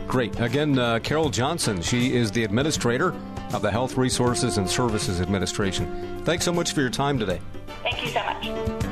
Great. 0.07 0.38
Again, 0.40 0.78
uh, 0.78 0.99
Carole 0.99 1.30
Johnson. 1.30 1.80
She 1.80 2.14
is 2.14 2.30
the 2.30 2.45
administrator 2.45 3.14
of 3.53 3.62
the 3.62 3.70
Health 3.70 3.97
Resources 3.97 4.59
and 4.59 4.68
Services 4.68 5.20
Administration. 5.20 6.22
Thanks 6.24 6.45
so 6.45 6.53
much 6.53 6.72
for 6.72 6.80
your 6.80 6.90
time 6.90 7.18
today. 7.18 7.40
Thank 7.82 8.03
you 8.05 8.09
so 8.09 8.22
much. 8.24 8.91